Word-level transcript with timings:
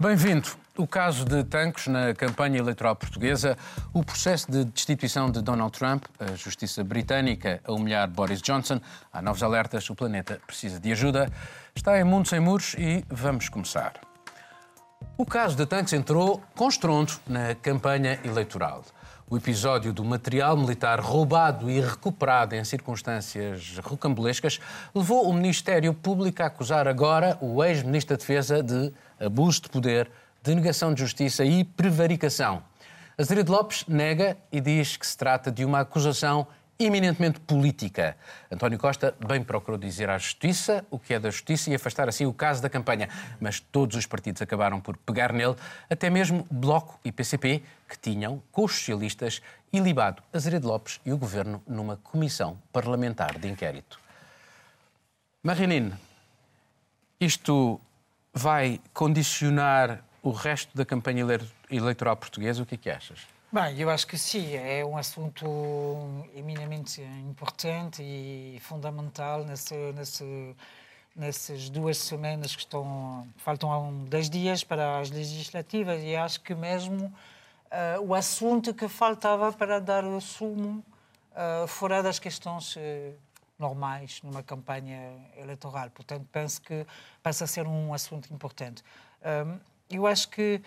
Bem-vindo. 0.00 0.48
O 0.76 0.86
caso 0.86 1.24
de 1.24 1.42
tanques 1.42 1.88
na 1.88 2.14
campanha 2.14 2.58
eleitoral 2.58 2.94
portuguesa, 2.94 3.58
o 3.92 4.04
processo 4.04 4.48
de 4.48 4.64
destituição 4.64 5.28
de 5.28 5.42
Donald 5.42 5.76
Trump, 5.76 6.04
a 6.20 6.36
justiça 6.36 6.84
britânica 6.84 7.60
a 7.64 7.72
humilhar 7.72 8.08
Boris 8.08 8.40
Johnson, 8.40 8.80
há 9.12 9.20
novos 9.20 9.42
alertas, 9.42 9.90
o 9.90 9.96
planeta 9.96 10.40
precisa 10.46 10.78
de 10.78 10.92
ajuda. 10.92 11.28
Está 11.74 11.98
em 11.98 12.04
Mundo 12.04 12.28
Sem 12.28 12.38
Muros 12.38 12.76
e 12.78 13.04
vamos 13.08 13.48
começar. 13.48 13.94
O 15.16 15.26
caso 15.26 15.56
de 15.56 15.66
tanques 15.66 15.92
entrou 15.92 16.40
com 16.54 16.68
estrondo 16.68 17.14
na 17.26 17.56
campanha 17.56 18.20
eleitoral. 18.22 18.84
O 19.30 19.36
episódio 19.36 19.92
do 19.92 20.02
material 20.02 20.56
militar 20.56 20.98
roubado 21.00 21.70
e 21.70 21.78
recuperado 21.82 22.54
em 22.54 22.64
circunstâncias 22.64 23.76
rocambolescas 23.84 24.58
levou 24.94 25.28
o 25.28 25.34
Ministério 25.34 25.92
Público 25.92 26.42
a 26.42 26.46
acusar 26.46 26.88
agora 26.88 27.36
o 27.38 27.62
ex-ministro 27.62 28.16
da 28.16 28.18
Defesa 28.18 28.62
de 28.62 28.90
abuso 29.20 29.60
de 29.60 29.68
poder, 29.68 30.10
denegação 30.42 30.94
de 30.94 31.02
justiça 31.02 31.44
e 31.44 31.62
prevaricação. 31.62 32.62
Azeredo 33.18 33.52
Lopes 33.52 33.84
nega 33.86 34.34
e 34.50 34.62
diz 34.62 34.96
que 34.96 35.06
se 35.06 35.18
trata 35.18 35.52
de 35.52 35.62
uma 35.62 35.80
acusação 35.80 36.46
eminentemente 36.78 37.40
política. 37.40 38.16
António 38.50 38.78
Costa 38.78 39.14
bem 39.26 39.42
procurou 39.42 39.76
dizer 39.76 40.08
à 40.08 40.16
Justiça 40.16 40.84
o 40.90 40.98
que 40.98 41.12
é 41.12 41.18
da 41.18 41.28
Justiça 41.28 41.70
e 41.70 41.74
afastar 41.74 42.08
assim 42.08 42.24
o 42.24 42.32
caso 42.32 42.62
da 42.62 42.70
campanha, 42.70 43.08
mas 43.40 43.58
todos 43.58 43.96
os 43.96 44.06
partidos 44.06 44.40
acabaram 44.40 44.80
por 44.80 44.96
pegar 44.96 45.32
nele, 45.32 45.56
até 45.90 46.08
mesmo 46.08 46.46
Bloco 46.50 47.00
e 47.04 47.10
PCP, 47.10 47.62
que 47.88 47.98
tinham, 47.98 48.40
com 48.52 48.64
os 48.64 48.72
socialistas, 48.72 49.42
ilibado 49.72 50.22
Azeredo 50.32 50.68
Lopes 50.68 51.00
e 51.04 51.12
o 51.12 51.18
Governo 51.18 51.62
numa 51.66 51.96
comissão 51.96 52.56
parlamentar 52.72 53.38
de 53.38 53.48
inquérito. 53.48 53.98
Marinine, 55.42 55.94
isto 57.20 57.80
vai 58.32 58.80
condicionar 58.94 60.04
o 60.22 60.30
resto 60.30 60.76
da 60.76 60.84
campanha 60.84 61.24
eleitoral 61.70 62.16
portuguesa? 62.16 62.62
O 62.62 62.66
que 62.66 62.76
é 62.76 62.78
que 62.78 62.90
achas? 62.90 63.37
Bem, 63.50 63.80
eu 63.80 63.88
acho 63.88 64.06
que 64.06 64.18
sim, 64.18 64.56
é 64.56 64.84
um 64.84 64.98
assunto 64.98 65.46
eminentemente 66.34 67.00
importante 67.00 68.02
e 68.02 68.58
fundamental 68.60 69.42
nesse, 69.42 69.74
nesse, 69.92 70.54
nessas 71.16 71.70
duas 71.70 71.96
semanas 71.96 72.54
que 72.54 72.60
estão. 72.60 73.26
Faltam 73.38 74.04
10 74.04 74.28
dias 74.28 74.64
para 74.64 75.00
as 75.00 75.10
legislativas 75.10 76.02
e 76.02 76.14
acho 76.14 76.42
que 76.42 76.54
mesmo 76.54 77.06
uh, 77.06 78.02
o 78.06 78.14
assunto 78.14 78.74
que 78.74 78.86
faltava 78.86 79.50
para 79.50 79.80
dar 79.80 80.04
o 80.04 80.20
sumo 80.20 80.84
uh, 81.32 81.66
fora 81.66 82.02
das 82.02 82.18
questões. 82.18 82.76
Uh, 82.76 83.14
normais 83.58 84.20
numa 84.22 84.40
campanha 84.40 85.16
eleitoral. 85.36 85.90
Portanto, 85.90 86.24
penso 86.30 86.62
que 86.62 86.86
passa 87.20 87.42
a 87.42 87.46
ser 87.48 87.66
um 87.66 87.92
assunto 87.92 88.32
importante. 88.32 88.84
eu 89.90 90.06
acho 90.06 90.28
que, 90.28 90.62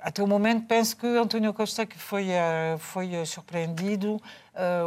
até 0.00 0.22
o 0.22 0.26
momento, 0.26 0.66
penso 0.66 0.96
que 0.96 1.06
António 1.06 1.52
Costa 1.54 1.86
que 1.86 1.98
foi, 1.98 2.28
uh, 2.28 2.78
foi 2.78 3.24
surpreendido. 3.26 4.20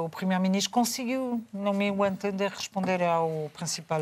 o 0.03 0.09
primeiro-ministro 0.09 0.71
conseguiu, 0.71 1.43
no 1.51 1.73
meu 1.73 2.05
entender, 2.05 2.51
responder 2.51 3.03
ao 3.03 3.49
principal 3.53 4.01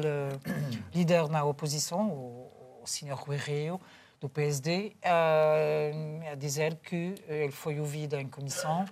líder 0.94 1.30
na 1.30 1.44
oposição, 1.44 2.10
o, 2.10 2.52
o 2.84 2.88
Sr. 2.88 3.14
Rui 3.14 3.38
Rio, 3.38 3.80
do 4.20 4.30
PSD, 4.30 4.94
a 5.04 6.36
dizer 6.36 6.76
que 6.76 7.16
ele 7.28 7.52
foi 7.52 7.80
ouvido 7.80 8.16
em 8.16 8.28
comissão 8.28 8.86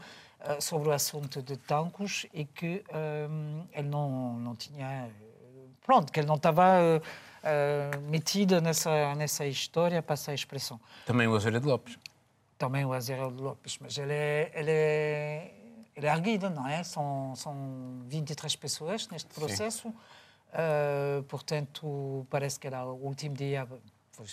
eh, 0.43 0.59
sobre 0.59 0.89
o 0.89 0.91
assunto 0.91 1.41
de 1.41 1.55
tanques 1.55 2.25
e 2.33 2.45
que 2.45 2.83
um, 3.29 3.63
ele 3.71 3.87
não, 3.87 4.33
não 4.39 4.55
tinha. 4.55 5.07
Pronto, 5.85 6.11
que 6.11 6.19
ele 6.19 6.27
não 6.27 6.35
estava 6.35 7.01
uh, 7.43 8.01
metido 8.09 8.61
nessa, 8.61 9.15
nessa 9.15 9.45
história, 9.45 10.01
passa 10.01 10.31
a 10.31 10.33
expressão. 10.33 10.79
Também 11.05 11.27
o 11.27 11.35
Azeredo 11.35 11.67
Lopes. 11.67 11.97
Também 12.57 12.85
o 12.85 12.93
Azeredo 12.93 13.41
Lopes, 13.41 13.77
mas 13.79 13.97
ele 13.97 14.13
é, 14.13 14.51
ele 14.53 14.71
é, 14.71 15.53
ele 15.95 16.07
é 16.07 16.11
erguido, 16.11 16.49
não 16.49 16.67
é? 16.67 16.83
São, 16.83 17.33
são 17.35 18.03
23 18.07 18.55
pessoas 18.55 19.07
neste 19.07 19.33
processo. 19.33 19.87
Uh, 19.89 21.23
portanto, 21.23 22.27
parece 22.29 22.59
que 22.59 22.67
era 22.67 22.83
o 22.85 23.05
último 23.05 23.35
dia, 23.35 23.67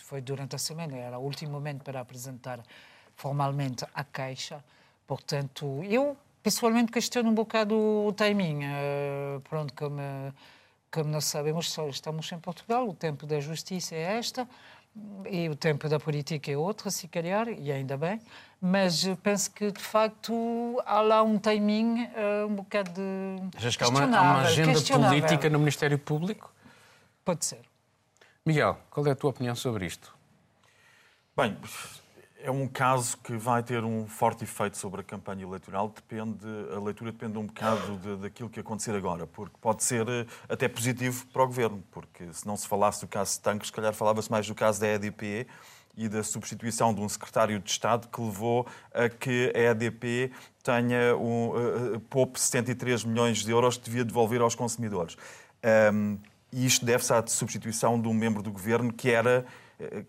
foi 0.03 0.21
durante 0.21 0.57
a 0.57 0.59
semana, 0.59 0.97
era 0.97 1.19
o 1.19 1.23
último 1.23 1.53
momento 1.53 1.85
para 1.85 2.01
apresentar 2.01 2.61
formalmente 3.15 3.85
a 3.95 4.05
Caixa. 4.05 4.63
Portanto, 5.07 5.83
eu 5.85 6.17
pessoalmente 6.43 6.93
questiono 6.93 7.31
um 7.31 7.35
bocado 7.35 7.75
o 7.75 8.13
timing. 8.13 8.65
Uh, 8.65 9.41
pronto, 9.49 9.73
como, 9.75 10.01
como 10.91 11.11
nós 11.11 11.27
sabemos, 11.27 11.71
só 11.71 11.89
estamos 11.89 12.31
em 12.33 12.39
Portugal, 12.39 12.89
o 12.89 12.95
tempo 12.95 13.27
da 13.27 13.41
justiça 13.41 13.95
é 13.95 14.19
esta 14.19 14.49
e 15.31 15.49
o 15.49 15.55
tempo 15.55 15.89
da 15.89 16.01
política 16.01 16.51
é 16.51 16.57
outro, 16.57 16.91
se 16.91 17.07
calhar, 17.09 17.49
e 17.49 17.71
ainda 17.71 17.97
bem, 17.97 18.21
mas 18.61 19.05
penso 19.23 19.51
que, 19.51 19.71
de 19.71 19.81
facto, 19.81 20.83
há 20.85 21.01
lá 21.01 21.23
um 21.23 21.39
timing 21.39 22.05
uh, 22.05 22.47
um 22.49 22.57
bocado 22.57 22.91
de. 22.93 23.57
Achas 23.57 23.77
que 23.77 23.85
há 23.85 23.89
uma, 23.89 24.03
há 24.03 24.23
uma 24.23 24.41
agenda 24.41 24.81
política 24.81 25.51
no 25.51 25.59
Ministério 25.59 25.99
Público? 25.99 26.53
Pode 27.25 27.45
ser. 27.45 27.61
Miguel, 28.45 28.79
qual 28.91 29.07
é 29.07 29.11
a 29.11 29.15
tua 29.15 29.31
opinião 29.31 29.55
sobre 29.55 29.87
isto? 29.87 30.15
Bem, 31.37 31.57
é 32.41 32.51
um 32.51 32.69
caso 32.69 33.19
que 33.19 33.37
vai 33.37 33.63
ter 33.63 33.83
um 33.85 34.07
forte 34.07 34.45
efeito 34.45 34.77
sobre 34.77 35.01
a 35.01 35.05
campanha 35.05 35.43
eleitoral. 35.43 35.89
Depende, 35.89 36.47
a 36.75 36.81
leitura 36.81 37.11
depende 37.11 37.37
um 37.37 37.47
bocado 37.47 37.97
de, 37.99 38.17
daquilo 38.17 38.49
que 38.49 38.61
acontecer 38.61 38.95
agora, 38.95 39.27
porque 39.27 39.57
pode 39.61 39.83
ser 39.83 40.09
eh, 40.09 40.27
até 40.49 40.69
positivo 40.69 41.27
para 41.27 41.43
o 41.43 41.47
governo, 41.47 41.83
porque 41.91 42.33
se 42.33 42.47
não 42.47 42.57
se 42.57 42.67
falasse 42.69 43.01
do 43.01 43.09
caso 43.09 43.33
de 43.33 43.41
Tanques, 43.41 43.69
se 43.69 43.73
calhar 43.73 43.93
falava-se 43.93 44.31
mais 44.31 44.47
do 44.47 44.55
caso 44.55 44.81
da 44.81 44.87
EDP 44.87 45.47
e 45.97 46.09
da 46.09 46.23
substituição 46.23 46.95
de 46.95 47.01
um 47.01 47.09
secretário 47.09 47.59
de 47.59 47.71
Estado 47.71 48.07
que 48.07 48.21
levou 48.21 48.67
a 48.95 49.09
que 49.09 49.53
a 49.55 49.73
EDP 49.73 50.31
tenha 50.63 51.17
um, 51.17 51.97
uh, 51.97 52.01
poupe 52.09 52.39
73 52.39 53.05
milhões 53.05 53.39
de 53.39 53.51
euros 53.51 53.77
que 53.77 53.87
devia 53.87 54.05
devolver 54.05 54.41
aos 54.41 54.55
consumidores. 54.55 55.17
Um, 55.93 56.19
e 56.53 56.65
isto 56.65 56.87
deve-se 56.87 57.13
à 57.13 57.27
substituição 57.27 58.01
de 58.01 58.07
um 58.07 58.15
membro 58.15 58.43
do 58.43 58.53
governo 58.53 58.93
que 58.93 59.11
era 59.11 59.45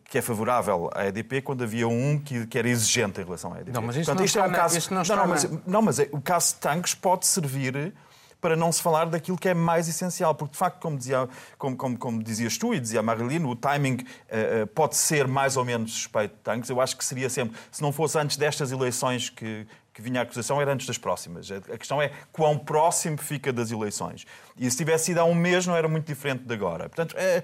que 0.06 0.18
é 0.18 0.22
favorável 0.22 0.90
à 0.94 1.06
EDP 1.06 1.42
quando 1.42 1.64
havia 1.64 1.88
um 1.88 2.18
que, 2.18 2.48
que 2.48 2.58
era 2.58 2.68
exigente 2.68 3.22
em 3.22 3.24
relação 3.24 3.54
à 3.54 3.60
EDP. 3.60 3.72
Não, 3.72 3.82
mas 3.82 3.96
isto 3.96 4.06
Portanto, 4.06 4.20
não, 4.20 4.26
está 4.26 4.46
é 4.46 4.48
um 4.48 4.52
caso... 4.52 4.94
não, 4.94 5.04
não, 5.04 5.16
não, 5.16 5.28
mas, 5.28 5.50
não, 5.68 5.82
mas 5.82 6.00
é, 6.00 6.10
o 6.12 6.20
caso 6.20 6.56
de 6.56 6.60
tanques 6.60 6.96
pode 6.96 7.28
servir 7.28 7.94
para 8.42 8.56
não 8.56 8.72
se 8.72 8.82
falar 8.82 9.06
daquilo 9.06 9.38
que 9.38 9.50
é 9.50 9.54
mais 9.54 9.88
essencial, 9.88 10.34
porque 10.34 10.54
de 10.54 10.58
facto, 10.58 10.80
como, 10.80 10.98
dizia, 10.98 11.28
como, 11.58 11.76
como, 11.76 11.98
como 11.98 12.24
dizias 12.24 12.58
tu 12.58 12.74
e 12.74 12.80
dizia 12.80 13.02
a 13.02 13.04
Marilino, 13.04 13.50
o 13.50 13.56
timing 13.56 13.96
uh, 13.96 14.68
pode 14.68 14.96
ser 14.96 15.28
mais 15.28 15.58
ou 15.58 15.66
menos 15.66 15.92
suspeito 15.92 16.36
de 16.36 16.42
tanques. 16.42 16.70
Eu 16.70 16.80
acho 16.80 16.96
que 16.96 17.04
seria 17.04 17.30
sempre, 17.30 17.58
se 17.70 17.82
não 17.82 17.92
fosse 17.92 18.18
antes 18.18 18.38
destas 18.38 18.72
eleições 18.72 19.30
que, 19.30 19.68
que 20.00 20.04
vinha 20.04 20.22
a 20.22 20.24
acusação, 20.24 20.62
era 20.62 20.74
antes 20.74 20.88
das 20.88 20.98
próximas. 20.98 21.52
A 21.52 21.78
questão 21.78 22.02
é 22.02 22.12
quão 22.32 22.58
próximo 22.58 23.18
fica 23.18 23.52
das 23.52 23.70
eleições. 23.70 24.26
E 24.58 24.70
se 24.72 24.78
tivesse 24.78 25.06
sido 25.06 25.20
há 25.20 25.26
um 25.26 25.36
mês, 25.36 25.68
não 25.68 25.76
era 25.76 25.88
muito 25.88 26.08
diferente 26.08 26.44
de 26.44 26.54
agora. 26.54 26.90
Portanto, 26.90 27.16
é, 27.18 27.44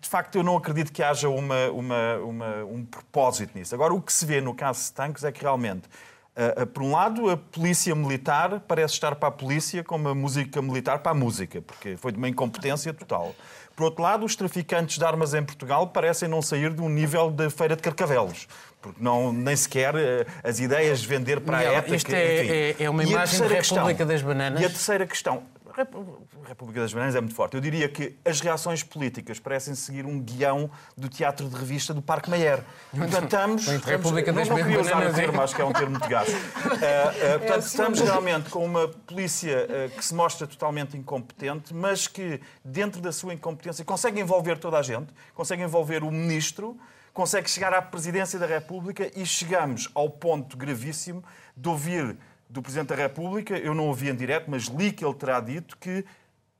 de 0.00 0.08
facto, 0.08 0.36
eu 0.36 0.42
não 0.42 0.56
acredito 0.56 0.92
que 0.92 1.02
haja 1.02 1.28
uma, 1.28 1.68
uma, 1.70 2.16
uma, 2.18 2.64
um 2.64 2.84
propósito 2.84 3.58
nisso. 3.58 3.74
Agora, 3.74 3.92
o 3.92 4.00
que 4.00 4.12
se 4.12 4.24
vê 4.24 4.40
no 4.40 4.54
caso 4.54 4.84
de 4.84 4.92
tanques 4.92 5.24
é 5.24 5.32
que 5.32 5.42
realmente, 5.42 5.88
uh, 6.36 6.66
por 6.66 6.82
um 6.82 6.92
lado, 6.92 7.28
a 7.28 7.36
polícia 7.36 7.94
militar 7.94 8.60
parece 8.60 8.94
estar 8.94 9.16
para 9.16 9.28
a 9.28 9.32
polícia 9.32 9.82
como 9.82 10.08
a 10.08 10.14
música 10.14 10.62
militar 10.62 11.00
para 11.00 11.12
a 11.12 11.14
música, 11.14 11.60
porque 11.60 11.96
foi 11.96 12.12
de 12.12 12.18
uma 12.18 12.28
incompetência 12.28 12.94
total. 12.94 13.34
Por 13.74 13.84
outro 13.84 14.02
lado, 14.02 14.24
os 14.24 14.36
traficantes 14.36 14.98
de 14.98 15.04
armas 15.04 15.32
em 15.32 15.42
Portugal 15.42 15.86
parecem 15.86 16.28
não 16.28 16.42
sair 16.42 16.72
de 16.72 16.82
um 16.82 16.88
nível 16.88 17.30
da 17.30 17.48
feira 17.48 17.74
de 17.74 17.82
carcavelos 17.82 18.46
porque 18.80 19.02
não, 19.02 19.32
nem 19.32 19.54
sequer 19.54 19.94
uh, 19.94 19.98
as 20.42 20.58
ideias 20.58 21.00
de 21.00 21.06
vender 21.06 21.40
para 21.40 21.58
Miguel, 21.58 21.72
a 21.72 21.76
ética. 21.76 21.96
Isto 21.96 22.14
é, 22.14 22.20
é, 22.20 22.76
é, 22.80 22.90
uma 22.90 23.04
imagem 23.04 23.38
da 23.38 23.46
República 23.46 23.86
questão, 23.86 24.06
das 24.06 24.22
Bananas. 24.22 24.60
E 24.60 24.64
a 24.64 24.68
terceira 24.68 25.06
questão, 25.06 25.42
a 25.76 26.48
República 26.48 26.80
das 26.80 26.92
Bananas 26.92 27.14
é 27.14 27.20
muito 27.20 27.34
forte. 27.34 27.54
Eu 27.54 27.60
diria 27.60 27.88
que 27.88 28.16
as 28.24 28.40
reações 28.40 28.82
políticas 28.82 29.38
parecem 29.38 29.74
seguir 29.74 30.04
um 30.04 30.20
guião 30.20 30.70
do 30.96 31.08
teatro 31.08 31.48
de 31.48 31.56
revista 31.56 31.94
do 31.94 32.02
Parque 32.02 32.28
Mayer. 32.28 32.62
Portanto, 32.90 33.24
estamos... 33.24 33.66
República 33.66 34.32
das 34.32 34.48
não, 34.48 34.56
não 34.56 34.64
queria 34.64 34.80
usar 34.80 35.06
o 35.06 35.12
termo, 35.12 35.40
acho 35.40 35.54
que 35.54 35.62
é 35.62 35.64
um 35.64 35.72
termo 35.72 36.00
de 36.00 36.08
gasto. 36.08 36.32
Uh, 36.32 36.34
uh, 37.36 37.38
portanto, 37.38 37.66
estamos 37.66 38.00
realmente 38.00 38.50
com 38.50 38.64
uma 38.64 38.88
polícia 38.88 39.66
uh, 39.66 39.90
que 39.96 40.04
se 40.04 40.14
mostra 40.14 40.46
totalmente 40.46 40.96
incompetente, 40.96 41.72
mas 41.72 42.06
que, 42.06 42.40
dentro 42.64 43.00
da 43.00 43.12
sua 43.12 43.34
incompetência, 43.34 43.84
consegue 43.84 44.20
envolver 44.20 44.58
toda 44.58 44.78
a 44.78 44.82
gente, 44.82 45.12
consegue 45.34 45.62
envolver 45.62 46.02
o 46.02 46.10
ministro, 46.10 46.76
consegue 47.12 47.50
chegar 47.50 47.72
à 47.72 47.82
presidência 47.82 48.38
da 48.38 48.46
República 48.46 49.10
e 49.14 49.26
chegamos 49.26 49.90
ao 49.94 50.08
ponto 50.08 50.56
gravíssimo 50.56 51.22
de 51.56 51.68
ouvir 51.68 52.16
do 52.48 52.60
Presidente 52.60 52.88
da 52.88 52.96
República, 52.96 53.56
eu 53.56 53.74
não 53.74 53.86
ouvi 53.86 54.08
em 54.08 54.14
direto, 54.14 54.50
mas 54.50 54.64
li 54.64 54.92
que 54.92 55.04
ele 55.04 55.14
terá 55.14 55.40
dito 55.40 55.76
que 55.78 56.04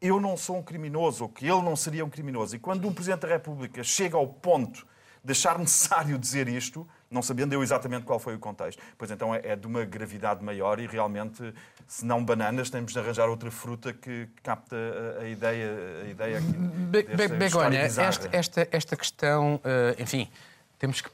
eu 0.01 0.21
não 0.21 0.37
sou 0.37 0.57
um 0.57 0.63
criminoso, 0.63 1.25
ou 1.25 1.29
que 1.29 1.45
ele 1.45 1.63
não 1.63 1.75
seria 1.75 2.05
um 2.05 2.09
criminoso. 2.09 2.55
E 2.55 2.59
quando 2.59 2.87
um 2.87 2.93
Presidente 2.93 3.23
da 3.23 3.29
República 3.29 3.83
chega 3.83 4.17
ao 4.17 4.27
ponto 4.27 4.87
de 5.23 5.33
achar 5.33 5.59
necessário 5.59 6.19
dizer 6.19 6.49
isto, 6.49 6.89
não 7.11 7.23
sabendo 7.23 7.53
eu 7.53 7.63
exatamente 7.63 8.05
qual 8.05 8.21
foi 8.21 8.37
o 8.37 8.39
contexto, 8.39 8.81
pois 8.97 9.11
então 9.11 9.35
é, 9.35 9.41
é 9.45 9.57
de 9.57 9.67
uma 9.67 9.85
gravidade 9.85 10.45
maior 10.45 10.79
e 10.79 10.87
realmente, 10.87 11.53
se 11.87 12.07
não 12.07 12.25
bananas, 12.25 12.71
temos 12.71 12.93
de 12.93 12.99
arranjar 12.99 13.29
outra 13.29 13.51
fruta 13.51 13.93
que 13.93 14.29
capta 14.43 14.77
a, 14.77 15.23
a 15.23 15.29
ideia, 15.29 15.71
a 16.05 16.09
ideia 16.09 16.39
aqui. 16.39 16.53
Be 16.53 17.29
Begonha, 17.29 17.81
esta, 17.81 18.29
esta, 18.31 18.69
esta 18.71 18.97
questão, 18.97 19.57
uh, 19.57 20.01
enfim, 20.01 20.31
temos 20.79 21.01
que 21.01 21.11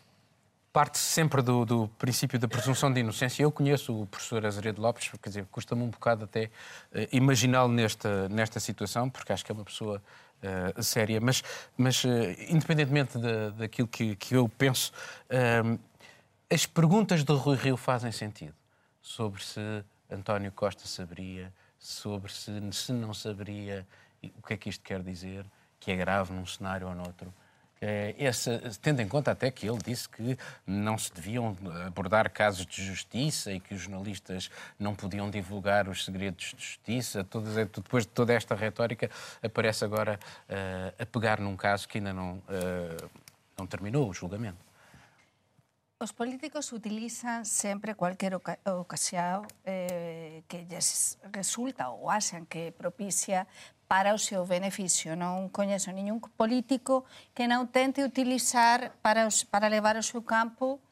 parte 0.70 0.98
sempre 0.98 1.40
do, 1.40 1.64
do, 1.64 1.88
princípio 1.98 2.38
da 2.38 2.46
presunção 2.46 2.92
de 2.92 3.00
inocência. 3.00 3.42
Eu 3.42 3.50
conheço 3.50 4.02
o 4.02 4.06
professor 4.06 4.44
Azeredo 4.44 4.82
Lopes, 4.82 5.10
quer 5.22 5.30
dizer, 5.30 5.46
custa-me 5.50 5.82
um 5.82 5.88
bocado 5.88 6.24
até 6.24 6.50
uh, 6.92 7.08
imaginá-lo 7.10 7.72
nesta, 7.72 8.28
nesta 8.28 8.60
situação, 8.60 9.08
porque 9.08 9.32
acho 9.32 9.42
que 9.42 9.50
é 9.50 9.54
uma 9.54 9.64
pessoa 9.64 10.02
uh, 10.42 10.82
séria. 10.82 11.20
Mas, 11.20 11.42
mas 11.76 12.04
uh, 12.04 12.08
independentemente 12.48 13.18
da, 13.18 13.50
daquilo 13.50 13.88
que, 13.88 14.16
que 14.16 14.34
eu 14.34 14.48
penso, 14.48 14.92
as 16.48 16.64
perguntas 16.64 17.24
do 17.24 17.36
Rui 17.36 17.56
Rio 17.56 17.76
fazem 17.76 18.12
sentido 18.12 18.54
sobre 19.02 19.42
se 19.42 19.60
António 20.10 20.52
Costa 20.52 20.86
saberia, 20.86 21.52
sobre 21.78 22.32
se, 22.32 22.52
se 22.72 22.92
não 22.92 23.12
saberia, 23.12 23.86
o 24.22 24.42
que 24.42 24.54
é 24.54 24.56
que 24.56 24.68
isto 24.68 24.82
quer 24.82 25.02
dizer, 25.02 25.44
que 25.80 25.90
é 25.90 25.96
grave 25.96 26.32
num 26.32 26.46
cenário 26.46 26.88
ou 26.88 26.94
noutro. 26.94 27.32
É, 27.88 28.16
essa, 28.18 28.60
tendo 28.82 29.00
em 29.00 29.06
conta 29.06 29.30
até 29.30 29.48
que 29.48 29.64
ele 29.68 29.78
disse 29.78 30.08
que 30.08 30.36
não 30.66 30.98
se 30.98 31.14
deviam 31.14 31.56
abordar 31.86 32.28
casos 32.32 32.66
de 32.66 32.84
justiça 32.84 33.52
e 33.52 33.60
que 33.60 33.74
os 33.74 33.80
jornalistas 33.82 34.50
não 34.76 34.92
podiam 34.92 35.30
divulgar 35.30 35.88
os 35.88 36.04
segredos 36.04 36.46
de 36.46 36.64
justiça, 36.64 37.22
todas, 37.22 37.54
depois 37.54 38.04
de 38.04 38.10
toda 38.10 38.32
esta 38.32 38.56
retórica, 38.56 39.08
aparece 39.40 39.84
agora 39.84 40.18
uh, 40.50 41.00
a 41.00 41.06
pegar 41.06 41.38
num 41.38 41.56
caso 41.56 41.86
que 41.86 41.98
ainda 41.98 42.12
não, 42.12 42.38
uh, 42.38 43.10
não 43.56 43.68
terminou 43.68 44.10
o 44.10 44.12
julgamento. 44.12 44.58
Os 45.98 46.12
políticos 46.12 46.72
utilizan 46.72 47.46
sempre 47.46 47.94
cualquier 47.94 48.34
oca 48.34 48.58
ocasión 48.66 49.46
eh, 49.64 50.42
que 50.46 50.66
lles 50.68 51.16
resulta 51.32 51.88
ou 51.88 52.10
axan 52.10 52.44
que 52.44 52.70
propicia 52.70 53.46
para 53.88 54.14
o 54.14 54.18
seu 54.18 54.42
beneficio. 54.46 55.14
Non 55.14 55.48
coñezo 55.54 55.94
ningún 55.94 56.18
político 56.34 57.06
que 57.32 57.46
non 57.46 57.70
tente 57.70 58.02
utilizar 58.02 58.94
para, 59.00 59.26
os, 59.30 59.46
para 59.46 59.70
levar 59.70 59.94
ao 59.94 60.04
seu 60.06 60.26
campo 60.26 60.82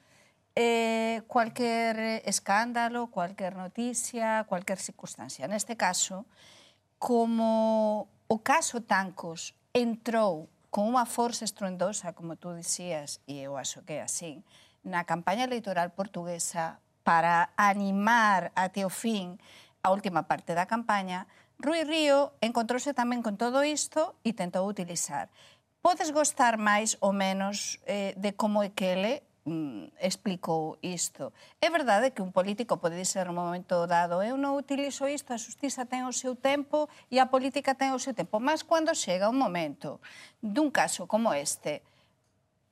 eh, 0.55 1.23
cualquier 1.27 2.23
escándalo, 2.25 3.11
cualquier 3.11 3.59
noticia, 3.59 4.47
cualquier 4.47 4.79
circunstancia. 4.79 5.51
Neste 5.51 5.75
caso, 5.75 6.25
como 6.99 8.07
o 8.31 8.39
caso 8.39 8.81
Tancos 8.81 9.59
entrou 9.75 10.47
con 10.71 10.91
unha 10.91 11.07
forza 11.07 11.47
estruendosa, 11.47 12.15
como 12.15 12.39
tú 12.39 12.55
dicías, 12.55 13.23
e 13.31 13.43
eu 13.43 13.59
acho 13.59 13.83
que 13.87 13.99
é 13.99 14.03
así, 14.03 14.43
na 14.83 15.07
campaña 15.07 15.47
electoral 15.47 15.95
portuguesa 15.95 16.79
para 17.03 17.51
animar 17.59 18.51
até 18.55 18.87
o 18.87 18.91
fin 18.91 19.39
a 19.85 19.93
última 19.93 20.25
parte 20.25 20.57
da 20.57 20.65
campaña, 20.65 21.29
Rui 21.59 21.85
Río 21.85 22.35
encontrouse 22.43 22.93
tamén 22.93 23.23
con 23.23 23.39
todo 23.39 23.63
isto 23.63 24.19
e 24.27 24.35
tentou 24.35 24.67
utilizar. 24.67 25.31
Podes 25.85 26.11
gostar 26.11 26.57
máis 26.59 26.97
ou 27.05 27.13
menos 27.15 27.79
eh, 27.85 28.17
de 28.17 28.35
como 28.35 28.65
é 28.65 28.73
que 28.73 28.87
ele 28.91 29.15
mm, 29.45 30.01
explicou 30.01 30.79
isto. 30.83 31.33
É 31.61 31.69
verdade 31.71 32.11
que 32.11 32.25
un 32.25 32.33
político 32.33 32.81
pode 32.81 32.97
dizer 32.97 33.29
no 33.29 33.37
momento 33.37 33.87
dado 33.87 34.25
eu 34.25 34.35
non 34.41 34.57
utilizo 34.57 35.07
isto, 35.07 35.31
a 35.33 35.39
justiza 35.39 35.87
ten 35.87 36.09
o 36.09 36.13
seu 36.13 36.35
tempo 36.35 36.89
e 37.13 37.21
a 37.21 37.31
política 37.31 37.77
ten 37.77 37.93
o 37.95 38.01
seu 38.01 38.17
tempo. 38.17 38.41
Mas 38.41 38.65
cando 38.65 38.97
chega 38.97 39.31
un 39.31 39.39
momento 39.39 40.01
dun 40.41 40.73
caso 40.73 41.07
como 41.07 41.37
este, 41.37 41.85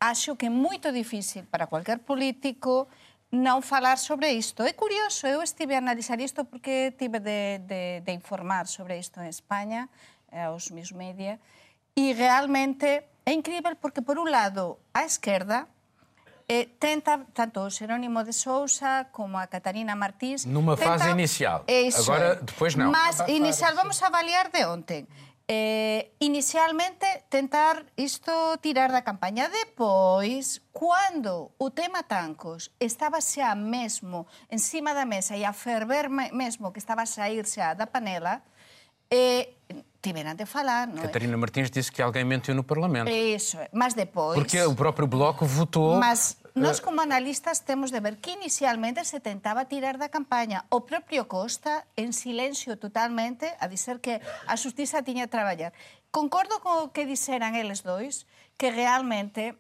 acho 0.03 0.35
que 0.35 0.49
é 0.49 0.53
moito 0.53 0.91
difícil 0.91 1.47
para 1.47 1.71
cualquier 1.71 2.03
político 2.03 2.89
non 3.33 3.65
falar 3.65 3.97
sobre 3.97 4.37
isto. 4.37 4.61
É 4.61 4.77
curioso, 4.77 5.25
eu 5.25 5.41
estive 5.41 5.73
a 5.73 5.81
analizar 5.81 6.21
isto 6.21 6.45
porque 6.45 6.93
tive 7.01 7.17
de, 7.17 7.65
de, 7.65 7.83
de 8.05 8.13
informar 8.13 8.69
sobre 8.69 9.01
isto 9.01 9.25
en 9.25 9.27
España, 9.33 9.89
eh, 10.29 10.45
aos 10.45 10.69
meus 10.69 10.93
media, 10.93 11.41
e 11.97 12.13
realmente 12.13 13.09
é 13.25 13.33
incrível 13.33 13.81
porque, 13.81 14.05
por 14.05 14.21
un 14.21 14.29
lado, 14.29 14.77
a 14.93 15.09
esquerda 15.09 15.65
eh, 16.45 16.69
tenta, 16.77 17.25
tanto 17.33 17.65
o 17.65 17.73
Xerónimo 17.73 18.21
de 18.21 18.37
Sousa 18.37 19.09
como 19.17 19.41
a 19.41 19.49
Catarina 19.49 19.97
Martins... 19.97 20.45
Numa 20.45 20.77
tenta, 20.77 21.01
fase 21.01 21.11
inicial. 21.17 21.65
Eso, 21.65 22.13
Agora, 22.13 22.37
depois 22.37 22.77
não. 22.77 22.93
Mas 22.93 23.25
inicial, 23.33 23.73
vamos 23.73 23.97
avaliar 24.05 24.53
de 24.53 24.61
ontem. 24.69 25.09
Eh, 25.55 26.15
inicialmente 26.21 27.05
tentar 27.29 27.85
isto 27.99 28.33
tirar 28.63 28.89
da 28.89 29.05
campaña. 29.05 29.53
Depois, 29.53 30.65
cando 30.73 31.53
o 31.59 31.69
tema 31.69 32.01
tancos 32.09 32.73
estaba 32.81 33.21
xa 33.21 33.53
mesmo 33.53 34.25
encima 34.49 34.97
da 34.97 35.05
mesa 35.05 35.37
e 35.37 35.45
a 35.45 35.53
ferver 35.53 36.09
mesmo 36.09 36.73
que 36.73 36.81
estaba 36.81 37.05
a 37.05 37.07
sair 37.07 37.45
xa 37.45 37.77
da 37.77 37.85
panela, 37.85 38.41
eh, 39.13 39.53
tiveram 40.01 40.35
de 40.35 40.47
falar, 40.47 40.89
não 40.89 41.03
Catarina 41.03 41.35
é? 41.35 41.37
Martins 41.37 41.71
disse 41.71 41.93
que 41.93 42.01
alguém 42.01 42.25
mentiu 42.25 42.55
no 42.55 42.65
Parlamento. 42.65 43.13
Isso, 43.13 43.59
mas 43.73 43.93
depois... 43.93 44.35
Porque 44.35 44.57
o 44.65 44.75
próprio 44.75 45.07
Bloco 45.07 45.45
votou... 45.45 46.01
Mas 46.01 46.41
Nós 46.55 46.79
eh, 46.79 46.83
como 46.85 47.01
analistas 47.01 47.65
temos 47.65 47.89
de 47.89 48.01
ver 48.01 48.21
que 48.21 48.37
inicialmente 48.37 49.05
se 49.09 49.21
tentaba 49.21 49.65
tirar 49.65 49.97
da 49.97 50.13
campaña 50.13 50.69
o 50.69 50.85
propio 50.85 51.25
Costa 51.25 51.89
en 51.97 52.13
silencio 52.13 52.77
totalmente 52.77 53.57
a 53.57 53.69
dizer 53.73 54.05
que 54.05 54.21
a 54.45 54.55
justiza 54.61 55.01
tiña 55.01 55.25
a 55.25 55.33
traballar. 55.33 55.73
Concordo 56.13 56.61
co 56.61 56.93
que 56.93 57.09
dixeran 57.09 57.57
eles 57.57 57.81
dois 57.81 58.29
que 58.61 58.69
realmente 58.69 59.57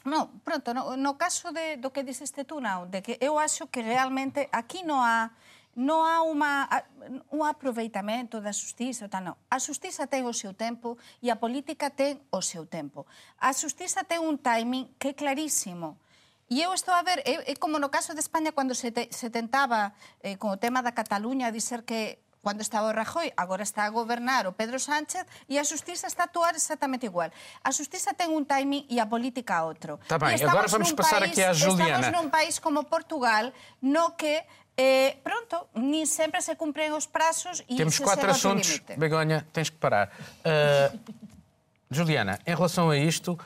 No, 0.00 0.32
pronto, 0.44 0.72
no, 0.72 0.96
no 0.96 1.20
caso 1.20 1.52
de, 1.52 1.76
do 1.76 1.92
que 1.92 2.00
dixeste 2.00 2.48
tú, 2.48 2.56
non, 2.56 2.88
de 2.88 3.04
que 3.04 3.20
eu 3.20 3.36
acho 3.36 3.68
que 3.68 3.84
realmente 3.84 4.48
aquí 4.48 4.80
non 4.80 5.04
há 5.04 5.36
non 5.76 6.02
há 6.08 6.24
uma, 6.24 6.66
un 7.30 7.44
aproveitamento 7.44 8.40
da 8.40 8.50
justiza, 8.50 9.12
tal, 9.12 9.22
non. 9.28 9.36
A 9.52 9.60
justiza 9.60 10.08
ten 10.08 10.24
o 10.24 10.32
seu 10.32 10.56
tempo 10.56 10.96
e 11.20 11.28
a 11.28 11.36
política 11.36 11.92
ten 11.92 12.16
o 12.32 12.40
seu 12.40 12.64
tempo. 12.64 13.04
A 13.44 13.52
justiza 13.52 14.02
ten 14.08 14.24
un 14.24 14.40
timing 14.40 14.88
que 14.96 15.12
é 15.12 15.14
clarísimo 15.14 16.00
E 16.50 16.62
eu 16.62 16.74
estou 16.74 16.92
a 16.92 17.02
ver, 17.06 17.22
é, 17.22 17.52
é 17.52 17.54
como 17.54 17.78
no 17.78 17.94
caso 17.94 18.12
de 18.12 18.18
España, 18.18 18.50
cando 18.50 18.74
se, 18.74 18.90
te, 18.90 19.06
se 19.14 19.30
tentaba, 19.30 19.94
eh, 20.18 20.34
con 20.34 20.50
o 20.50 20.58
tema 20.58 20.82
da 20.82 20.90
Cataluña, 20.90 21.54
dizer 21.54 21.86
que 21.86 22.18
cando 22.42 22.58
estaba 22.58 22.90
o 22.90 22.92
Rajoy, 22.92 23.30
agora 23.38 23.62
está 23.62 23.86
a 23.86 23.90
gobernar 23.94 24.50
o 24.50 24.52
Pedro 24.58 24.82
Sánchez 24.82 25.30
e 25.46 25.62
a 25.62 25.64
justiza 25.64 26.10
está 26.10 26.26
a 26.26 26.26
actuar 26.26 26.58
exactamente 26.58 27.06
igual. 27.06 27.30
A 27.62 27.70
justiza 27.70 28.18
ten 28.18 28.34
un 28.34 28.50
timing 28.50 28.82
e 28.90 28.98
a 28.98 29.06
política 29.06 29.62
outro. 29.62 30.02
Está 30.02 30.18
bem, 30.18 30.34
agora 30.42 30.66
vamos 30.66 30.90
passar 30.90 31.22
país, 31.22 31.38
aqui 31.38 31.42
à 31.46 31.54
Juliana. 31.54 32.10
Estamos 32.10 32.18
num 32.18 32.26
país 32.26 32.58
como 32.58 32.82
Portugal, 32.82 33.54
no 33.78 34.18
que 34.18 34.42
Eh, 34.80 35.18
pronto, 35.22 35.68
nem 35.74 36.06
sempre 36.06 36.40
se 36.40 36.56
cumprem 36.56 36.90
os 36.92 37.04
prazos 37.04 37.62
e 37.68 37.76
Temos 37.76 37.98
quatro 37.98 38.30
assuntos. 38.30 38.80
Begonha, 38.96 39.46
tens 39.52 39.68
que 39.68 39.76
parar. 39.76 40.08
Uh, 40.40 40.98
Juliana, 41.90 42.38
em 42.46 42.54
relação 42.54 42.88
a 42.88 42.96
isto, 42.96 43.38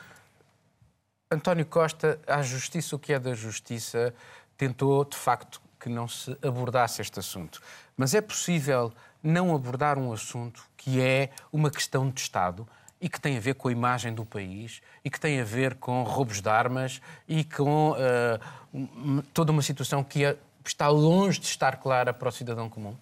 António 1.35 1.65
Costa, 1.65 2.19
à 2.27 2.41
justiça, 2.41 2.95
o 2.95 2.99
que 2.99 3.13
é 3.13 3.19
da 3.19 3.33
justiça, 3.33 4.13
tentou 4.57 5.03
de 5.05 5.17
facto 5.17 5.61
que 5.79 5.89
não 5.89 6.07
se 6.07 6.35
abordasse 6.41 7.01
este 7.01 7.19
assunto. 7.19 7.61
Mas 7.95 8.13
é 8.13 8.21
possível 8.21 8.91
não 9.21 9.53
abordar 9.53 9.97
um 9.97 10.11
assunto 10.11 10.65
que 10.77 11.01
é 11.01 11.29
uma 11.51 11.69
questão 11.69 12.09
de 12.09 12.21
Estado 12.21 12.67
e 12.99 13.09
que 13.09 13.19
tem 13.19 13.37
a 13.37 13.39
ver 13.39 13.55
com 13.55 13.67
a 13.67 13.71
imagem 13.71 14.13
do 14.13 14.25
país 14.25 14.81
e 15.03 15.09
que 15.09 15.19
tem 15.19 15.39
a 15.39 15.43
ver 15.43 15.75
com 15.75 16.03
roubos 16.03 16.41
de 16.41 16.49
armas 16.49 17.01
e 17.27 17.43
com 17.43 17.91
uh, 17.91 19.23
toda 19.33 19.51
uma 19.51 19.61
situação 19.61 20.03
que 20.03 20.25
é 20.25 20.37
está 20.65 20.87
longe 20.87 21.39
de 21.39 21.45
estar 21.45 21.77
clara 21.77 22.11
para 22.11 22.29
o 22.29 22.31
cidadão 22.31 22.69
comum? 22.69 22.95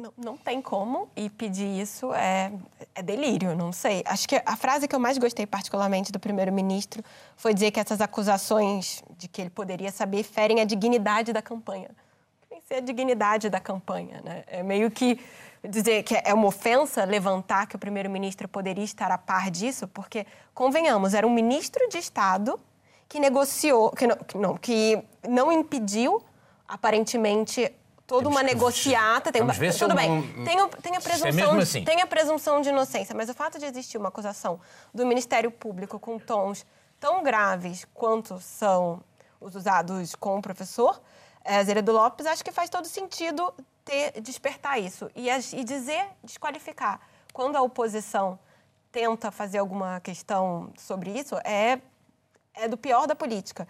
Não, 0.00 0.12
não 0.16 0.36
tem 0.36 0.62
como, 0.62 1.08
e 1.16 1.28
pedir 1.28 1.66
isso 1.66 2.14
é, 2.14 2.52
é, 2.94 3.02
delírio, 3.02 3.56
não 3.56 3.72
sei. 3.72 4.04
Acho 4.06 4.28
que 4.28 4.40
a 4.46 4.56
frase 4.56 4.86
que 4.86 4.94
eu 4.94 5.00
mais 5.00 5.18
gostei, 5.18 5.44
particularmente, 5.44 6.12
do 6.12 6.20
primeiro-ministro 6.20 7.02
foi 7.36 7.52
dizer 7.52 7.72
que 7.72 7.80
essas 7.80 8.00
acusações 8.00 9.02
de 9.16 9.26
que 9.26 9.40
ele 9.40 9.50
poderia 9.50 9.90
saber 9.90 10.22
ferem 10.22 10.60
a 10.60 10.64
dignidade 10.64 11.32
da 11.32 11.42
campanha. 11.42 11.90
Tem 12.48 12.60
que 12.60 12.68
ser 12.68 12.74
a 12.74 12.80
dignidade 12.80 13.50
da 13.50 13.58
campanha, 13.58 14.20
né? 14.22 14.44
É 14.46 14.62
meio 14.62 14.88
que 14.88 15.18
dizer 15.68 16.04
que 16.04 16.14
é 16.14 16.32
uma 16.32 16.46
ofensa 16.46 17.04
levantar 17.04 17.66
que 17.66 17.74
o 17.74 17.78
primeiro-ministro 17.78 18.46
poderia 18.46 18.84
estar 18.84 19.10
a 19.10 19.18
par 19.18 19.50
disso, 19.50 19.88
porque, 19.88 20.24
convenhamos, 20.54 21.12
era 21.12 21.26
um 21.26 21.34
ministro 21.34 21.88
de 21.88 21.98
Estado 21.98 22.60
que 23.08 23.18
negociou, 23.18 23.90
que 23.90 24.06
não, 24.06 24.16
que 24.16 24.38
não, 24.38 24.56
que 24.56 25.04
não 25.28 25.50
impediu 25.50 26.22
aparentemente 26.68 27.74
toda 28.08 28.22
Temos 28.22 28.36
uma 28.36 28.42
negociata. 28.42 29.30
Tem, 29.30 29.42
uma, 29.42 29.54
tudo 29.54 29.94
bem, 29.94 30.10
não... 30.10 30.44
tem, 30.44 30.68
tem, 30.82 30.96
a 30.96 31.00
presunção, 31.00 31.58
assim. 31.58 31.84
tem 31.84 32.00
a 32.00 32.06
presunção 32.06 32.60
de 32.60 32.70
inocência, 32.70 33.14
mas 33.14 33.28
o 33.28 33.34
fato 33.34 33.58
de 33.58 33.66
existir 33.66 33.98
uma 33.98 34.08
acusação 34.08 34.58
do 34.92 35.06
Ministério 35.06 35.50
Público 35.52 36.00
com 36.00 36.18
tons 36.18 36.66
tão 36.98 37.22
graves 37.22 37.86
quanto 37.94 38.40
são 38.40 39.00
os 39.40 39.54
usados 39.54 40.16
com 40.16 40.38
o 40.38 40.42
professor 40.42 41.00
é, 41.48 41.64
Zeredo 41.64 41.92
Lopes, 41.92 42.26
acho 42.26 42.44
que 42.44 42.52
faz 42.52 42.68
todo 42.68 42.86
sentido 42.86 43.54
ter, 43.82 44.20
despertar 44.20 44.78
isso 44.78 45.10
e, 45.14 45.28
e 45.30 45.64
dizer, 45.64 46.06
desqualificar. 46.22 47.00
Quando 47.32 47.56
a 47.56 47.62
oposição 47.62 48.38
tenta 48.92 49.30
fazer 49.30 49.58
alguma 49.58 50.00
questão 50.00 50.70
sobre 50.76 51.10
isso, 51.10 51.36
é, 51.44 51.80
é 52.54 52.68
do 52.68 52.76
pior 52.76 53.06
da 53.06 53.14
política. 53.14 53.66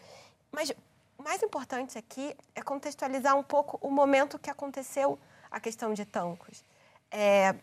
Mas 0.50 0.72
o 1.18 1.22
mais 1.22 1.42
importante 1.42 1.98
aqui 1.98 2.34
é 2.54 2.62
contextualizar 2.62 3.36
um 3.36 3.42
pouco 3.42 3.78
o 3.86 3.90
momento 3.90 4.38
que 4.38 4.48
aconteceu 4.50 5.18
a 5.50 5.58
questão 5.58 5.92
de 5.92 6.04
Tancos. 6.04 6.64
É, 7.10 7.54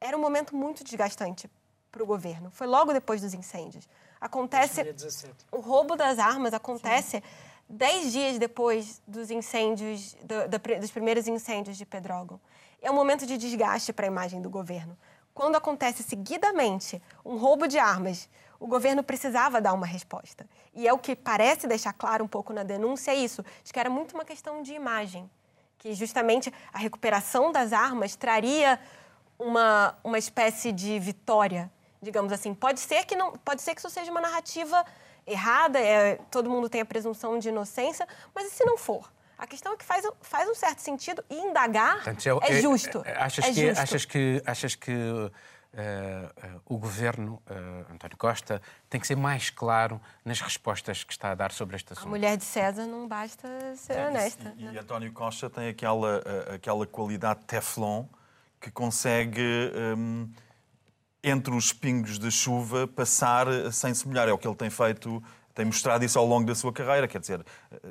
era 0.00 0.16
um 0.16 0.20
momento 0.20 0.56
muito 0.56 0.82
desgastante 0.82 1.50
para 1.90 2.02
o 2.02 2.06
governo. 2.06 2.50
Foi 2.50 2.66
logo 2.66 2.92
depois 2.92 3.20
dos 3.20 3.34
incêndios. 3.34 3.88
acontece 4.20 4.82
2017. 4.84 5.34
o 5.52 5.60
roubo 5.60 5.96
das 5.96 6.18
armas 6.18 6.54
acontece 6.54 7.22
dez 7.68 8.12
dias 8.12 8.38
depois 8.38 9.02
dos 9.06 9.30
incêndios, 9.30 10.14
do- 10.48 10.60
pri- 10.60 10.78
dos 10.78 10.90
primeiros 10.90 11.26
incêndios 11.28 11.76
de 11.76 11.84
Pedrógão. 11.84 12.40
É 12.80 12.90
um 12.90 12.94
momento 12.94 13.26
de 13.26 13.36
desgaste 13.36 13.92
para 13.92 14.06
a 14.06 14.08
imagem 14.08 14.40
do 14.40 14.48
governo. 14.48 14.96
Quando 15.34 15.56
acontece 15.56 16.02
seguidamente 16.02 17.02
um 17.24 17.36
roubo 17.36 17.66
de 17.66 17.78
armas, 17.78 18.28
o 18.62 18.66
governo 18.68 19.02
precisava 19.02 19.60
dar 19.60 19.72
uma 19.72 19.86
resposta. 19.86 20.46
E 20.72 20.86
é 20.86 20.92
o 20.92 20.98
que 20.98 21.16
parece 21.16 21.66
deixar 21.66 21.92
claro 21.92 22.24
um 22.24 22.28
pouco 22.28 22.52
na 22.52 22.62
denúncia 22.62 23.10
é 23.10 23.16
isso. 23.16 23.44
Acho 23.60 23.72
que 23.72 23.78
era 23.78 23.90
muito 23.90 24.14
uma 24.14 24.24
questão 24.24 24.62
de 24.62 24.72
imagem, 24.72 25.28
que 25.78 25.92
justamente 25.94 26.52
a 26.72 26.78
recuperação 26.78 27.50
das 27.50 27.72
armas 27.72 28.14
traria 28.14 28.78
uma, 29.36 29.98
uma 30.04 30.16
espécie 30.16 30.70
de 30.70 30.96
vitória, 31.00 31.68
digamos 32.00 32.32
assim. 32.32 32.54
Pode 32.54 32.78
ser 32.78 33.04
que 33.04 33.16
não, 33.16 33.32
pode 33.32 33.60
ser 33.62 33.74
que 33.74 33.80
isso 33.80 33.90
seja 33.90 34.12
uma 34.12 34.20
narrativa 34.20 34.84
errada, 35.26 35.80
é, 35.80 36.14
todo 36.30 36.48
mundo 36.48 36.68
tem 36.68 36.82
a 36.82 36.86
presunção 36.86 37.40
de 37.40 37.48
inocência, 37.48 38.06
mas 38.32 38.46
e 38.46 38.50
se 38.50 38.64
não 38.64 38.78
for? 38.78 39.12
A 39.36 39.44
questão 39.46 39.72
é 39.72 39.76
que 39.76 39.84
faz, 39.84 40.06
faz 40.20 40.48
um 40.48 40.54
certo 40.54 40.78
sentido 40.78 41.24
e 41.28 41.34
indagar 41.36 41.94
Portanto, 41.96 42.40
é, 42.44 42.60
justo. 42.60 43.02
é- 43.04 43.16
Achas, 43.20 43.44
é 43.44 43.48
que, 43.52 43.66
justo. 43.66 43.80
achas 43.82 44.04
que, 44.04 44.42
achas 44.46 44.74
que 44.76 44.92
eh, 45.74 46.28
o 46.66 46.76
governo, 46.78 47.42
eh, 47.48 47.84
António 47.92 48.16
Costa, 48.16 48.60
tem 48.90 49.00
que 49.00 49.06
ser 49.06 49.16
mais 49.16 49.50
claro 49.50 50.00
nas 50.24 50.40
respostas 50.40 51.02
que 51.04 51.12
está 51.12 51.30
a 51.30 51.34
dar 51.34 51.50
sobre 51.52 51.76
este 51.76 51.92
A 51.92 51.94
assunto? 51.94 52.08
mulher 52.10 52.36
de 52.36 52.44
César 52.44 52.86
não 52.86 53.08
basta 53.08 53.48
ser 53.76 53.98
honesta. 54.08 54.54
E, 54.56 54.64
e 54.64 54.78
António 54.78 55.12
Costa 55.12 55.48
tem 55.48 55.68
aquela, 55.68 56.22
aquela 56.54 56.86
qualidade 56.86 57.40
teflon 57.46 58.04
que 58.60 58.70
consegue, 58.70 59.42
hum, 59.96 60.30
entre 61.22 61.54
os 61.54 61.72
pingos 61.72 62.18
de 62.18 62.30
chuva, 62.30 62.86
passar 62.86 63.46
sem 63.72 63.92
se 63.94 64.06
molhar. 64.06 64.28
É 64.28 64.32
o 64.32 64.38
que 64.38 64.46
ele 64.46 64.56
tem 64.56 64.70
feito, 64.70 65.22
tem 65.54 65.64
mostrado 65.64 66.04
isso 66.04 66.18
ao 66.18 66.26
longo 66.26 66.46
da 66.46 66.54
sua 66.54 66.72
carreira. 66.72 67.06
Quer 67.08 67.18
dizer, 67.20 67.44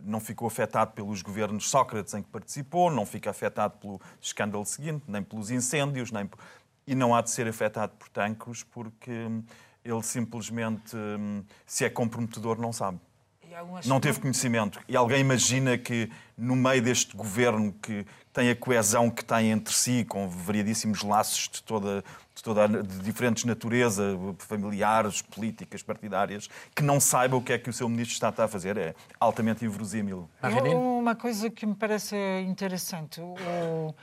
não 0.04 0.20
ficou 0.20 0.48
afetado 0.48 0.92
pelos 0.92 1.22
governos 1.22 1.70
Sócrates 1.70 2.14
em 2.14 2.22
que 2.24 2.30
participou, 2.30 2.90
não 2.92 3.06
fica 3.06 3.30
afetado 3.30 3.78
pelo 3.80 4.02
escândalo 4.22 4.66
seguinte, 4.66 5.04
nem 5.08 5.22
pelos 5.24 5.50
incêndios, 5.52 6.12
nem 6.12 6.26
por- 6.26 6.40
e 6.92 6.96
não 6.96 7.16
há 7.16 7.22
de 7.22 7.30
ser 7.32 7.48
afetado 7.48 7.94
por 7.98 8.10
tanques 8.10 8.64
porque 8.64 9.10
hum, 9.10 9.42
ele 9.84 10.04
simplesmente, 10.04 10.94
hum, 10.94 11.42
se 11.66 11.86
é 11.86 11.90
comprometedor, 11.90 12.60
não 12.60 12.74
sabe. 12.74 13.00
Não 13.86 14.00
teve 14.00 14.20
conhecimento. 14.20 14.80
E 14.88 14.96
alguém 14.96 15.20
imagina 15.20 15.78
que, 15.78 16.10
no 16.38 16.56
meio 16.56 16.82
deste 16.82 17.16
governo 17.16 17.74
que 17.82 18.06
tem 18.34 18.50
a 18.50 18.56
coesão 18.56 19.10
que 19.10 19.24
tem 19.24 19.52
entre 19.52 19.74
si, 19.74 20.06
com 20.08 20.28
variadíssimos 20.28 21.02
laços 21.04 21.50
de 21.50 21.64
toda, 21.64 22.02
de, 22.34 22.44
toda, 22.44 22.68
de 22.68 23.00
diferentes 23.00 23.44
natureza, 23.46 24.18
familiares, 24.38 25.22
políticas, 25.22 25.84
partidárias, 25.84 26.50
que 26.74 26.82
não 26.82 27.00
saiba 27.00 27.36
o 27.36 27.42
que 27.42 27.52
é 27.54 27.58
que 27.58 27.70
o 27.70 27.74
seu 27.74 27.88
ministro 27.90 28.14
está 28.14 28.44
a 28.44 28.48
fazer. 28.48 28.78
É 28.78 28.96
altamente 29.20 29.64
inverosímil. 29.66 30.30
Uma 30.74 31.16
coisa 31.16 31.50
que 31.50 31.66
me 31.66 31.76
parece 31.76 32.16
interessante, 32.48 33.20
o- 33.22 33.94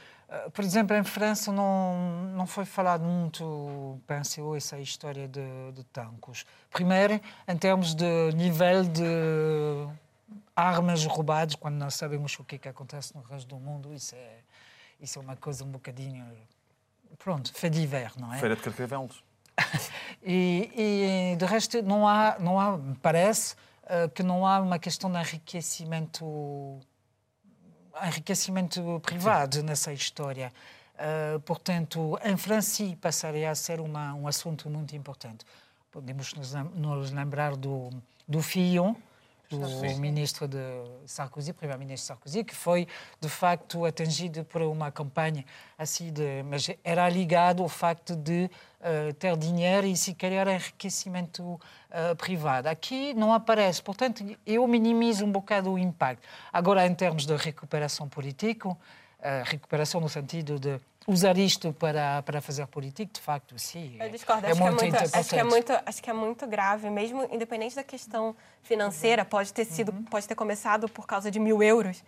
por 0.52 0.64
exemplo, 0.64 0.97
em 0.97 1.04
França 1.04 1.50
não, 1.50 2.30
não 2.35 2.47
foi 2.47 2.64
falado 2.64 3.02
muito, 3.02 3.99
penso 4.06 4.40
eu, 4.40 4.54
essa 4.54 4.78
história 4.78 5.26
de, 5.26 5.73
de 5.73 5.85
tanques. 5.85 6.44
Primeiro, 6.70 7.20
em 7.47 7.56
termos 7.56 7.94
de 7.94 8.32
nível 8.35 8.85
de 8.85 9.88
armas 10.54 11.04
roubadas, 11.06 11.54
quando 11.54 11.76
nós 11.76 11.94
sabemos 11.94 12.38
o 12.38 12.44
que, 12.44 12.56
é 12.56 12.58
que 12.58 12.68
acontece 12.68 13.14
no 13.14 13.23
resto 13.23 13.49
do 13.49 13.56
mundo, 13.56 13.94
isso 13.94 14.14
é, 14.14 14.38
isso 15.00 15.18
é 15.18 15.23
uma 15.23 15.37
coisa 15.37 15.64
um 15.64 15.70
bocadinho... 15.70 16.26
Pronto, 17.18 17.52
fait 17.54 17.70
divers, 17.70 18.16
não 18.16 18.32
é? 18.32 18.38
Feira 18.38 18.54
de 18.54 18.62
Carcavelos. 18.62 19.25
E, 20.20 21.32
e 21.32 21.37
de 21.37 21.44
resto 21.47 21.80
não 21.82 22.06
há, 22.06 22.37
não 22.40 22.58
há, 22.58 22.76
me 22.76 22.97
parece 22.97 23.54
eh, 23.88 24.08
que 24.08 24.23
não 24.23 24.47
há 24.47 24.61
uma 24.61 24.78
questão 24.78 25.11
de 25.11 25.18
enriquecimento, 25.18 26.78
enriquecimento 28.06 29.00
privado 29.04 29.62
nessa 29.62 29.92
história. 29.92 30.52
Eh, 30.98 31.38
portanto, 31.44 32.18
em 32.24 32.36
França 32.36 32.84
passaria 33.00 33.50
a 33.50 33.54
ser 33.54 33.80
uma, 33.80 34.14
um 34.14 34.26
assunto 34.26 34.68
muito 34.68 34.96
importante. 34.96 35.44
Podemos 35.92 36.34
nos, 36.34 36.52
nos 36.74 37.12
lembrar 37.12 37.56
do, 37.56 37.90
do 38.26 38.42
Fillon, 38.42 38.94
do 39.48 40.00
ministro 40.00 40.46
de 40.46 40.58
Sarkozy, 41.06 41.52
primeiro-ministro 41.52 42.08
Sarkozy, 42.08 42.44
que 42.44 42.54
foi 42.54 42.86
de 43.20 43.28
facto 43.28 43.84
atingido 43.84 44.44
por 44.44 44.60
uma 44.60 44.90
campanha 44.90 45.44
assim 45.78 46.12
de, 46.12 46.42
mas 46.42 46.68
era 46.84 47.08
ligado 47.08 47.62
ao 47.62 47.68
facto 47.68 48.14
de 48.14 48.50
eh, 48.80 49.12
ter 49.18 49.36
dinheiro 49.36 49.86
e 49.86 49.96
se 49.96 50.12
calhar 50.14 50.48
enriquecimento 50.48 51.58
eh, 51.90 52.14
privado. 52.14 52.68
Aqui 52.68 53.14
não 53.14 53.33
aparece, 53.33 53.83
portanto 53.83 54.23
eu 54.47 54.66
minimizo 54.66 55.25
um 55.25 55.33
bocado 55.33 55.73
o 55.73 55.78
impacto. 55.78 56.26
Agora 56.52 56.87
em 56.87 56.95
termos 56.95 57.25
de 57.25 57.35
recuperação 57.35 58.07
política, 58.07 58.76
eh, 59.21 59.42
recuperação 59.47 59.99
no 59.99 60.09
sentido 60.09 60.59
de 60.59 60.78
usar 61.07 61.38
isto 61.38 61.73
para 61.73 62.23
para 62.23 62.42
fazer 62.42 62.66
política, 62.66 63.11
de 63.11 63.21
facto, 63.21 63.59
sim. 63.59 63.97
Eu 63.99 64.11
discordo. 64.11 64.47
é 64.47 64.50
acho, 64.50 64.61
que 64.61 64.66
é 64.66 64.71
muito 64.71 64.83
muito, 64.83 65.16
acho, 65.16 65.30
que 65.30 65.37
é 65.37 65.45
muito, 65.45 65.73
acho 65.87 66.02
que 66.02 66.11
é 66.11 66.12
muito 66.12 66.47
grave, 66.47 66.90
mesmo 66.90 67.26
independente 67.33 67.75
da 67.75 67.83
questão 67.83 68.37
financeira, 68.62 69.25
pode 69.25 69.50
ter 69.50 69.64
sido, 69.64 69.90
pode 70.11 70.28
ter 70.28 70.35
começado 70.35 70.90
por 70.90 71.07
causa 71.07 71.30
de 71.30 71.40
mil 71.40 71.62
euros. 71.62 72.04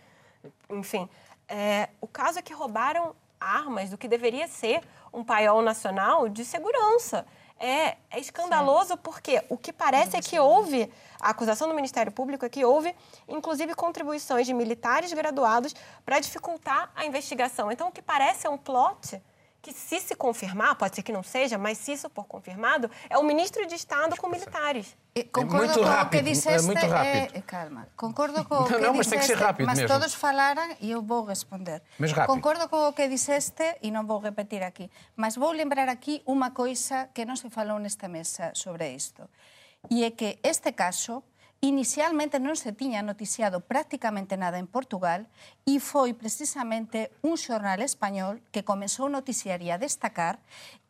Enfim, 0.68 1.08
é, 1.48 1.88
o 2.02 2.06
caso 2.06 2.38
é 2.38 2.42
que 2.42 2.52
roubaram 2.52 3.14
armas 3.40 3.88
do 3.88 3.96
que 3.96 4.06
deveria 4.06 4.46
ser 4.46 4.82
um 5.10 5.24
paiol 5.24 5.62
nacional 5.62 6.28
de 6.28 6.44
segurança. 6.44 7.26
É, 7.62 7.98
é 8.10 8.18
escandaloso 8.18 8.96
porque 8.96 9.44
o 9.50 9.58
que 9.58 9.70
parece 9.70 10.16
é 10.16 10.22
que 10.22 10.38
houve, 10.38 10.90
a 11.20 11.28
acusação 11.28 11.68
do 11.68 11.74
Ministério 11.74 12.10
Público 12.10 12.46
é 12.46 12.48
que 12.48 12.64
houve, 12.64 12.96
inclusive, 13.28 13.74
contribuições 13.74 14.46
de 14.46 14.54
militares 14.54 15.12
graduados 15.12 15.74
para 16.02 16.18
dificultar 16.18 16.90
a 16.96 17.04
investigação. 17.04 17.70
Então, 17.70 17.88
o 17.88 17.92
que 17.92 18.00
parece 18.00 18.46
é 18.46 18.50
um 18.50 18.56
plot 18.56 19.20
que, 19.62 19.72
se 19.72 20.00
se 20.00 20.14
confirmar, 20.14 20.74
pode 20.76 20.96
ser 20.96 21.02
que 21.02 21.12
não 21.12 21.22
seja, 21.22 21.58
mas 21.58 21.76
se 21.78 21.92
isso 21.92 22.08
for 22.10 22.24
confirmado, 22.24 22.90
é 23.08 23.18
o 23.18 23.22
ministro 23.22 23.66
de 23.66 23.74
Estado 23.74 24.16
com 24.16 24.28
militares. 24.28 24.96
Eh, 25.14 25.24
Concordo 25.24 25.56
muito 25.66 25.78
co 25.80 25.84
rápido, 25.84 26.10
que 26.10 26.16
é 26.16 26.22
dixeste... 26.22 26.66
muito 26.66 26.86
rápido. 26.86 27.36
eh, 27.36 27.42
calma. 27.46 27.88
Concordo 27.96 28.44
co 28.48 28.54
Não, 28.54 28.64
que 28.64 28.78
não, 28.78 28.94
mas 28.94 29.06
tem 29.06 29.18
que 29.18 29.26
ser 29.26 29.36
rápido 29.36 29.66
mas 29.66 29.78
mesmo. 29.78 29.92
todos 29.92 30.14
falaran 30.14 30.76
e 30.80 30.90
eu 30.90 31.02
vou 31.02 31.24
responder. 31.24 31.82
Mas 31.98 32.12
rápido. 32.12 32.32
Concordo 32.34 32.68
co 32.68 32.92
que 32.94 33.08
dixeste 33.08 33.76
e 33.82 33.90
non 33.92 34.06
vou 34.08 34.20
repetir 34.20 34.62
aquí. 34.64 34.88
Mas 35.16 35.36
vou 35.36 35.52
lembrar 35.52 35.88
aquí 35.92 36.22
unha 36.24 36.50
coisa 36.56 37.12
que 37.12 37.28
non 37.28 37.36
se 37.36 37.50
falou 37.52 37.76
nesta 37.76 38.08
mesa 38.08 38.54
sobre 38.56 38.88
isto. 38.96 39.28
E 39.90 40.04
é 40.04 40.12
que 40.12 40.38
este 40.44 40.72
caso 40.72 41.24
inicialmente 41.60 42.40
non 42.40 42.56
se 42.56 42.72
tiña 42.72 43.04
noticiado 43.04 43.60
prácticamente 43.60 44.40
nada 44.40 44.56
en 44.56 44.64
Portugal 44.64 45.28
e 45.68 45.76
foi 45.76 46.16
precisamente 46.16 47.12
un 47.20 47.36
xornal 47.36 47.84
español 47.84 48.40
que 48.48 48.64
comenzou 48.64 49.12
o 49.12 49.14
noticiario 49.14 49.68
a 49.68 49.76
destacar 49.76 50.40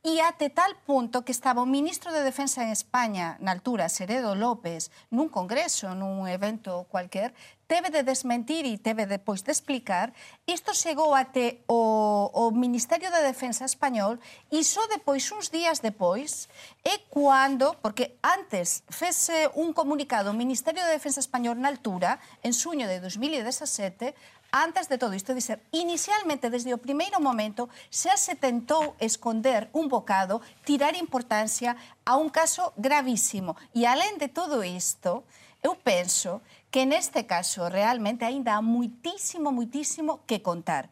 e 0.07 0.23
até 0.23 0.47
tal 0.47 0.79
punto 0.87 1.27
que 1.27 1.35
estaba 1.35 1.61
o 1.61 1.67
ministro 1.67 2.15
de 2.15 2.23
Defensa 2.23 2.62
en 2.62 2.71
España, 2.71 3.35
na 3.43 3.50
altura, 3.50 3.91
Seredo 3.91 4.39
López, 4.39 4.95
nun 5.11 5.27
congreso, 5.27 5.91
nun 5.99 6.31
evento 6.31 6.87
cualquier, 6.87 7.35
teve 7.71 7.95
de 7.95 8.03
desmentir 8.03 8.67
e 8.67 8.83
teve 8.83 9.07
depois 9.07 9.47
de 9.47 9.55
explicar, 9.55 10.11
isto 10.43 10.75
chegou 10.75 11.15
até 11.15 11.62
o, 11.71 12.27
o 12.35 12.50
Ministerio 12.50 13.07
da 13.15 13.23
Defensa 13.23 13.62
español 13.62 14.19
e 14.50 14.67
só 14.67 14.83
depois, 14.91 15.23
uns 15.31 15.55
días 15.55 15.79
depois, 15.79 16.50
é 16.83 16.99
cando, 17.15 17.79
porque 17.79 18.19
antes 18.27 18.83
fese 18.91 19.47
un 19.55 19.71
comunicado 19.71 20.35
o 20.35 20.35
Ministerio 20.35 20.83
de 20.83 20.91
Defensa 20.91 21.23
español 21.23 21.62
na 21.62 21.71
eh, 21.71 21.79
altura, 21.79 22.19
en 22.43 22.50
suño 22.59 22.91
de 22.91 22.99
2017, 22.99 24.19
antes 24.50 24.91
de 24.91 24.99
todo 24.99 25.15
isto, 25.15 25.31
dizer, 25.31 25.62
inicialmente, 25.71 26.50
desde 26.50 26.75
o 26.75 26.83
primeiro 26.83 27.23
momento, 27.23 27.71
xa 27.87 28.19
se 28.19 28.35
tentou 28.35 28.99
esconder 28.99 29.71
un 29.71 29.87
bocado, 29.87 30.43
tirar 30.67 30.99
importancia 30.99 31.79
a 32.03 32.19
un 32.19 32.35
caso 32.35 32.75
gravísimo. 32.75 33.55
E, 33.71 33.87
alén 33.87 34.19
de 34.19 34.27
todo 34.27 34.67
isto, 34.67 35.23
eu 35.62 35.76
penso 35.76 36.40
que 36.71 36.87
neste 36.87 37.23
caso 37.25 37.69
realmente 37.69 38.25
aínda 38.25 38.55
há 38.55 38.62
muitísimo, 38.62 39.52
muitísimo 39.52 40.21
que 40.26 40.38
contar. 40.38 40.88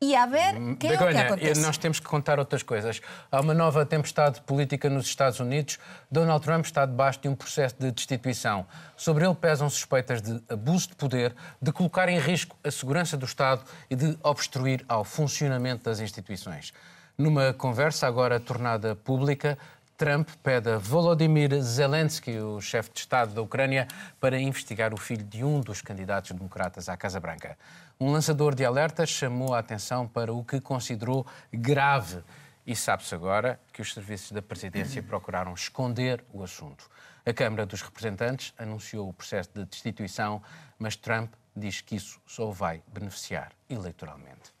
E 0.00 0.14
a 0.14 0.26
ver 0.26 0.52
que 0.76 0.88
é 0.88 0.90
o 0.94 0.98
que 0.98 1.04
Begonha, 1.04 1.26
acontece. 1.26 1.60
nós 1.62 1.78
temos 1.78 1.98
que 1.98 2.06
contar 2.06 2.38
outras 2.38 2.62
coisas. 2.62 3.00
Há 3.32 3.40
uma 3.40 3.54
nova 3.54 3.84
tempestade 3.86 4.42
política 4.42 4.90
nos 4.90 5.06
Estados 5.06 5.40
Unidos. 5.40 5.78
Donald 6.10 6.44
Trump 6.44 6.66
está 6.66 6.84
debaixo 6.84 7.20
de 7.20 7.28
um 7.28 7.34
processo 7.34 7.76
de 7.78 7.90
destituição. 7.90 8.66
Sobre 8.94 9.24
ele 9.24 9.34
pesam 9.34 9.70
suspeitas 9.70 10.20
de 10.20 10.42
abuso 10.50 10.88
de 10.88 10.96
poder, 10.96 11.34
de 11.62 11.72
colocar 11.72 12.10
em 12.10 12.18
risco 12.18 12.54
a 12.62 12.70
segurança 12.70 13.16
do 13.16 13.24
Estado 13.24 13.64
e 13.88 13.96
de 13.96 14.18
obstruir 14.22 14.84
ao 14.86 15.02
funcionamento 15.02 15.84
das 15.84 15.98
instituições. 15.98 16.74
Numa 17.16 17.54
conversa 17.54 18.06
agora 18.06 18.38
tornada 18.38 18.94
pública, 18.94 19.56
Trump 19.96 20.28
pede 20.42 20.70
a 20.70 20.76
Volodymyr 20.76 21.58
Zelensky, 21.62 22.38
o 22.38 22.60
chefe 22.60 22.90
de 22.92 23.00
Estado 23.00 23.32
da 23.32 23.40
Ucrânia, 23.40 23.88
para 24.20 24.38
investigar 24.38 24.92
o 24.92 24.96
filho 24.98 25.24
de 25.24 25.42
um 25.42 25.58
dos 25.60 25.80
candidatos 25.80 26.32
democratas 26.32 26.90
à 26.90 26.96
Casa 26.98 27.18
Branca. 27.18 27.56
Um 27.98 28.12
lançador 28.12 28.54
de 28.54 28.62
alertas 28.62 29.08
chamou 29.08 29.54
a 29.54 29.58
atenção 29.58 30.06
para 30.06 30.34
o 30.34 30.44
que 30.44 30.60
considerou 30.60 31.26
grave 31.50 32.22
e 32.66 32.76
sabe-se 32.76 33.14
agora 33.14 33.58
que 33.72 33.80
os 33.80 33.94
serviços 33.94 34.32
da 34.32 34.42
presidência 34.42 35.00
procuraram 35.04 35.54
esconder 35.54 36.22
o 36.30 36.42
assunto. 36.42 36.90
A 37.24 37.32
Câmara 37.32 37.64
dos 37.64 37.80
Representantes 37.80 38.52
anunciou 38.58 39.08
o 39.08 39.14
processo 39.14 39.48
de 39.54 39.64
destituição, 39.64 40.42
mas 40.78 40.94
Trump 40.94 41.32
diz 41.56 41.80
que 41.80 41.96
isso 41.96 42.20
só 42.26 42.50
vai 42.50 42.82
beneficiar 42.86 43.50
eleitoralmente. 43.70 44.52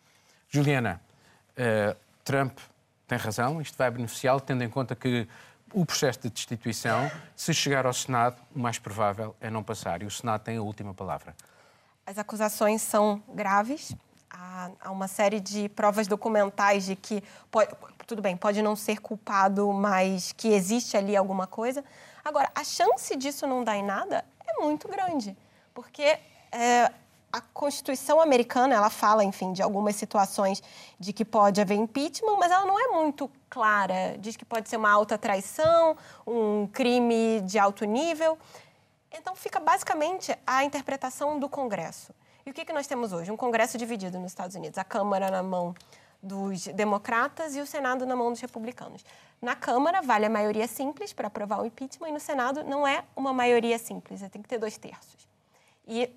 Juliana, 0.48 0.98
uh, 1.58 1.94
Trump 2.24 2.58
tem 3.06 3.18
razão, 3.18 3.60
isto 3.60 3.76
vai 3.78 3.90
beneficiá-lo, 3.90 4.40
tendo 4.40 4.64
em 4.64 4.68
conta 4.68 4.96
que 4.96 5.28
o 5.72 5.84
processo 5.84 6.20
de 6.20 6.30
destituição, 6.30 7.10
se 7.34 7.52
chegar 7.52 7.86
ao 7.86 7.92
Senado, 7.92 8.36
o 8.54 8.58
mais 8.58 8.78
provável 8.78 9.34
é 9.40 9.50
não 9.50 9.62
passar 9.62 10.02
e 10.02 10.06
o 10.06 10.10
Senado 10.10 10.42
tem 10.42 10.56
a 10.56 10.62
última 10.62 10.94
palavra. 10.94 11.34
As 12.04 12.18
acusações 12.18 12.82
são 12.82 13.22
graves. 13.28 13.94
Há, 14.30 14.90
uma 14.90 15.08
série 15.08 15.40
de 15.40 15.68
provas 15.68 16.06
documentais 16.06 16.84
de 16.84 16.96
que, 16.96 17.22
pode, 17.50 17.70
tudo 18.06 18.20
bem, 18.20 18.36
pode 18.36 18.60
não 18.60 18.76
ser 18.76 19.00
culpado, 19.00 19.72
mas 19.72 20.32
que 20.32 20.48
existe 20.48 20.96
ali 20.96 21.16
alguma 21.16 21.46
coisa. 21.46 21.84
Agora, 22.24 22.50
a 22.54 22.64
chance 22.64 23.16
disso 23.16 23.46
não 23.46 23.64
dar 23.64 23.76
em 23.76 23.84
nada 23.84 24.24
é 24.46 24.62
muito 24.62 24.88
grande, 24.88 25.36
porque 25.72 26.18
é, 26.52 26.92
a 27.32 27.40
Constituição 27.40 28.20
americana, 28.20 28.74
ela 28.74 28.90
fala, 28.90 29.22
enfim, 29.24 29.52
de 29.52 29.62
algumas 29.62 29.96
situações 29.96 30.62
de 30.98 31.12
que 31.12 31.24
pode 31.24 31.60
haver 31.60 31.74
impeachment, 31.74 32.36
mas 32.38 32.50
ela 32.50 32.64
não 32.64 32.78
é 32.78 32.88
muito 32.88 33.30
clara. 33.50 34.16
Diz 34.18 34.36
que 34.36 34.44
pode 34.44 34.68
ser 34.68 34.76
uma 34.76 34.90
alta 34.90 35.18
traição, 35.18 35.96
um 36.26 36.66
crime 36.66 37.40
de 37.42 37.58
alto 37.58 37.84
nível. 37.84 38.38
Então, 39.12 39.34
fica 39.34 39.60
basicamente 39.60 40.36
a 40.46 40.64
interpretação 40.64 41.38
do 41.38 41.48
Congresso. 41.48 42.14
E 42.44 42.50
o 42.50 42.54
que, 42.54 42.64
que 42.64 42.72
nós 42.72 42.86
temos 42.86 43.12
hoje? 43.12 43.30
Um 43.30 43.36
Congresso 43.36 43.76
dividido 43.76 44.18
nos 44.18 44.30
Estados 44.30 44.56
Unidos. 44.56 44.78
A 44.78 44.84
Câmara 44.84 45.30
na 45.30 45.42
mão 45.42 45.74
dos 46.22 46.66
democratas 46.68 47.54
e 47.54 47.60
o 47.60 47.66
Senado 47.66 48.06
na 48.06 48.16
mão 48.16 48.30
dos 48.30 48.40
republicanos. 48.40 49.04
Na 49.40 49.54
Câmara, 49.54 50.00
vale 50.00 50.26
a 50.26 50.30
maioria 50.30 50.66
simples 50.66 51.12
para 51.12 51.28
aprovar 51.28 51.60
o 51.60 51.66
impeachment, 51.66 52.08
e 52.08 52.12
no 52.12 52.20
Senado 52.20 52.64
não 52.64 52.86
é 52.86 53.04
uma 53.14 53.32
maioria 53.32 53.78
simples, 53.78 54.20
tem 54.30 54.42
que 54.42 54.48
ter 54.48 54.58
dois 54.58 54.76
terços. 54.78 55.28
E 55.86 56.10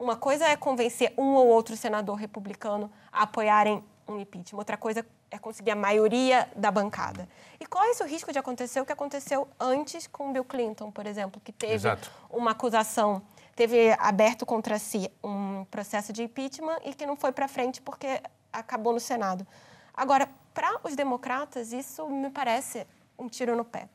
uma 0.00 0.16
coisa 0.16 0.46
é 0.46 0.56
convencer 0.56 1.12
um 1.16 1.34
ou 1.34 1.46
outro 1.46 1.76
senador 1.76 2.16
republicano 2.16 2.90
a 3.12 3.24
apoiarem 3.24 3.84
um 4.08 4.18
impeachment, 4.18 4.58
outra 4.58 4.76
coisa 4.76 5.06
é 5.30 5.38
conseguir 5.38 5.70
a 5.70 5.76
maioria 5.76 6.48
da 6.56 6.70
bancada. 6.70 7.28
E 7.60 7.66
corre-se 7.66 8.02
o 8.02 8.06
risco 8.06 8.32
de 8.32 8.38
acontecer 8.38 8.80
o 8.80 8.86
que 8.86 8.92
aconteceu 8.92 9.46
antes 9.60 10.06
com 10.06 10.32
Bill 10.32 10.44
Clinton, 10.44 10.90
por 10.90 11.06
exemplo, 11.06 11.40
que 11.44 11.52
teve 11.52 11.74
Exato. 11.74 12.10
uma 12.30 12.52
acusação, 12.52 13.22
teve 13.54 13.94
aberto 14.00 14.44
contra 14.44 14.78
si 14.78 15.08
um 15.22 15.64
processo 15.70 16.12
de 16.12 16.24
impeachment 16.24 16.78
e 16.84 16.94
que 16.94 17.06
não 17.06 17.14
foi 17.14 17.30
para 17.30 17.46
frente 17.46 17.80
porque 17.82 18.20
acabou 18.52 18.92
no 18.94 18.98
Senado. 18.98 19.46
Agora, 19.94 20.28
para 20.54 20.80
os 20.82 20.96
democratas, 20.96 21.72
isso 21.72 22.08
me 22.08 22.30
parece 22.30 22.86
um 23.18 23.28
tiro 23.28 23.54
no 23.54 23.64
pé. 23.64 23.86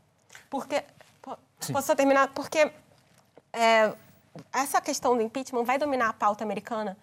Porque. 0.49 0.83
Sim. 1.59 1.73
Posso 1.73 1.87
só 1.87 1.95
terminar? 1.95 2.27
Porque 2.27 2.71
é, 3.51 3.93
essa 4.53 4.81
questão 4.81 5.15
do 5.15 5.21
impeachment 5.21 5.63
vai 5.63 5.77
dominar 5.77 6.09
a 6.09 6.13
pauta 6.13 6.43
americana 6.43 6.97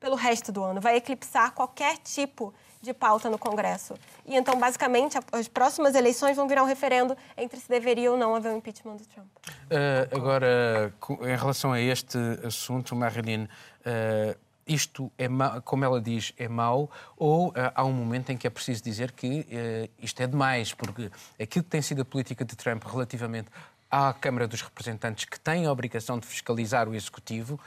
pelo 0.00 0.14
resto 0.14 0.52
do 0.52 0.62
ano, 0.62 0.80
vai 0.80 0.96
eclipsar 0.96 1.52
qualquer 1.52 1.98
tipo 1.98 2.54
de 2.80 2.94
pauta 2.94 3.28
no 3.28 3.38
Congresso. 3.38 3.94
E 4.24 4.36
então, 4.36 4.58
basicamente, 4.58 5.18
as 5.32 5.48
próximas 5.48 5.94
eleições 5.94 6.36
vão 6.36 6.46
virar 6.46 6.62
um 6.62 6.66
referendo 6.66 7.16
entre 7.36 7.58
se 7.58 7.68
deveria 7.68 8.10
ou 8.12 8.16
não 8.16 8.34
haver 8.34 8.52
um 8.52 8.56
impeachment 8.58 8.96
do 8.96 9.06
Trump. 9.06 9.26
Uh, 9.46 10.16
agora, 10.16 10.94
em 11.22 11.36
relação 11.36 11.72
a 11.72 11.80
este 11.80 12.18
assunto, 12.44 12.94
Marilyn, 12.94 13.44
uh, 13.44 14.38
isto 14.64 15.10
é 15.18 15.26
como 15.64 15.84
ela 15.84 16.00
diz, 16.00 16.32
é 16.38 16.46
mau, 16.46 16.90
ou 17.16 17.48
uh, 17.48 17.54
há 17.74 17.84
um 17.84 17.92
momento 17.92 18.30
em 18.30 18.36
que 18.36 18.46
é 18.46 18.50
preciso 18.50 18.84
dizer 18.84 19.10
que 19.12 19.90
isto 19.98 20.22
é 20.22 20.26
demais, 20.26 20.72
porque 20.72 21.10
aquilo 21.40 21.64
que 21.64 21.70
tem 21.70 21.82
sido 21.82 22.02
a 22.02 22.04
política 22.04 22.44
de 22.44 22.54
Trump 22.54 22.84
relativamente 22.84 23.48
à 23.90 24.12
Câmara 24.12 24.46
dos 24.46 24.62
Representantes, 24.62 25.24
que 25.24 25.38
tem 25.38 25.66
a 25.66 25.72
obrigação 25.72 26.18
de 26.18 26.26
fiscalizar 26.26 26.88
o 26.88 26.94
Executivo, 26.94 27.58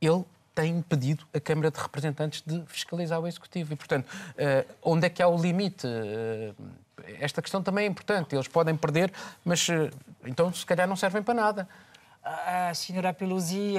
ele 0.00 0.24
tem 0.54 0.78
impedido 0.78 1.24
a 1.34 1.38
Câmara 1.38 1.70
de 1.70 1.78
Representantes 1.78 2.42
de 2.44 2.64
fiscalizar 2.66 3.20
o 3.20 3.26
Executivo. 3.26 3.74
E, 3.74 3.76
portanto, 3.76 4.06
uh, 4.06 4.74
onde 4.82 5.06
é 5.06 5.10
que 5.10 5.22
há 5.22 5.28
o 5.28 5.40
limite? 5.40 5.86
Uh, 5.86 6.54
esta 7.20 7.42
questão 7.42 7.62
também 7.62 7.84
é 7.84 7.88
importante. 7.88 8.34
Eles 8.34 8.48
podem 8.48 8.74
perder, 8.74 9.12
mas 9.44 9.68
uh, 9.68 9.90
então, 10.24 10.52
se 10.52 10.64
calhar, 10.64 10.88
não 10.88 10.96
servem 10.96 11.22
para 11.22 11.34
nada. 11.34 11.68
A 12.24 12.74
senhora 12.74 13.12
Pelosi 13.14 13.74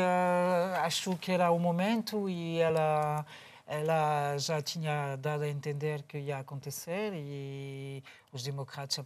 achou 0.81 1.17
que 1.17 1.33
era 1.33 1.51
o 1.51 1.59
momento 1.59 2.29
e 2.29 2.59
ela 2.59 3.25
ela 3.67 4.37
já 4.37 4.61
tinha 4.61 5.17
dado 5.17 5.43
a 5.43 5.49
entender 5.49 6.01
que 6.03 6.17
ia 6.17 6.37
acontecer 6.37 7.11
e 7.13 8.01
os 8.31 8.41
democratas 8.41 9.03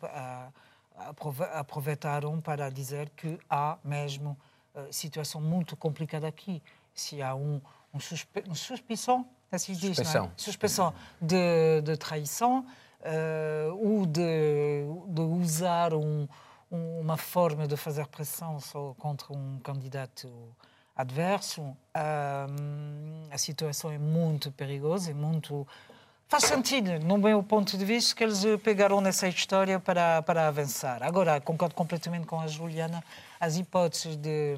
aproveitaram 1.54 2.40
para 2.42 2.70
dizer 2.70 3.10
que 3.10 3.40
há 3.50 3.78
mesmo 3.84 4.38
uh, 4.76 4.92
situação 4.92 5.42
muito 5.42 5.76
complicada 5.76 6.28
aqui. 6.28 6.62
Se 6.94 7.22
há 7.22 7.36
um, 7.36 7.62
um, 7.94 8.00
suspe, 8.00 8.44
um 8.48 8.56
suspeição, 8.56 9.26
assim 9.52 9.74
diz, 9.74 9.96
suspeição, 9.96 10.26
é? 10.26 10.32
suspeição 10.36 10.94
de, 11.22 11.82
de 11.82 11.98
traição 11.98 12.66
uh, 13.00 13.76
ou 13.76 14.06
de, 14.06 14.84
de 15.08 15.22
usar 15.22 15.94
um, 15.94 16.28
um, 16.72 17.00
uma 17.00 17.18
forma 17.18 17.68
de 17.68 17.78
fazer 17.78 18.08
pressão 18.08 18.58
contra 18.98 19.34
um 19.34 19.60
candidato 19.60 20.30
adverso, 20.96 21.76
a 21.94 23.38
situação 23.38 23.92
é 23.92 23.98
muito 23.98 24.52
perigosa, 24.52 25.12
é 25.12 25.14
muito 25.14 25.68
faz 26.32 26.46
sentido, 26.46 26.98
no 27.00 27.18
meu 27.18 27.44
ponto 27.44 27.78
de 27.78 27.84
vista, 27.84 28.16
que 28.16 28.24
eles 28.24 28.42
pegaram 28.64 29.02
nessa 29.02 29.28
história 29.28 29.82
para, 29.82 30.22
para 30.22 30.48
avançar. 30.48 31.04
Agora, 31.04 31.42
concordo 31.42 31.76
completamente 31.76 32.26
com 32.26 32.40
a 32.40 32.48
Juliana, 32.48 33.04
as 33.38 33.58
hipóteses 33.58 34.16
de, 34.16 34.58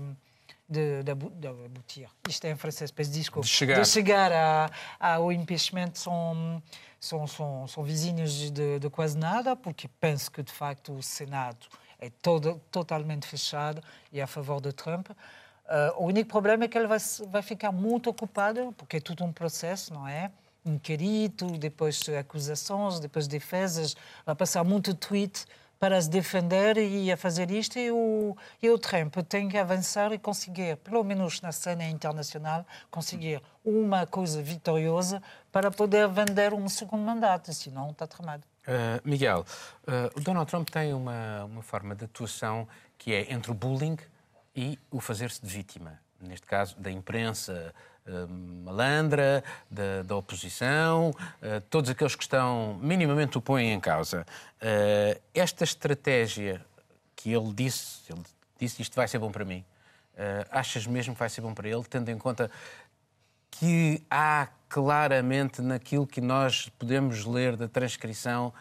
de, 0.69 1.01
de, 1.01 1.15
de 1.15 1.47
abutir, 1.47 2.07
isto 2.29 2.45
é 2.45 2.51
em 2.51 2.55
francês, 2.55 2.91
peço 2.91 3.09
desculpa, 3.09 3.47
de 3.47 3.51
chegar, 3.51 3.81
de 3.81 3.87
chegar 3.87 4.31
a, 4.31 4.69
ao 4.99 5.31
impeachment 5.31 5.95
são, 5.95 6.61
são, 6.99 7.25
são, 7.25 7.67
são 7.67 7.83
vizinhos 7.83 8.51
de, 8.51 8.77
de 8.77 8.89
quase 8.91 9.17
nada, 9.17 9.55
porque 9.55 9.87
penso 9.99 10.29
que, 10.31 10.43
de 10.43 10.53
facto, 10.53 10.93
o 10.93 11.01
Senado 11.01 11.65
é 11.97 12.11
todo, 12.21 12.61
totalmente 12.69 13.25
fechado 13.25 13.81
e 14.11 14.21
a 14.21 14.27
favor 14.27 14.61
de 14.61 14.71
Trump. 14.73 15.09
Uh, 15.09 16.03
o 16.03 16.05
único 16.05 16.29
problema 16.29 16.65
é 16.65 16.67
que 16.67 16.77
ele 16.77 16.85
vai, 16.85 16.99
vai 17.29 17.41
ficar 17.41 17.71
muito 17.71 18.11
ocupado, 18.11 18.75
porque 18.77 18.97
é 18.97 18.99
tudo 18.99 19.23
um 19.23 19.33
processo, 19.33 19.91
não 19.91 20.07
é? 20.07 20.29
Inquérito, 20.65 21.47
depois 21.57 22.01
acusações, 22.09 22.99
depois 22.99 23.27
defesas, 23.27 23.95
vai 24.25 24.35
passar 24.35 24.63
muito 24.63 24.93
tweet 24.93 25.45
para 25.83 26.01
se 26.01 26.09
defender 26.09 26.77
e 26.77 27.11
a 27.11 27.17
fazer 27.17 27.51
isto 27.51 27.77
e 27.77 27.91
o, 27.91 28.37
e 28.61 28.69
o 28.69 28.79
Trump 28.79 29.17
tem 29.27 29.49
que 29.49 29.57
avançar 29.57 30.13
e 30.13 30.17
conseguir, 30.17 30.77
pelo 30.77 31.03
menos 31.03 31.41
na 31.41 31.51
cena 31.51 31.83
internacional, 31.83 32.65
conseguir 32.89 33.41
uma 33.65 34.05
coisa 34.05 34.41
vitoriosa 34.41 35.21
para 35.51 35.69
poder 35.69 36.07
vender 36.07 36.53
um 36.53 36.69
segundo 36.69 37.01
mandato, 37.01 37.53
senão 37.53 37.91
está 37.91 38.07
tramado. 38.07 38.43
Uh, 38.65 39.01
Miguel, 39.03 39.45
uh, 39.81 40.17
o 40.17 40.21
Donald 40.21 40.49
Trump 40.49 40.69
tem 40.69 40.93
uma, 40.93 41.43
uma 41.43 41.61
forma 41.61 41.93
de 41.93 42.05
atuação 42.05 42.65
que 42.97 43.13
é 43.13 43.33
entre 43.33 43.51
o 43.51 43.53
bullying 43.53 43.97
e 44.55 44.79
o 44.89 45.01
fazer-se 45.01 45.45
de 45.45 45.53
vítima. 45.53 45.99
Neste 46.21 46.47
caso, 46.47 46.77
da 46.79 46.89
imprensa, 46.89 47.75
malandra, 48.63 49.43
da, 49.69 50.03
da 50.03 50.15
oposição, 50.15 51.11
uh, 51.11 51.61
todos 51.69 51.89
aqueles 51.89 52.15
que 52.15 52.23
estão 52.23 52.77
minimamente 52.81 53.37
o 53.37 53.41
põem 53.41 53.71
em 53.71 53.79
causa. 53.79 54.25
Uh, 54.61 55.21
esta 55.33 55.63
estratégia 55.63 56.63
que 57.15 57.31
ele 57.31 57.53
disse, 57.53 58.01
ele 58.11 58.21
disse 58.59 58.81
isto 58.81 58.95
vai 58.95 59.07
ser 59.07 59.19
bom 59.19 59.31
para 59.31 59.45
mim, 59.45 59.63
achas 60.51 60.85
mesmo 60.85 61.13
que 61.13 61.19
vai 61.19 61.29
ser 61.29 61.41
bom 61.41 61.53
para 61.53 61.67
ele, 61.67 61.83
tendo 61.89 62.09
em 62.11 62.17
conta 62.17 62.51
que 63.49 64.03
há 64.09 64.47
claramente 64.67 65.61
naquilo 65.61 66.05
que 66.05 66.21
nós 66.21 66.69
podemos 66.77 67.25
ler 67.25 67.55
da 67.55 67.67
transcrição 67.67 68.53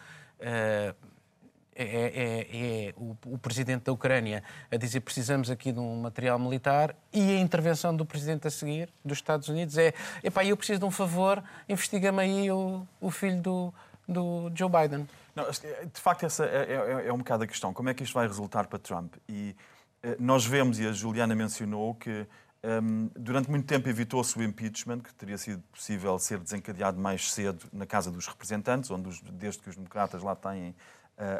é, 1.75 1.85
é, 1.85 2.87
é 2.87 2.93
o, 2.97 3.15
o, 3.25 3.37
presidente 3.37 3.83
da 3.83 3.91
Ucrânia 3.91 4.43
a 4.71 4.77
dizer 4.77 5.01
precisamos 5.01 5.49
aqui 5.49 5.71
de 5.71 5.79
um 5.79 6.01
material 6.01 6.37
militar 6.37 6.95
e 7.11 7.37
a 7.37 7.39
intervenção 7.39 7.95
do 7.95 8.05
presidente 8.05 8.47
a 8.47 8.51
seguir, 8.51 8.89
dos 9.03 9.17
Estados 9.17 9.49
Unidos, 9.49 9.77
é 9.77 9.93
epá, 10.23 10.45
eu 10.45 10.55
preciso 10.57 10.79
de 10.79 10.85
um 10.85 10.91
favor, 10.91 11.43
investiga-me 11.67 12.21
aí 12.21 12.51
o, 12.51 12.87
o 13.01 13.09
filho 13.09 13.41
do, 13.41 13.73
do 14.07 14.51
Joe 14.55 14.69
Biden. 14.69 15.07
Não, 15.35 15.45
de 15.49 15.99
facto, 15.99 16.25
essa 16.25 16.45
é, 16.45 16.73
é, 16.73 17.07
é, 17.07 17.13
um 17.13 17.17
bocado 17.17 17.43
a 17.43 17.47
questão. 17.47 17.73
Como 17.73 17.89
é 17.89 17.93
que 17.93 18.03
isto 18.03 18.13
vai 18.13 18.27
resultar 18.27 18.67
para 18.67 18.77
Trump? 18.77 19.15
E 19.27 19.55
eh, 20.03 20.15
nós 20.19 20.45
vemos, 20.45 20.79
e 20.79 20.87
a 20.87 20.91
Juliana 20.91 21.33
mencionou, 21.33 21.95
que 21.95 22.27
um, 22.63 22.69
ehm, 22.69 23.09
durante 23.15 23.49
muito 23.49 23.65
tempo 23.65 23.89
evitou-se 23.89 24.37
o 24.37 24.43
impeachment, 24.43 24.99
que 24.99 25.13
teria 25.15 25.37
sido 25.37 25.63
possível 25.71 26.19
ser 26.19 26.37
desencadeado 26.37 26.99
mais 26.99 27.31
cedo 27.31 27.65
na 27.73 27.85
Casa 27.87 28.11
dos 28.11 28.27
Representantes, 28.27 28.91
onde, 28.91 29.09
os, 29.09 29.21
desde 29.21 29.63
que 29.63 29.69
os 29.69 29.75
democratas 29.75 30.21
lá 30.21 30.35
têm 30.35 30.75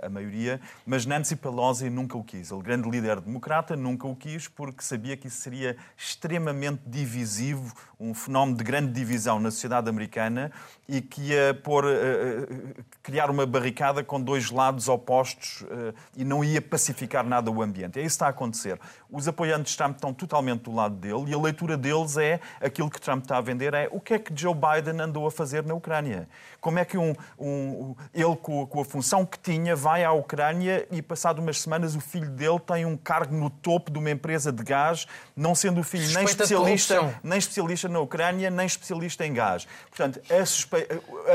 a, 0.02 0.10
maioria, 0.10 0.60
mas 0.86 1.06
Nancy 1.06 1.36
Pelosi 1.36 1.89
nunca 1.89 2.17
o 2.17 2.24
quis. 2.24 2.52
Ele, 2.52 2.62
grande 2.62 2.89
líder 2.89 3.19
democrata, 3.19 3.76
nunca 3.76 4.08
o 4.08 4.15
quis 4.15 4.48
porque 4.48 4.84
sabia 4.84 5.17
que 5.17 5.28
isso 5.28 5.41
seria 5.41 5.76
extremamente 5.98 6.82
divisivo, 6.86 7.74
um 8.00 8.13
fenómeno 8.13 8.58
de 8.58 8.63
grande 8.63 8.91
divisão 8.91 9.39
na 9.39 9.50
sociedade 9.50 9.89
americana 9.89 10.52
e 10.88 11.02
que 11.02 11.22
ia 11.30 11.54
pôr, 11.63 11.86
uh, 11.86 11.88
uh, 11.88 12.84
criar 13.02 13.30
uma 13.30 13.46
barricada 13.46 14.04
com 14.04 14.22
dois 14.22 14.52
lados 14.52 14.89
opostos 14.89 15.62
uh, 15.62 15.93
e 16.15 16.26
não 16.26 16.43
ia 16.43 16.62
pacificar 16.62 17.26
nada 17.26 17.50
o 17.50 17.62
ambiente. 17.62 18.00
É 18.00 18.02
isso 18.02 18.10
que 18.10 18.15
está 18.15 18.28
a 18.28 18.30
acontecer. 18.30 18.80
Os 19.13 19.28
apoiantes 19.28 19.73
de 19.73 19.78
Trump 19.78 19.95
estão 19.95 20.12
totalmente 20.12 20.63
do 20.63 20.73
lado 20.73 20.95
dele 20.95 21.26
e 21.28 21.34
a 21.36 21.38
leitura 21.38 21.78
deles 21.78 22.17
é 22.17 22.39
aquilo 22.60 22.89
que 22.89 22.99
Trump 22.99 23.21
está 23.21 23.38
a 23.38 23.41
vender 23.41 23.71
é 23.76 23.88
o 23.91 23.99
que 23.99 24.15
é 24.15 24.19
que 24.19 24.34
Joe 24.36 24.56
Biden 24.56 24.99
andou 24.99 25.28
a 25.28 25.32
fazer 25.32 25.63
na 25.63 25.76
Ucrânia. 25.76 26.28
Como 26.60 26.80
é 26.80 26.84
que 26.84 26.97
um, 26.97 27.13
um 27.38 27.95
ele, 28.12 28.36
com, 28.36 28.65
com 28.65 28.82
a 28.82 28.86
função 28.86 29.23
que 29.23 29.38
tinha, 29.38 29.76
vai 29.76 30.04
à 30.04 30.12
Ucrânia 30.12 30.88
e, 30.89 30.99
passado 30.99 31.39
umas 31.39 31.62
semanas, 31.62 31.95
o 31.95 32.02
filho 32.02 32.30
dele 32.32 32.60
tem 32.60 32.86
um 32.86 32.97
cargo 32.97 33.36
no 33.36 33.52
topo 33.52 33.91
de 33.91 33.99
uma 33.99 34.10
empresa 34.10 34.52
de 34.52 34.63
gás, 34.63 35.06
não 35.36 35.54
sendo 35.54 35.82
o 35.82 35.84
filho 35.84 36.12
nem 36.12 36.26
especialista, 36.26 37.21
nem 37.23 37.38
especialista 37.38 37.88
na 37.88 37.99
Ucrânia, 37.99 38.49
nem 38.49 38.65
especialista 38.65 39.23
em 39.26 39.34
gás. 39.34 39.67
Portanto, 39.89 40.19
a, 40.28 40.43
suspe... 40.43 40.88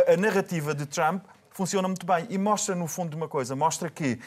a, 0.09 0.15
a 0.15 0.17
narrativa 0.17 0.75
de 0.75 0.85
Trump 0.85 1.23
funciona 1.59 1.89
muito 1.89 2.07
bem 2.07 2.27
e 2.31 2.39
mostra, 2.39 2.75
no 2.75 2.87
fundo, 2.87 3.17
uma 3.17 3.29
coisa: 3.29 3.57
mostra 3.57 3.91
que 3.91 4.19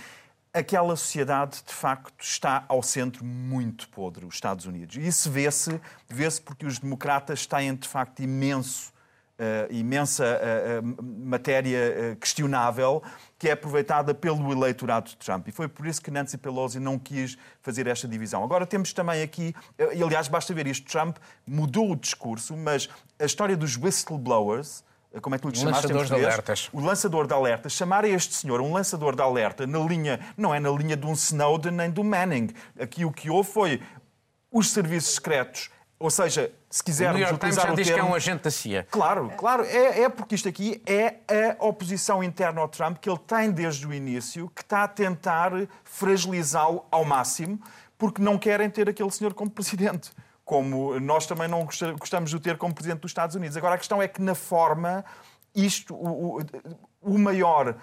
aquela 0.54 0.96
sociedade, 0.96 1.62
de 1.66 1.74
facto, 1.74 2.14
está 2.20 2.66
ao 2.68 2.84
centro 2.84 3.24
muito 3.24 3.88
podre, 3.90 4.26
os 4.26 4.36
Estados 4.36 4.66
Unidos. 4.66 4.98
E 4.98 5.08
isso 5.08 5.32
vê-se 5.32 5.80
vê 6.10 6.28
porque 6.44 6.66
os 6.66 6.80
democratas 6.80 7.46
têm, 7.46 7.76
de 7.76 7.88
facto, 7.88 8.22
imenso. 8.22 8.92
Uh, 9.40 9.74
imensa 9.74 10.24
uh, 10.24 10.88
uh, 10.88 11.04
matéria 11.04 12.16
questionável 12.20 13.02
que 13.40 13.50
é 13.50 13.54
aproveitada 13.54 14.14
pelo 14.14 14.52
eleitorado 14.52 15.10
de 15.10 15.18
Trump. 15.18 15.48
E 15.48 15.52
foi 15.52 15.68
por 15.68 15.88
isso 15.88 16.00
que 16.00 16.12
Nancy 16.12 16.38
Pelosi 16.38 16.80
não 16.80 17.00
quis 17.00 17.40
fazer 17.60 17.88
esta 17.88 18.08
divisão. 18.08 18.44
Agora 18.44 18.68
temos 18.68 18.94
também 18.94 19.24
aqui, 19.24 19.56
e 19.96 20.04
aliás, 20.04 20.28
basta 20.28 20.54
ver 20.54 20.68
isto: 20.68 20.88
Trump 20.88 21.18
mudou 21.48 21.92
o 21.92 21.96
discurso, 21.96 22.56
mas 22.56 22.88
a 23.18 23.26
história 23.26 23.58
dos 23.58 23.76
whistleblowers 23.76 24.84
como 25.20 25.36
é 25.36 25.38
que 25.38 25.42
tu 25.42 25.50
lhe 25.50 25.58
chamaste 25.58 25.88
lançador 25.88 26.06
de 26.06 26.14
alertas. 26.14 26.70
O 26.72 26.80
lançador 26.80 27.28
de 27.28 27.34
alertas. 27.34 27.74
Chamar 27.74 28.06
este 28.06 28.34
senhor 28.34 28.62
um 28.62 28.72
lançador 28.72 29.16
de 29.16 29.22
alerta 29.22 29.68
na 29.68 29.80
linha, 29.80 30.20
não 30.38 30.54
é 30.54 30.60
na 30.60 30.70
linha 30.70 30.96
de 30.96 31.06
um 31.06 31.14
Snowden 31.14 31.74
nem 31.74 31.90
do 31.90 32.04
Manning. 32.04 32.50
Aqui 32.80 33.04
o 33.04 33.12
que 33.12 33.30
houve 33.30 33.52
foi 33.52 33.82
os 34.52 34.72
serviços 34.72 35.16
secretos 35.16 35.70
ou 36.02 36.10
seja, 36.10 36.52
se 36.68 36.84
quisermos 36.84 37.16
o 37.16 37.20
New 37.20 37.28
York 37.28 37.36
utilizar 37.36 37.66
Times 37.66 37.68
já 37.68 37.74
o 37.74 37.76
diz 37.76 37.88
termo... 37.88 38.04
que 38.04 38.10
é 38.10 38.12
um 38.12 38.16
agente 38.16 38.44
da 38.44 38.52
CIA. 38.52 38.88
Claro, 38.90 39.32
claro. 39.38 39.64
É, 39.66 40.02
é, 40.02 40.10
porque 40.10 40.34
isto 40.34 40.50
aqui 40.50 40.82
é 40.88 41.18
a 41.60 41.64
oposição 41.64 42.24
interna 42.24 42.60
ao 42.60 42.68
Trump 42.68 42.98
que 42.98 43.08
ele 43.08 43.20
tem 43.20 43.52
desde 43.52 43.86
o 43.86 43.94
início, 43.94 44.52
que 44.56 44.64
está 44.64 44.84
a 44.84 44.88
tentar 44.88 45.52
fragilizá-lo 45.84 46.84
ao 46.90 47.06
máximo, 47.06 47.62
porque 48.00 48.20
não 48.20 48.36
querem 48.40 48.68
ter 48.68 48.90
aquele 48.90 49.12
senhor 49.12 49.36
como 49.36 49.52
presidente 49.52 50.12
como 50.52 51.00
nós 51.00 51.26
também 51.26 51.48
não 51.48 51.66
gostamos 51.98 52.30
de 52.30 52.36
o 52.36 52.40
ter 52.42 52.58
como 52.58 52.74
Presidente 52.74 53.00
dos 53.00 53.12
Estados 53.12 53.38
Unidos. 53.38 53.56
Agora, 53.56 53.76
a 53.76 53.78
questão 53.78 54.02
é 54.02 54.08
que, 54.10 54.22
na 54.22 54.36
forma, 54.36 55.06
isto, 55.56 55.96
o, 55.96 56.42
o, 56.42 56.46
o 57.02 57.18
maior, 57.18 57.70
uh, 57.70 57.78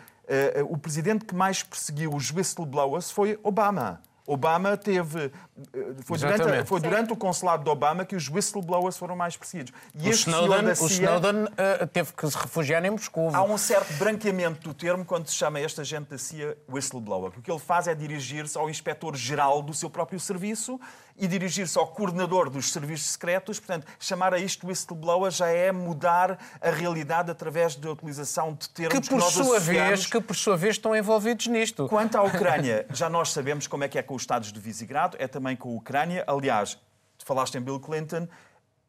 o 0.69 0.77
presidente 0.77 1.25
que 1.25 1.35
mais 1.35 1.63
perseguiu 1.63 2.13
os 2.13 2.31
whistleblowers 2.31 3.11
foi 3.11 3.41
Obama. 3.43 4.03
Obama 4.27 4.77
teve. 4.77 5.33
Eh, 5.73 5.95
foi 6.05 6.19
durante, 6.19 6.67
foi 6.67 6.81
durante 6.81 7.13
o 7.15 7.17
consulado 7.17 7.65
de 7.65 7.71
Obama 7.71 8.05
que 8.05 8.15
os 8.15 8.29
whistleblowers 8.29 8.99
foram 8.99 9.17
mais 9.17 9.35
perseguidos. 9.39 9.73
E 9.95 10.07
o 10.07 10.13
Snowden, 10.13 10.75
CIA, 10.75 10.85
o 10.85 10.89
Snowden 10.91 11.45
uh, 11.45 11.87
teve 11.87 12.13
que 12.13 12.31
se 12.31 12.37
refugiar 12.37 12.85
em 12.85 12.91
Moscou. 12.91 13.35
Há 13.35 13.43
um 13.43 13.57
certo 13.57 13.91
branqueamento 13.95 14.69
do 14.69 14.75
termo 14.75 15.03
quando 15.03 15.27
se 15.27 15.35
chama 15.35 15.59
esta 15.59 15.83
gente 15.83 16.11
da 16.11 16.19
CIA 16.19 16.59
whistleblower. 16.71 17.33
O 17.39 17.41
que 17.41 17.51
ele 17.51 17.59
faz 17.59 17.89
é 17.89 17.95
dirigir-se 17.95 18.59
ao 18.59 18.69
inspetor-geral 18.69 19.63
do 19.63 19.73
seu 19.73 19.89
próprio 19.89 20.21
serviço 20.21 20.79
e 21.19 21.27
dirigir-se 21.27 21.77
ao 21.79 21.87
coordenador 21.87 22.49
dos 22.49 22.73
serviços 22.73 23.11
secretos. 23.11 23.59
Portanto, 23.59 23.87
chamar 23.99 24.33
a 24.33 24.39
isto 24.39 24.67
whistleblower 24.67 25.31
já 25.31 25.49
é 25.49 25.73
mudar 25.73 26.39
a 26.61 26.71
realidade 26.71 27.31
através 27.31 27.75
da 27.75 27.91
utilização 27.91 28.55
de 28.55 28.69
termos 28.69 28.95
que, 28.95 29.01
por 29.01 29.09
que 29.09 29.25
nós 29.25 29.33
sua 29.33 29.59
vez 29.59 30.07
Que, 30.07 30.21
por 30.21 30.37
sua 30.37 30.57
vez, 30.57 30.77
estão 30.77 30.95
envolvidos 30.95 31.47
nisto. 31.49 31.89
Quanto 31.89 32.17
à 32.17 32.23
Ucrânia, 32.25 32.87
já 32.91 33.11
nós 33.11 33.31
sabemos 33.33 33.67
como 33.67 33.85
é 33.85 33.89
que 33.89 33.99
é 33.99 34.03
com 34.03 34.15
os 34.15 34.23
Estados 34.23 34.53
de 34.53 34.61
Visegrado, 34.61 35.17
é 35.19 35.27
também 35.27 35.57
com 35.57 35.71
a 35.71 35.77
Ucrânia. 35.77 36.25
Aliás, 36.27 36.79
falaste 37.25 37.57
em 37.57 37.61
Bill 37.61 37.81
Clinton, 37.81 38.29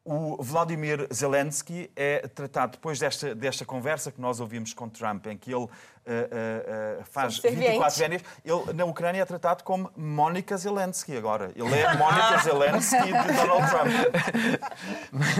o 0.04 0.42
Vladimir 0.42 1.08
Zelensky 1.14 1.92
é 1.96 2.28
tratado 2.28 2.74
depois 2.74 2.98
desta, 3.00 3.36
desta 3.36 3.66
conversa 3.66 4.12
que 4.12 4.20
nós 4.20 4.40
ouvimos 4.40 4.74
com 4.74 4.90
Trump, 4.90 5.28
em 5.28 5.38
que 5.38 5.54
ele 5.54 5.68
uh, 6.10 7.02
uh, 7.02 7.06
faz 7.06 7.40
24 7.40 8.00
vénias. 8.00 8.24
Ele, 8.44 8.74
na 8.74 8.86
Ucrânia, 8.86 9.22
é 9.22 9.26
tratado 9.26 9.64
como 9.64 9.92
Mónica 9.96 10.58
Zelensky 10.58 11.16
agora. 11.16 11.52
Ele 11.56 11.74
é 11.76 11.96
Mónica 11.96 12.40
Zelensky 12.44 13.06
de 13.06 13.34
Donald 13.34 13.70
Trump. 13.70 13.90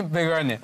Begónia, 0.10 0.60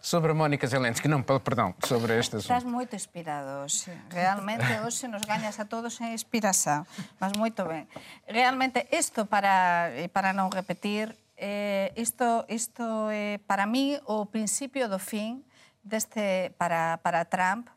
sobre 0.00 0.32
a 0.32 0.34
Mónica 0.34 0.66
Zelensky, 0.66 1.08
não, 1.08 1.22
perdão, 1.22 1.74
sobre 1.84 2.18
este 2.18 2.36
assunto. 2.36 2.50
Estás 2.50 2.64
muito 2.64 2.94
inspirado 2.94 3.64
hoje. 3.64 3.90
Realmente, 4.10 4.64
hoje 4.84 5.08
nos 5.08 5.22
ganhas 5.22 5.58
a 5.58 5.64
todos 5.64 6.00
em 6.00 6.12
inspiração. 6.12 6.86
Mas 7.20 7.32
muito 7.32 7.64
bem. 7.64 7.86
Realmente, 8.26 8.86
isto, 8.90 9.26
para, 9.26 9.90
para 10.12 10.32
não 10.32 10.48
repetir, 10.48 11.16
eh, 11.36 11.92
isto, 11.96 12.44
isto 12.48 12.82
é, 13.10 13.38
para 13.46 13.66
mí, 13.66 13.98
o 14.06 14.26
principio 14.26 14.88
do 14.88 14.98
fin 14.98 15.44
deste, 15.82 16.50
para, 16.56 16.98
para 16.98 17.24
Trump. 17.24 17.68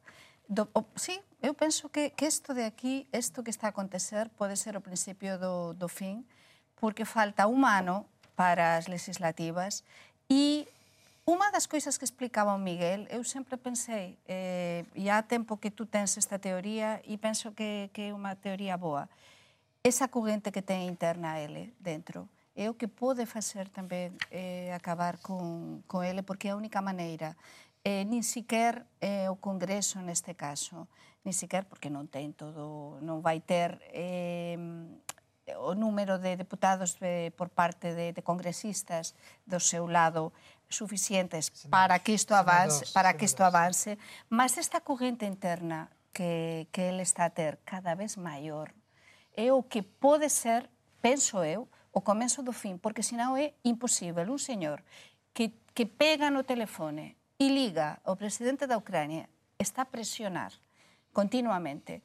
Do, 0.48 0.70
o, 0.74 0.86
sí, 0.96 1.20
Eu 1.48 1.56
penso 1.56 1.88
que, 1.88 2.12
que 2.12 2.28
isto 2.28 2.52
de 2.52 2.68
aquí, 2.68 3.08
isto 3.16 3.40
que 3.40 3.56
está 3.56 3.68
a 3.68 3.70
acontecer, 3.72 4.28
pode 4.36 4.60
ser 4.60 4.76
o 4.76 4.84
principio 4.84 5.40
do, 5.40 5.72
do 5.80 5.88
fin, 5.88 6.28
porque 6.76 7.08
falta 7.08 7.48
un 7.48 7.64
ano 7.64 8.04
para 8.36 8.76
as 8.76 8.92
legislativas 8.92 9.88
e 10.28 10.68
Uma 11.28 11.52
das 11.52 11.68
coisas 11.68 12.00
que 12.00 12.08
explicaba 12.08 12.56
o 12.56 12.58
Miguel, 12.58 13.04
eu 13.12 13.20
sempre 13.28 13.60
pensei, 13.60 14.16
eh, 14.32 14.88
e 14.96 15.12
há 15.12 15.20
tempo 15.20 15.60
que 15.60 15.68
tú 15.68 15.84
tens 15.84 16.16
esta 16.16 16.40
teoría 16.40 17.04
e 17.04 17.20
penso 17.20 17.52
que, 17.52 17.92
que 17.92 18.08
é 18.08 18.16
unha 18.16 18.40
teoría 18.40 18.80
boa, 18.80 19.12
esa 19.84 20.08
corrente 20.08 20.56
que 20.56 20.64
ten 20.64 20.88
interna 20.88 21.44
ele 21.44 21.76
dentro, 21.84 22.32
é 22.56 22.72
o 22.72 22.80
que 22.80 22.88
pode 22.88 23.28
facer 23.28 23.68
tamén 23.68 24.16
eh, 24.32 24.72
acabar 24.72 25.20
con, 25.20 25.84
con 25.84 26.08
ele, 26.08 26.24
porque 26.24 26.48
é 26.48 26.56
a 26.56 26.60
única 26.60 26.80
maneira. 26.80 27.36
Eh, 27.84 28.08
nin 28.08 28.24
siquer 28.24 28.88
eh, 29.04 29.28
o 29.28 29.36
Congreso 29.36 30.00
neste 30.00 30.32
caso. 30.32 30.88
Nin 31.24 31.34
siquer 31.34 31.66
porque 31.66 31.90
non 31.90 32.10
ten 32.12 32.34
todo, 32.34 33.00
non 33.02 33.24
vai 33.24 33.40
ter 33.42 33.80
eh, 33.94 34.58
o 35.56 35.74
número 35.76 36.20
de 36.20 36.36
deputados 36.36 37.00
de, 37.00 37.32
por 37.40 37.50
parte 37.50 37.96
de, 37.96 38.12
de 38.12 38.22
congresistas 38.22 39.16
do 39.48 39.60
seu 39.60 39.88
lado 39.88 40.36
suficientes 40.68 41.52
para 41.72 42.00
que 42.00 42.12
isto 42.12 42.36
avance, 42.36 42.92
para 42.92 43.16
que 43.16 43.24
isto 43.24 43.44
avance, 43.44 43.98
mas 44.28 44.58
esta 44.58 44.82
corrente 44.82 45.24
interna 45.24 45.88
que, 46.12 46.68
que 46.72 46.82
ele 46.82 47.02
está 47.02 47.26
a 47.26 47.30
ter 47.30 47.60
cada 47.64 47.96
vez 47.96 48.18
maior 48.18 48.74
é 49.38 49.54
o 49.54 49.64
que 49.64 49.82
pode 49.82 50.30
ser, 50.30 50.70
penso 51.00 51.44
eu, 51.46 51.70
o 51.94 52.02
comezo 52.02 52.44
do 52.44 52.52
fin, 52.52 52.78
porque 52.78 53.02
senão 53.02 53.38
é 53.38 53.54
imposible. 53.64 54.30
Un 54.30 54.42
señor 54.42 54.84
que, 55.34 55.54
que 55.74 55.86
pega 55.86 56.30
no 56.30 56.44
telefone 56.44 57.16
e 57.40 57.50
liga 57.50 58.02
ao 58.04 58.18
presidente 58.18 58.66
da 58.66 58.78
Ucrania 58.78 59.30
está 59.58 59.86
a 59.86 59.90
presionar 59.90 60.52
continuamente 61.18 62.04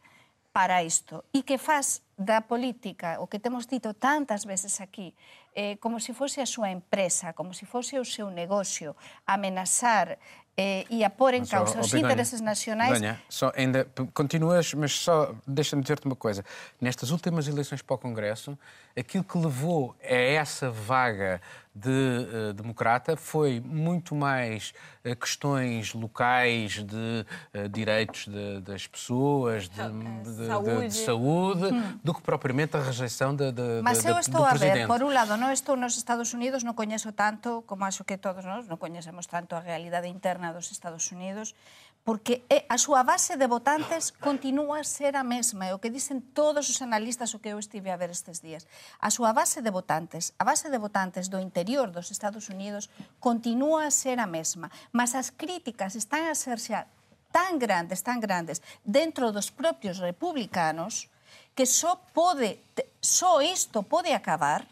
para 0.54 0.82
isto 0.82 1.22
e 1.34 1.42
que 1.42 1.58
faz 1.58 2.00
da 2.16 2.40
política, 2.40 3.20
o 3.20 3.26
que 3.26 3.38
temos 3.38 3.66
dito 3.66 3.92
tantas 3.92 4.44
veces 4.44 4.80
aquí, 4.80 5.14
eh, 5.54 5.76
como 5.76 6.00
se 6.00 6.14
fose 6.14 6.40
a 6.40 6.46
súa 6.46 6.70
empresa, 6.70 7.34
como 7.34 7.52
se 7.52 7.66
fose 7.66 7.98
o 7.98 8.04
seu 8.04 8.30
negocio, 8.30 8.96
amenazar 9.26 10.18
eh, 10.56 10.86
e 10.88 11.04
a 11.04 11.10
pôr 11.10 11.34
em 11.34 11.44
causa 11.44 11.80
os 11.80 11.92
interesses 11.92 12.40
nacionais. 12.40 12.92
Dania, 12.92 13.20
só 13.28 13.52
ainda 13.54 13.86
continuas, 14.14 14.72
mas 14.72 14.92
só 14.92 15.34
deixa-me 15.46 15.82
dizer-te 15.82 16.06
uma 16.06 16.16
coisa. 16.16 16.42
Nestas 16.80 17.10
últimas 17.10 17.48
eleições 17.48 17.82
para 17.82 17.96
o 17.96 17.98
Congresso, 17.98 18.58
aquilo 18.96 19.24
que 19.24 19.36
levou 19.36 19.94
a 20.02 20.14
essa 20.14 20.70
vaga 20.70 21.40
de 21.74 21.88
uh, 21.88 22.52
democrata 22.52 23.16
foi 23.16 23.58
muito 23.60 24.14
mais 24.14 24.74
uh, 25.04 25.16
questões 25.16 25.94
locais 25.94 26.84
de 26.84 27.26
uh, 27.54 27.68
direitos 27.70 28.26
de, 28.26 28.60
das 28.60 28.86
pessoas, 28.86 29.70
de, 29.70 29.76
de 29.76 30.46
saúde, 30.46 30.88
de, 30.88 30.94
saúde 30.94 31.64
hum. 31.64 31.98
do 32.04 32.12
que 32.12 32.20
propriamente 32.20 32.76
a 32.76 32.80
rejeição 32.80 33.34
de, 33.34 33.50
de, 33.52 33.80
Mas 33.82 34.04
eu 34.04 34.18
estou 34.18 34.44
a 34.44 34.52
ver, 34.52 34.86
por 34.86 35.02
um 35.02 35.10
lado, 35.10 35.36
não 35.38 35.50
estou 35.50 35.74
nos 35.74 35.96
Estados 35.96 36.34
Unidos, 36.34 36.62
não 36.62 36.74
conheço 36.74 37.10
tanto, 37.10 37.64
como 37.66 37.84
acho 37.84 38.04
que 38.04 38.18
todos 38.18 38.44
nós 38.44 38.68
não 38.68 38.76
conhecemos 38.76 39.26
tanto 39.26 39.54
a 39.54 39.60
realidade 39.60 40.08
interna 40.08 40.52
dos 40.52 40.70
Estados 40.70 41.10
Unidos, 41.10 41.54
porque 42.02 42.42
eh, 42.50 42.66
a 42.66 42.78
súa 42.82 43.06
base 43.06 43.38
de 43.38 43.46
votantes 43.46 44.10
continúa 44.10 44.82
a 44.82 44.86
ser 44.86 45.14
a 45.14 45.22
mesma, 45.22 45.70
é 45.70 45.72
o 45.74 45.78
que 45.78 45.90
dicen 45.90 46.18
todos 46.34 46.66
os 46.66 46.82
analistas 46.82 47.30
o 47.30 47.38
que 47.38 47.54
eu 47.54 47.62
estive 47.62 47.94
a 47.94 48.00
ver 48.00 48.10
estes 48.10 48.42
días. 48.42 48.66
A 48.98 49.06
súa 49.14 49.30
base 49.30 49.62
de 49.62 49.70
votantes, 49.70 50.34
a 50.34 50.42
base 50.42 50.66
de 50.66 50.82
votantes 50.82 51.30
do 51.30 51.38
interior 51.38 51.94
dos 51.94 52.10
Estados 52.10 52.50
Unidos 52.50 52.90
continúa 53.22 53.86
a 53.86 53.94
ser 53.94 54.18
a 54.18 54.26
mesma, 54.26 54.66
mas 54.90 55.14
as 55.14 55.30
críticas 55.30 55.94
están 55.94 56.26
a 56.26 56.34
ser 56.34 56.58
xa 56.58 56.90
tan 57.30 57.56
grandes, 57.56 58.02
tan 58.02 58.18
grandes, 58.18 58.60
dentro 58.82 59.30
dos 59.30 59.54
propios 59.54 60.02
republicanos, 60.02 61.08
que 61.54 61.64
só 61.64 61.96
pode, 62.12 62.60
só 62.98 63.40
isto 63.40 63.86
pode 63.86 64.12
acabar 64.12 64.66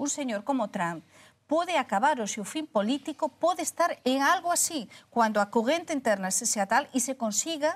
un 0.00 0.08
señor 0.08 0.42
como 0.48 0.72
Trump 0.72 1.04
pode 1.50 1.74
acabar 1.74 2.20
o 2.22 2.30
seu 2.30 2.46
fin 2.46 2.62
político, 2.62 3.26
pode 3.26 3.66
estar 3.66 3.98
en 4.06 4.22
algo 4.22 4.54
así, 4.54 4.86
cando 5.10 5.42
a 5.42 5.50
corrente 5.50 5.90
interna 5.90 6.30
se 6.30 6.46
sea 6.46 6.70
tal 6.70 6.86
e 6.94 7.02
se 7.02 7.18
consiga 7.18 7.74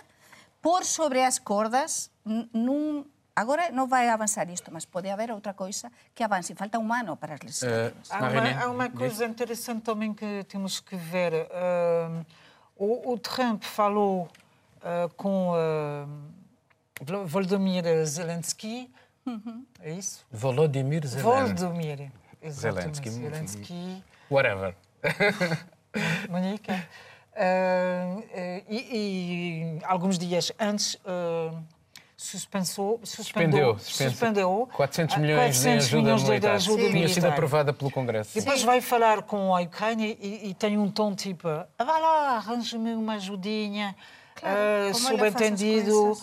por 0.62 0.86
sobre 0.86 1.26
as 1.26 1.42
cordas 1.42 2.14
nun 2.22 3.10
Agora 3.34 3.66
non 3.74 3.90
vai 3.90 4.06
avançar 4.06 4.46
isto, 4.46 4.70
mas 4.70 4.86
pode 4.86 5.10
haver 5.10 5.34
outra 5.34 5.58
coisa 5.58 5.90
que 6.14 6.22
avance. 6.22 6.54
Falta 6.54 6.78
um 6.78 6.86
ano 6.94 7.18
para 7.18 7.34
as 7.34 7.42
legislativas. 7.42 8.06
Uh, 8.06 8.14
há, 8.14 8.30
uma, 8.30 8.62
há 8.62 8.66
uma 8.70 8.88
coisa 8.94 9.26
interessante 9.26 9.82
também 9.82 10.14
que 10.14 10.46
temos 10.46 10.78
que 10.78 10.94
ver. 10.94 11.50
Uh, 11.50 12.22
o, 12.78 13.10
o, 13.10 13.18
Trump 13.18 13.64
falou 13.64 14.30
uh, 14.86 15.10
com 15.16 15.50
uh, 15.50 17.26
Volodymyr 17.26 18.06
Zelensky. 18.06 18.88
Uhum. 19.26 19.66
É 19.82 19.90
isso? 19.90 20.24
Volodymyr 20.30 21.04
Zelensky. 21.04 21.26
Volodymyr 21.26 22.12
Zelensky. 22.50 23.10
Zelensky. 23.10 24.04
Whatever. 24.30 24.74
Monique. 26.28 26.70
Uh, 26.70 28.22
e, 28.68 29.78
e, 29.80 29.84
alguns 29.84 30.18
dias 30.18 30.52
antes 30.58 30.96
suspensou, 32.16 33.00
suspendeu, 33.02 33.78
suspendeu 33.78 34.68
400 34.72 35.16
milhões 35.18 35.38
400 35.38 35.62
de 35.62 35.74
ajuda 35.74 36.02
milhões 36.02 36.22
militar. 36.22 36.50
De 36.50 36.56
ajuda 36.56 36.90
Tinha 36.90 37.08
sido 37.08 37.26
aprovada 37.26 37.72
pelo 37.72 37.90
Congresso. 37.90 38.38
E 38.38 38.40
depois 38.40 38.62
vai 38.62 38.80
falar 38.80 39.22
com 39.22 39.54
a 39.54 39.60
Ucrânia 39.60 40.16
e, 40.20 40.50
e 40.50 40.54
tem 40.54 40.78
um 40.78 40.90
tom 40.90 41.14
tipo 41.14 41.48
ah, 41.48 41.66
vá 41.78 41.98
lá, 41.98 42.36
arranje-me 42.36 42.94
uma 42.94 43.14
ajudinha, 43.14 43.94
claro, 44.34 44.90
uh, 44.90 44.94
subentendido. 44.94 46.16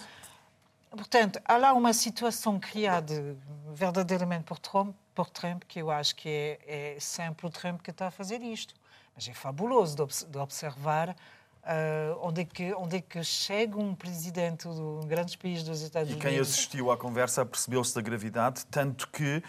Portanto, 0.90 1.40
há 1.46 1.56
lá 1.58 1.74
uma 1.74 1.94
situação 1.94 2.60
criada 2.60 3.38
verdadeiramente 3.74 4.44
por 4.44 4.60
Trump, 4.60 4.96
por 5.14 5.30
Trump 5.30 5.64
que 5.68 5.80
eu 5.80 5.92
acho 5.92 6.16
que 6.16 6.30
é, 6.30 6.96
é 6.96 7.00
sempre 7.00 7.46
o 7.48 7.50
Trump 7.50 7.82
que 7.82 7.92
está 7.92 8.08
a 8.08 8.12
fazer 8.12 8.42
isto. 8.42 8.74
Mas 9.16 9.28
é 9.28 9.34
fabuloso 9.34 9.96
de 10.30 10.38
observar 10.38 11.16
Uh, 11.62 12.18
onde, 12.24 12.42
é 12.42 12.46
que, 12.46 12.74
onde 12.74 12.98
é 12.98 13.02
que 13.02 13.24
chega 13.24 13.78
um 13.78 13.94
presidente 13.94 14.68
de 14.68 14.82
um 14.82 15.02
grandes 15.02 15.36
país 15.36 15.62
dos 15.62 15.82
Estados 15.82 16.10
Unidos. 16.10 16.26
E 16.26 16.28
quem 16.28 16.40
assistiu 16.40 16.92
à 16.92 16.98
conversa 16.98 17.46
percebeu-se 17.46 17.94
da 17.94 18.02
gravidade, 18.02 18.66
tanto 18.66 19.08
que 19.10 19.44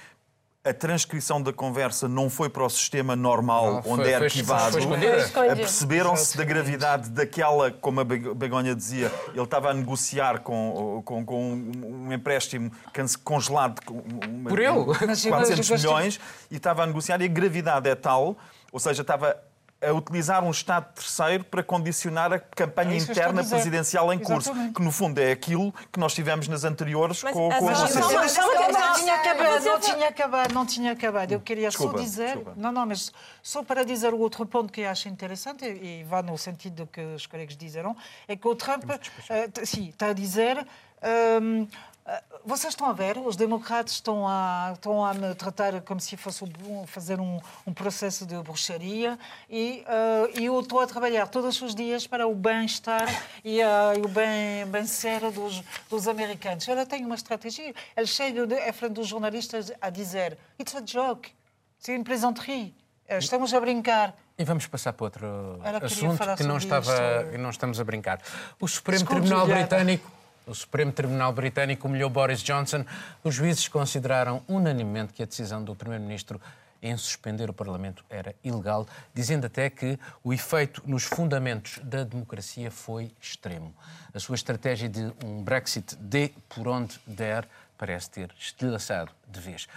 a 0.64 0.72
transcrição 0.72 1.42
da 1.42 1.52
conversa 1.52 2.06
não 2.06 2.30
foi 2.30 2.48
para 2.48 2.64
o 2.64 2.70
sistema 2.70 3.16
normal, 3.16 3.78
ah, 3.78 3.82
onde 3.84 4.08
é 4.08 4.14
arquivado. 4.14 4.76
Perceberam-se 5.56 6.36
da 6.36 6.44
gravidade 6.44 7.10
daquela, 7.10 7.72
como 7.72 8.00
a 8.00 8.04
Begonha 8.04 8.74
dizia, 8.74 9.10
ele 9.34 9.42
estava 9.42 9.70
a 9.70 9.74
negociar 9.74 10.40
com, 10.40 11.02
com, 11.04 11.24
com 11.24 11.52
um 11.52 12.12
empréstimo 12.12 12.70
congelado 13.24 13.80
uma, 13.90 14.50
Por 14.50 14.60
eu? 14.60 14.86
400 14.86 15.68
milhões 15.70 16.20
e 16.48 16.56
estava 16.56 16.84
a 16.84 16.86
negociar 16.86 17.20
e 17.20 17.24
a 17.24 17.28
gravidade 17.28 17.88
é 17.88 17.94
tal, 17.96 18.36
ou 18.70 18.78
seja, 18.78 19.02
estava 19.02 19.36
a 19.82 19.92
utilizar 19.92 20.44
um 20.44 20.50
Estado 20.50 20.92
terceiro 20.94 21.44
para 21.44 21.62
condicionar 21.62 22.32
a 22.32 22.38
campanha 22.38 22.94
é 22.94 22.98
interna 22.98 23.44
presidencial 23.44 24.12
em 24.12 24.18
curso, 24.18 24.50
Exatamente. 24.50 24.74
que 24.74 24.82
no 24.82 24.92
fundo 24.92 25.18
é 25.18 25.32
aquilo 25.32 25.72
que 25.92 25.98
nós 25.98 26.14
tivemos 26.14 26.48
nas 26.48 26.64
anteriores 26.64 27.22
Mas, 27.22 27.32
com, 27.32 27.48
com 27.48 27.68
a 27.68 27.72
Não, 27.72 28.80
não 28.80 28.94
tinha 28.94 29.14
acabado, 29.14 29.64
não 29.64 29.80
tinha 29.80 30.08
acabado, 30.08 30.54
não 30.54 30.66
tinha 30.66 30.92
acabado. 30.92 31.32
Eu 31.32 31.40
queria 31.40 31.68
desculpa, 31.68 31.98
só 31.98 32.04
dizer, 32.04 32.26
desculpa. 32.26 32.52
não, 32.56 32.72
não, 32.72 32.86
mas 32.86 33.12
só 33.42 33.62
para 33.62 33.84
dizer 33.84 34.14
o 34.14 34.18
outro 34.18 34.46
ponto 34.46 34.72
que 34.72 34.82
eu 34.82 34.88
acho 34.88 35.08
interessante 35.08 35.64
e 35.64 36.04
vai 36.04 36.22
no 36.22 36.38
sentido 36.38 36.84
do 36.84 36.86
que 36.86 37.00
os 37.00 37.26
colegas 37.26 37.56
disseram, 37.56 37.96
é 38.28 38.36
que 38.36 38.46
o 38.46 38.54
Trump, 38.54 38.84
uh, 38.84 39.66
sim, 39.66 39.88
está 39.88 40.08
a 40.08 40.12
dizer 40.12 40.66
um, 41.40 41.66
ah, 41.70 41.91
vocês 42.44 42.72
estão 42.72 42.88
a 42.88 42.92
ver, 42.92 43.16
os 43.18 43.36
democratas 43.36 43.92
estão 43.92 44.26
a, 44.26 44.72
estão 44.74 45.04
a 45.04 45.14
me 45.14 45.34
tratar 45.34 45.80
como 45.82 46.00
se 46.00 46.16
fosse 46.16 46.44
fazer 46.86 47.20
um, 47.20 47.40
um 47.64 47.72
processo 47.72 48.26
de 48.26 48.34
bruxaria 48.42 49.16
e, 49.48 49.84
uh, 49.86 50.40
eu 50.40 50.58
estou 50.60 50.80
a 50.80 50.86
trabalhar 50.86 51.28
todos 51.28 51.62
os 51.62 51.74
dias 51.74 52.06
para 52.06 52.26
o 52.26 52.34
bem-estar 52.34 53.06
e, 53.44 53.60
uh, 53.60 53.96
e, 53.96 54.00
o 54.00 54.08
bem, 54.08 54.66
bem-ser 54.66 55.30
dos, 55.30 55.62
dos 55.88 56.08
americanos. 56.08 56.66
Ela 56.66 56.84
tem 56.84 57.04
uma 57.04 57.14
estratégia. 57.14 57.72
Ele 57.96 58.06
chega 58.06 58.42
à 58.68 58.72
frente 58.72 58.94
dos 58.94 59.06
jornalistas 59.06 59.72
a 59.80 59.88
dizer 59.88 60.36
it's 60.58 60.74
a 60.74 60.82
joke, 60.84 61.30
c'est 61.78 61.94
une 61.96 62.04
plaisanterie, 62.04 62.74
estamos 63.08 63.54
a 63.54 63.60
brincar. 63.60 64.14
E 64.36 64.44
vamos 64.44 64.66
passar 64.66 64.92
para 64.94 65.04
outro 65.04 65.60
assunto 65.82 66.36
que 66.36 66.42
não, 66.42 66.56
estava, 66.56 67.22
não 67.38 67.50
estamos 67.50 67.78
a 67.78 67.84
brincar. 67.84 68.20
O 68.58 68.66
Supremo 68.66 69.04
Tribunal 69.04 69.46
Britânico 69.46 70.21
o 70.46 70.54
Supremo 70.54 70.92
Tribunal 70.92 71.32
Britânico 71.32 71.86
humilhou 71.86 72.10
Boris 72.10 72.42
Johnson. 72.42 72.84
Os 73.22 73.34
juízes 73.34 73.68
consideraram 73.68 74.42
unanimemente 74.48 75.12
que 75.12 75.22
a 75.22 75.26
decisão 75.26 75.62
do 75.62 75.74
Primeiro-Ministro 75.74 76.40
em 76.82 76.96
suspender 76.96 77.48
o 77.48 77.52
Parlamento 77.52 78.04
era 78.10 78.34
ilegal, 78.42 78.86
dizendo 79.14 79.46
até 79.46 79.70
que 79.70 79.98
o 80.24 80.32
efeito 80.32 80.82
nos 80.84 81.04
fundamentos 81.04 81.78
da 81.84 82.02
democracia 82.02 82.70
foi 82.70 83.12
extremo. 83.20 83.72
A 84.12 84.18
sua 84.18 84.34
estratégia 84.34 84.88
de 84.88 85.12
um 85.24 85.42
Brexit 85.44 85.94
dê 85.96 86.32
por 86.48 86.66
onde 86.66 87.00
der 87.06 87.48
parece 87.78 88.10
ter 88.10 88.34
estilhaçado 88.36 89.12
de 89.28 89.40
vez. 89.40 89.68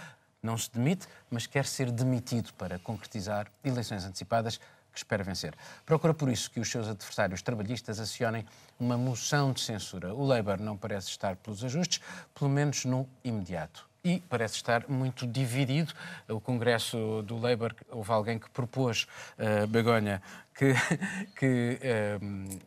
Não 0.42 0.58
se 0.58 0.70
demite, 0.72 1.06
mas 1.30 1.46
quer 1.46 1.64
ser 1.64 1.90
demitido 1.90 2.52
para 2.54 2.78
concretizar 2.78 3.46
eleições 3.64 4.04
antecipadas 4.04 4.60
que 4.96 5.00
espera 5.00 5.22
vencer. 5.22 5.54
Procura 5.84 6.14
por 6.14 6.30
isso 6.30 6.50
que 6.50 6.58
os 6.58 6.70
seus 6.70 6.88
adversários 6.88 7.42
trabalhistas 7.42 8.00
acionem 8.00 8.46
uma 8.80 8.96
moção 8.96 9.52
de 9.52 9.60
censura. 9.60 10.14
O 10.14 10.24
Labour 10.24 10.58
não 10.58 10.76
parece 10.76 11.10
estar 11.10 11.36
pelos 11.36 11.62
ajustes, 11.62 12.00
pelo 12.34 12.50
menos 12.50 12.86
no 12.86 13.06
imediato 13.22 13.86
e 14.02 14.22
parece 14.28 14.54
estar 14.54 14.88
muito 14.88 15.26
dividido. 15.26 15.92
O 16.28 16.40
Congresso 16.40 17.22
do 17.24 17.36
Labour, 17.36 17.74
houve 17.90 18.12
alguém 18.12 18.38
que 18.38 18.48
propôs, 18.48 19.06
uh, 19.36 19.66
Begonha, 19.66 20.22
que, 20.54 20.74
que, 21.36 21.80
uh, 21.82 22.58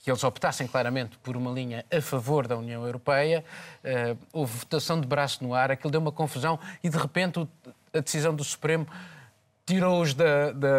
que, 0.00 0.10
eles 0.10 0.24
optassem 0.24 0.66
claramente 0.66 1.16
por 1.18 1.36
uma 1.36 1.52
linha 1.52 1.86
a 1.88 2.00
favor 2.00 2.48
da 2.48 2.56
União 2.56 2.84
Europeia. 2.84 3.44
Uh, 3.84 4.18
houve 4.32 4.58
votação 4.58 5.00
de 5.00 5.06
braço 5.06 5.44
no 5.44 5.54
ar, 5.54 5.70
aquilo 5.70 5.92
deu 5.92 6.00
uma 6.00 6.10
confusão 6.10 6.58
e, 6.82 6.88
de 6.88 6.98
repente, 6.98 7.48
a 7.94 8.00
decisão 8.00 8.34
do 8.34 8.42
Supremo 8.42 8.84
tirou-os 9.64 10.14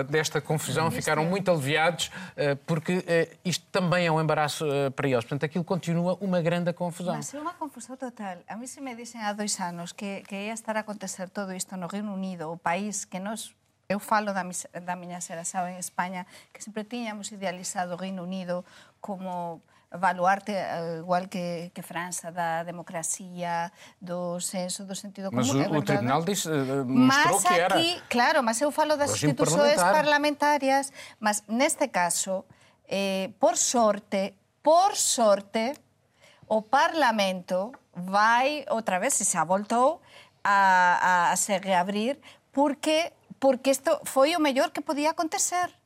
desta 0.10 0.41
confusão, 0.41 0.91
ficaram 0.91 1.26
muito 1.26 1.50
aliviados, 1.50 2.08
uh, 2.08 2.56
porque 2.65 2.98
uh, 2.98 3.38
isto 3.46 3.65
também 3.72 4.06
é 4.08 4.12
um 4.12 4.22
embaraço 4.22 4.65
uh, 4.65 4.91
para 4.91 5.08
eles. 5.08 5.24
Portanto, 5.24 5.46
aquilo 5.46 5.63
continua 5.63 6.17
uma 6.19 6.41
grande 6.41 6.72
confusão. 6.74 7.15
Mas 7.15 7.34
é 7.34 7.39
uma 7.39 7.54
confusão 7.54 7.96
total. 7.96 8.38
A 8.48 8.56
mim 8.56 8.67
se 8.67 8.82
me 8.82 8.93
dizem 8.96 9.22
há 9.22 9.32
dois 9.34 9.60
anos 9.60 9.91
que, 9.91 10.22
que 10.22 10.36
ia 10.36 10.54
estar 10.54 10.76
a 10.76 10.82
acontecer 10.82 11.30
todo 11.30 11.54
isto 11.54 11.76
no 11.78 11.88
Reino 11.88 12.13
Unido, 12.13 12.52
o 12.52 12.58
país 12.58 13.06
que 13.06 13.19
nós 13.19 13.54
eu 13.89 14.00
falo 14.00 14.34
da, 14.34 14.43
da 14.82 14.96
minha 14.96 15.19
geração 15.19 15.67
em 15.67 15.78
Espanha, 15.78 16.26
que 16.54 16.63
sempre 16.63 16.84
tínhamos 16.84 17.32
idealizado 17.32 17.93
o 17.93 17.98
Reino 17.98 18.24
Unido 18.24 18.65
como 19.00 19.62
baluarte, 19.97 20.51
eh, 20.51 20.99
igual 20.99 21.27
que, 21.27 21.71
que 21.73 21.82
França, 21.82 22.32
da 22.32 22.63
democracia, 22.63 23.71
do 24.01 24.39
senso, 24.39 24.86
do 24.86 24.95
sentido 24.95 25.29
comum. 25.29 25.41
Mas 25.41 25.49
o, 25.49 25.77
o 25.77 25.82
Tribunal 25.82 26.23
diz, 26.23 26.45
mostrou 26.86 27.36
mas 27.36 27.43
que 27.43 27.53
era... 27.53 27.75
Aqui, 27.75 28.01
claro, 28.10 28.43
mas 28.43 28.60
eu 28.62 28.71
falo 28.71 28.97
das 28.97 29.12
instituições 29.12 29.75
parlamentarias, 29.75 30.91
mas 31.19 31.43
neste 31.47 31.88
caso, 31.88 32.45
eh, 32.88 33.29
por 33.39 33.56
sorte, 33.58 34.34
por 34.62 34.95
sorte, 34.95 35.73
o 36.47 36.62
Parlamento 36.62 37.71
vai, 37.93 38.65
outra 38.69 38.99
vez, 38.99 39.13
se 39.13 39.25
se 39.25 39.43
voltou, 39.45 40.01
a, 40.43 41.29
a, 41.29 41.32
a 41.32 41.36
se 41.36 41.58
reabrir, 41.60 42.19
porque, 42.51 43.13
porque 43.39 43.69
isto 43.69 44.01
foi 44.06 44.36
o 44.36 44.39
mellor 44.39 44.71
que 44.71 44.82
podía 44.82 45.12
acontecer 45.12 45.83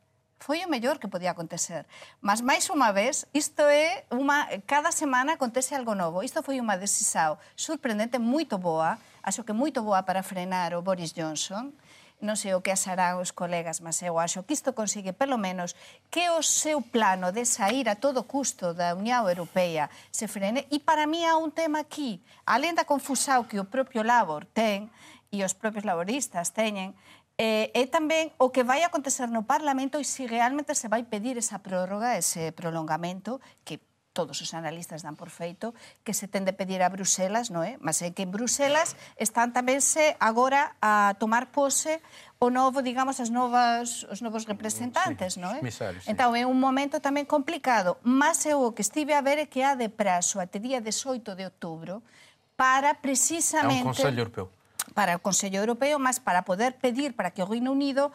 foi 0.47 0.63
o 0.63 0.71
mellor 0.71 0.95
que 0.95 1.11
podía 1.11 1.35
acontecer. 1.35 1.83
Mas, 2.23 2.39
máis 2.39 2.71
unha 2.71 2.95
vez, 2.95 3.27
isto 3.35 3.67
é 3.67 4.07
unha... 4.15 4.47
Cada 4.63 4.95
semana 4.95 5.35
acontece 5.35 5.75
algo 5.75 5.91
novo. 5.91 6.23
Isto 6.23 6.39
foi 6.39 6.63
unha 6.63 6.79
decisión 6.79 7.35
sorprendente, 7.59 8.15
moito 8.15 8.55
boa, 8.55 8.95
acho 9.27 9.43
que 9.43 9.51
moito 9.51 9.83
boa 9.83 10.07
para 10.07 10.23
frenar 10.23 10.71
o 10.71 10.79
Boris 10.79 11.11
Johnson, 11.11 11.75
non 12.23 12.39
sei 12.39 12.55
o 12.55 12.63
que 12.63 12.71
asarán 12.71 13.19
os 13.19 13.35
colegas, 13.35 13.83
mas 13.83 13.99
eu 13.99 14.15
acho 14.15 14.41
que 14.47 14.55
isto 14.55 14.71
consigue, 14.71 15.11
pelo 15.11 15.35
menos, 15.35 15.75
que 16.07 16.31
o 16.31 16.39
seu 16.39 16.79
plano 16.79 17.35
de 17.35 17.43
sair 17.43 17.91
a 17.91 17.99
todo 17.99 18.23
custo 18.23 18.71
da 18.71 18.95
Unión 18.95 19.27
Europea 19.27 19.91
se 20.15 20.31
frene. 20.31 20.63
E 20.71 20.79
para 20.79 21.05
mí 21.05 21.27
há 21.27 21.35
un 21.35 21.51
tema 21.51 21.83
aquí, 21.83 22.23
além 22.47 22.71
da 22.71 22.87
confusão 22.87 23.43
que 23.43 23.59
o 23.59 23.67
propio 23.67 23.99
Labor 23.99 24.47
ten, 24.47 24.87
e 25.27 25.43
os 25.43 25.53
propios 25.53 25.83
laboristas 25.83 26.55
teñen, 26.55 26.95
eh, 27.37 27.69
é 27.77 27.85
tamén 27.85 28.33
o 28.41 28.49
que 28.49 28.65
vai 28.65 28.81
acontecer 28.81 29.29
no 29.29 29.45
Parlamento 29.45 30.01
e 30.01 30.05
se 30.05 30.25
realmente 30.25 30.73
se 30.73 30.89
vai 30.89 31.05
pedir 31.05 31.37
esa 31.37 31.61
prórroga, 31.61 32.17
ese 32.17 32.49
prolongamento, 32.49 33.37
que 33.61 33.77
todos 34.17 34.41
os 34.41 34.49
analistas 34.57 35.05
dan 35.05 35.13
por 35.13 35.29
feito, 35.29 35.77
que 36.01 36.17
se 36.17 36.25
tende 36.25 36.49
a 36.49 36.57
pedir 36.57 36.81
a 36.81 36.89
Bruselas, 36.89 37.53
non 37.53 37.61
é? 37.61 37.77
Mas 37.77 38.01
é 38.01 38.09
que 38.09 38.25
en 38.25 38.33
Bruselas 38.33 38.97
están 39.21 39.53
taménse 39.53 40.17
agora 40.17 40.73
a 40.81 41.13
tomar 41.21 41.53
pose 41.53 42.01
o 42.41 42.49
novo, 42.49 42.81
digamos, 42.81 43.21
as 43.21 43.29
novas, 43.29 44.09
os 44.09 44.25
novos 44.25 44.49
mm, 44.49 44.57
representantes, 44.57 45.37
sí, 45.37 45.41
non 45.45 45.53
é? 45.53 45.61
Misales, 45.61 46.01
sí. 46.01 46.09
Entón, 46.09 46.33
é 46.33 46.49
un 46.49 46.57
momento 46.57 46.97
tamén 46.97 47.29
complicado, 47.29 48.01
mas 48.01 48.41
eu 48.49 48.65
o 48.65 48.73
que 48.73 48.81
estive 48.81 49.13
a 49.13 49.21
ver 49.21 49.37
é 49.37 49.45
que 49.45 49.61
há 49.61 49.77
de 49.77 49.93
prazo 49.93 50.41
até 50.41 50.57
día 50.57 50.81
18 50.81 51.37
de 51.37 51.45
outubro 51.45 52.01
para 52.57 52.97
precisamente... 52.97 53.85
É 53.85 53.85
un 53.85 53.93
Consello 53.93 54.25
Europeo 54.25 54.56
para 54.93 55.15
o 55.15 55.23
Consello 55.23 55.57
Europeo, 55.57 55.97
mas 55.99 56.19
para 56.19 56.43
poder 56.43 56.77
pedir 56.77 57.15
para 57.15 57.31
que 57.31 57.41
o 57.41 57.49
Reino 57.49 57.71
Unido 57.71 58.11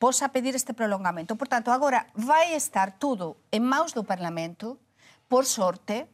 posa 0.00 0.32
pedir 0.32 0.56
este 0.56 0.72
prolongamento. 0.72 1.36
Por 1.36 1.46
tanto, 1.46 1.70
agora 1.70 2.08
vai 2.16 2.56
estar 2.56 2.96
tudo 2.96 3.36
en 3.52 3.62
maus 3.62 3.92
do 3.92 4.02
Parlamento, 4.02 4.80
por 5.28 5.44
sorte, 5.44 6.08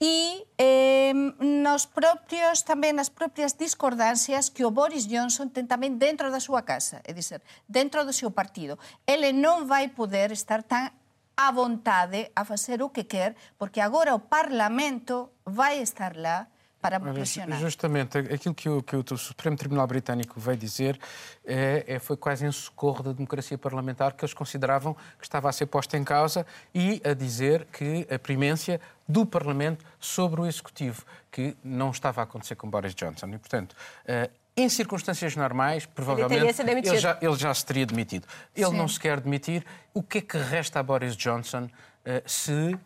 e 0.00 0.48
eh, 0.56 1.12
nos 1.38 1.84
propios 1.84 2.64
tamén 2.64 2.96
nas 2.96 3.12
propias 3.12 3.54
discordancias 3.60 4.48
que 4.48 4.64
o 4.64 4.72
Boris 4.72 5.04
Johnson 5.06 5.52
ten 5.52 5.68
tamén 5.68 6.00
dentro 6.00 6.32
da 6.32 6.40
súa 6.40 6.64
casa, 6.64 7.04
é 7.04 7.12
dizer, 7.12 7.44
dentro 7.68 8.02
do 8.08 8.16
seu 8.16 8.32
partido. 8.32 8.80
Ele 9.04 9.36
non 9.36 9.68
vai 9.68 9.92
poder 9.92 10.32
estar 10.32 10.64
tan 10.64 10.88
à 11.36 11.52
vontade 11.52 12.32
a 12.32 12.48
facer 12.48 12.80
o 12.80 12.88
que 12.88 13.04
quer, 13.04 13.36
porque 13.60 13.84
agora 13.84 14.16
o 14.16 14.24
Parlamento 14.24 15.36
vai 15.44 15.84
estar 15.84 16.16
lá 16.16 16.48
para 16.80 16.98
pressionar. 16.98 17.58
Justamente, 17.60 18.18
aquilo 18.18 18.54
que 18.54 18.68
o, 18.68 18.82
que 18.82 18.96
o 18.96 19.18
Supremo 19.18 19.56
Tribunal 19.56 19.86
Britânico 19.86 20.40
veio 20.40 20.56
dizer 20.56 20.98
é, 21.44 21.84
é- 21.86 21.98
foi 21.98 22.16
quase 22.16 22.46
em 22.46 22.52
socorro 22.52 23.02
da 23.02 23.12
democracia 23.12 23.58
parlamentar 23.58 24.14
que 24.14 24.24
eles 24.24 24.32
consideravam 24.32 24.94
que 25.18 25.24
estava 25.24 25.48
a 25.48 25.52
ser 25.52 25.66
posta 25.66 25.96
em 25.98 26.04
causa 26.04 26.46
e 26.74 27.00
a 27.04 27.12
dizer 27.12 27.66
que 27.66 28.06
a 28.12 28.18
primência 28.18 28.80
do 29.06 29.26
Parlamento 29.26 29.84
sobre 29.98 30.40
o 30.40 30.46
Executivo, 30.46 31.04
que 31.30 31.56
não 31.62 31.90
estava 31.90 32.22
a 32.22 32.24
acontecer 32.24 32.54
com 32.54 32.70
Boris 32.70 32.94
Johnson. 32.94 33.26
E, 33.28 33.38
portanto, 33.38 33.76
eh, 34.06 34.30
em 34.56 34.68
circunstâncias 34.68 35.36
normais, 35.36 35.86
provavelmente 35.86 36.60
ele 36.62 36.98
já, 36.98 37.18
ele 37.20 37.36
já 37.36 37.52
se 37.52 37.64
teria 37.64 37.86
demitido. 37.86 38.26
Ele 38.54 38.70
Sim. 38.70 38.76
não 38.76 38.88
se 38.88 38.98
quer 38.98 39.20
demitir. 39.20 39.64
O 39.92 40.02
que 40.02 40.18
é 40.18 40.20
que 40.20 40.38
resta 40.38 40.80
a 40.80 40.82
Boris 40.82 41.16
Johnson 41.16 41.68
eh, 42.04 42.22
se 42.26 42.78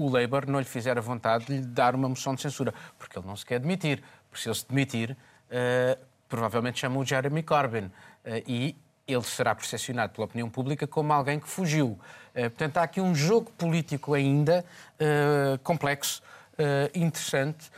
o 0.00 0.08
Labour 0.08 0.46
não 0.48 0.58
lhe 0.58 0.64
fizer 0.64 0.96
a 0.96 1.00
vontade 1.00 1.46
de 1.46 1.56
lhe 1.58 1.66
dar 1.66 1.94
uma 1.94 2.08
moção 2.08 2.34
de 2.34 2.40
censura? 2.40 2.72
Porque 2.98 3.18
ele 3.18 3.26
não 3.26 3.36
se 3.36 3.44
quer 3.44 3.60
demitir. 3.60 4.02
Porque 4.28 4.42
se 4.42 4.48
ele 4.48 4.54
se 4.54 4.66
demitir, 4.68 5.16
eh, 5.50 5.98
provavelmente 6.28 6.78
chama 6.78 6.98
o 6.98 7.04
Jeremy 7.04 7.42
Corbyn. 7.42 7.90
Eh, 8.24 8.42
e 8.46 8.76
ele 9.06 9.22
será 9.22 9.54
percepcionado 9.54 10.12
pela 10.12 10.24
opinião 10.24 10.48
pública 10.48 10.86
como 10.86 11.12
alguém 11.12 11.38
que 11.38 11.48
fugiu. 11.48 11.98
Eh, 12.34 12.48
portanto, 12.48 12.78
há 12.78 12.82
aqui 12.84 13.00
um 13.00 13.14
jogo 13.14 13.50
político 13.52 14.14
ainda 14.14 14.64
complexo, 15.64 16.22
interessante, 16.94 17.70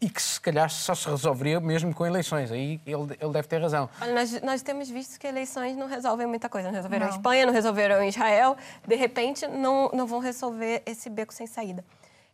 e 0.00 0.10
que 0.10 0.20
se 0.20 0.40
calhar 0.40 0.68
só 0.68 0.94
se 0.94 1.08
resolveria 1.08 1.60
mesmo 1.60 1.94
com 1.94 2.04
eleições. 2.04 2.50
Aí 2.50 2.80
ele, 2.84 3.16
ele 3.20 3.32
deve 3.32 3.46
ter 3.46 3.60
razão. 3.60 3.88
Olha, 4.00 4.12
nós, 4.12 4.42
nós 4.42 4.62
temos 4.62 4.90
visto 4.90 5.18
que 5.18 5.26
eleições 5.26 5.76
não 5.76 5.86
resolvem 5.86 6.26
muita 6.26 6.48
coisa. 6.48 6.68
Não 6.68 6.74
resolveram 6.74 7.06
Não. 7.06 7.12
a 7.12 7.16
Espanha, 7.16 7.46
não 7.46 7.52
resolveram 7.52 8.02
Israel. 8.04 8.56
De 8.86 8.96
repente, 8.96 9.46
não, 9.46 9.90
não 9.92 10.06
vão 10.06 10.18
resolver 10.18 10.82
esse 10.84 11.08
beco 11.08 11.32
sem 11.32 11.46
saída. 11.46 11.84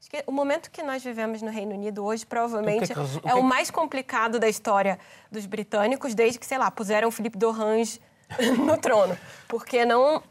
Acho 0.01 0.09
que 0.09 0.25
o 0.27 0.33
momento 0.33 0.71
que 0.71 0.83
nós 0.83 1.05
vivemos 1.05 1.43
no 1.43 1.51
Reino 1.51 1.75
Unido 1.75 2.03
hoje, 2.03 2.25
provavelmente, 2.25 2.85
O 2.85 2.87
que 2.87 2.93
é 2.93 2.95
que 2.95 3.19
é 3.19 3.21
que 3.21 3.29
é 3.29 3.35
o 3.35 3.43
mais 3.43 3.71
complicado 3.71 4.39
da 4.39 4.49
história 4.49 4.99
dos 5.31 5.45
britânicos, 5.45 6.15
desde 6.15 6.39
que, 6.39 6.47
sei 6.47 6.57
lá, 6.57 6.71
puseram 6.71 7.09
o 7.09 7.11
Filipe 7.11 7.37
d'Orange 7.37 8.01
no 8.65 8.79
trono. 8.79 9.17
Porque 9.47 9.85
não, 9.85 10.23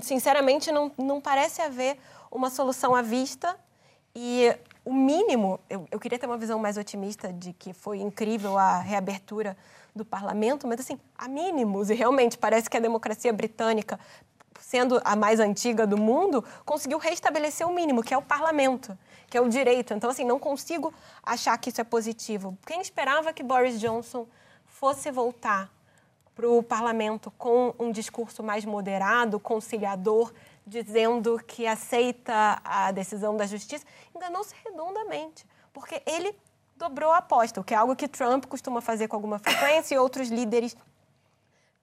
sinceramente, 0.00 0.72
não, 0.72 0.90
não 0.96 1.20
parece 1.20 1.60
haver 1.60 1.98
uma 2.30 2.48
solução 2.48 2.94
à 2.94 3.02
vista 3.02 3.54
e 4.14 4.56
o 4.84 4.94
mínimo, 4.94 5.60
eu, 5.68 5.86
eu 5.90 6.00
queria 6.00 6.18
ter 6.18 6.26
uma 6.26 6.38
visão 6.38 6.58
mais 6.58 6.76
otimista 6.76 7.32
de 7.32 7.52
que 7.52 7.72
foi 7.72 7.98
incrível 7.98 8.56
a 8.56 8.78
reabertura 8.78 9.56
do 9.94 10.04
parlamento, 10.04 10.66
mas 10.66 10.80
assim, 10.80 10.98
há 11.16 11.28
mínimos, 11.28 11.90
e 11.90 11.94
realmente 11.94 12.38
parece 12.38 12.70
que 12.70 12.76
a 12.76 12.80
democracia 12.80 13.32
britânica, 13.32 13.98
sendo 14.60 15.00
a 15.04 15.14
mais 15.16 15.40
antiga 15.40 15.86
do 15.86 15.98
mundo, 15.98 16.44
conseguiu 16.64 16.98
restabelecer 16.98 17.66
o 17.66 17.74
mínimo, 17.74 18.02
que 18.02 18.14
é 18.14 18.18
o 18.18 18.22
parlamento, 18.22 18.96
que 19.28 19.36
é 19.36 19.40
o 19.40 19.48
direito. 19.48 19.92
Então, 19.92 20.10
assim, 20.10 20.24
não 20.24 20.38
consigo 20.38 20.94
achar 21.22 21.56
que 21.58 21.70
isso 21.70 21.80
é 21.80 21.84
positivo. 21.84 22.56
Quem 22.66 22.80
esperava 22.80 23.32
que 23.32 23.42
Boris 23.42 23.78
Johnson 23.78 24.26
fosse 24.66 25.10
voltar 25.10 25.70
para 26.34 26.48
o 26.48 26.62
parlamento 26.62 27.30
com 27.36 27.74
um 27.78 27.92
discurso 27.92 28.42
mais 28.42 28.64
moderado, 28.64 29.38
conciliador, 29.38 30.32
dizendo 30.66 31.38
que 31.46 31.66
aceita 31.66 32.60
a 32.64 32.90
decisão 32.90 33.36
da 33.36 33.46
justiça, 33.46 33.84
enganou-se 34.14 34.54
redondamente, 34.64 35.46
porque 35.72 36.02
ele 36.06 36.34
dobrou 36.76 37.10
a 37.10 37.18
aposta, 37.18 37.60
o 37.60 37.64
que 37.64 37.74
é 37.74 37.76
algo 37.76 37.94
que 37.94 38.08
Trump 38.08 38.46
costuma 38.46 38.80
fazer 38.80 39.08
com 39.08 39.16
alguma 39.16 39.38
frequência 39.38 39.94
e 39.94 39.98
outros 39.98 40.28
líderes 40.28 40.76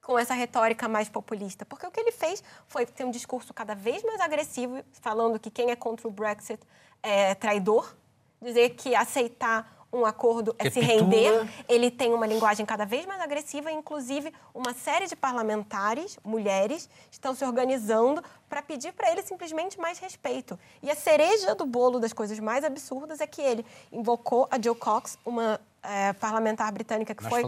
com 0.02 0.18
essa 0.18 0.34
retórica 0.34 0.88
mais 0.88 1.08
populista. 1.08 1.66
Porque 1.66 1.86
o 1.86 1.90
que 1.90 2.00
ele 2.00 2.12
fez 2.12 2.42
foi 2.66 2.86
ter 2.86 3.04
um 3.04 3.10
discurso 3.10 3.52
cada 3.52 3.74
vez 3.74 4.02
mais 4.02 4.20
agressivo, 4.20 4.82
falando 4.92 5.38
que 5.38 5.50
quem 5.50 5.70
é 5.70 5.76
contra 5.76 6.08
o 6.08 6.10
Brexit 6.10 6.60
é 7.02 7.34
traidor, 7.34 7.94
dizer 8.40 8.70
que 8.70 8.94
aceitar 8.94 9.77
um 9.92 10.04
acordo 10.04 10.54
é 10.58 10.70
se 10.70 10.80
Capitula. 10.80 11.00
render. 11.00 11.48
Ele 11.68 11.90
tem 11.90 12.12
uma 12.12 12.26
linguagem 12.26 12.64
cada 12.66 12.84
vez 12.84 13.06
mais 13.06 13.20
agressiva, 13.20 13.70
inclusive 13.72 14.32
uma 14.54 14.72
série 14.74 15.06
de 15.06 15.16
parlamentares, 15.16 16.18
mulheres, 16.24 16.88
estão 17.10 17.34
se 17.34 17.44
organizando 17.44 18.22
para 18.48 18.62
pedir 18.62 18.92
para 18.92 19.10
ele 19.10 19.22
simplesmente 19.22 19.78
mais 19.78 19.98
respeito. 19.98 20.58
E 20.82 20.90
a 20.90 20.94
cereja 20.94 21.54
do 21.54 21.66
bolo 21.66 21.98
das 21.98 22.12
coisas 22.12 22.38
mais 22.38 22.64
absurdas 22.64 23.20
é 23.20 23.26
que 23.26 23.40
ele 23.40 23.64
invocou 23.90 24.46
a 24.50 24.60
Jill 24.60 24.74
Cox, 24.74 25.18
uma 25.24 25.60
eh, 25.82 26.12
parlamentar 26.14 26.70
britânica 26.72 27.14
que 27.14 27.22
Nós 27.22 27.32
foi 27.32 27.42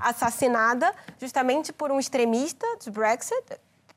assassinada 0.00 0.92
justamente 1.18 1.72
por 1.72 1.90
um 1.90 1.98
extremista 1.98 2.66
do 2.84 2.90
Brexit, 2.90 3.44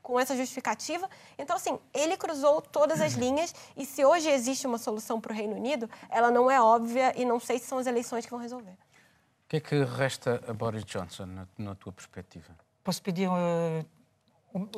com 0.06 0.20
essa 0.20 0.36
justificativa. 0.36 1.10
Então, 1.36 1.56
assim, 1.56 1.76
ele 1.92 2.16
cruzou 2.16 2.62
todas 2.62 3.00
as 3.00 3.14
linhas 3.18 3.52
e 3.76 3.84
se 3.84 4.04
hoje 4.04 4.30
existe 4.30 4.64
uma 4.64 4.78
solução 4.78 5.20
para 5.20 5.32
o 5.32 5.34
Reino 5.34 5.56
Unido, 5.56 5.90
ela 6.08 6.30
não 6.30 6.48
é 6.48 6.60
óbvia 6.62 7.12
e 7.20 7.24
não 7.24 7.40
sei 7.40 7.58
se 7.58 7.66
são 7.66 7.76
as 7.78 7.88
eleições 7.88 8.24
que 8.24 8.30
vão 8.30 8.38
resolver. 8.38 8.70
O 8.70 9.48
que 9.48 9.56
é 9.56 9.60
que 9.60 9.82
resta 9.82 10.40
a 10.46 10.52
Boris 10.52 10.84
Johnson, 10.84 11.26
na, 11.26 11.48
na 11.58 11.74
tua 11.74 11.92
perspectiva? 11.92 12.54
Posso 12.84 13.02
pedir 13.02 13.28
um- 13.28 13.84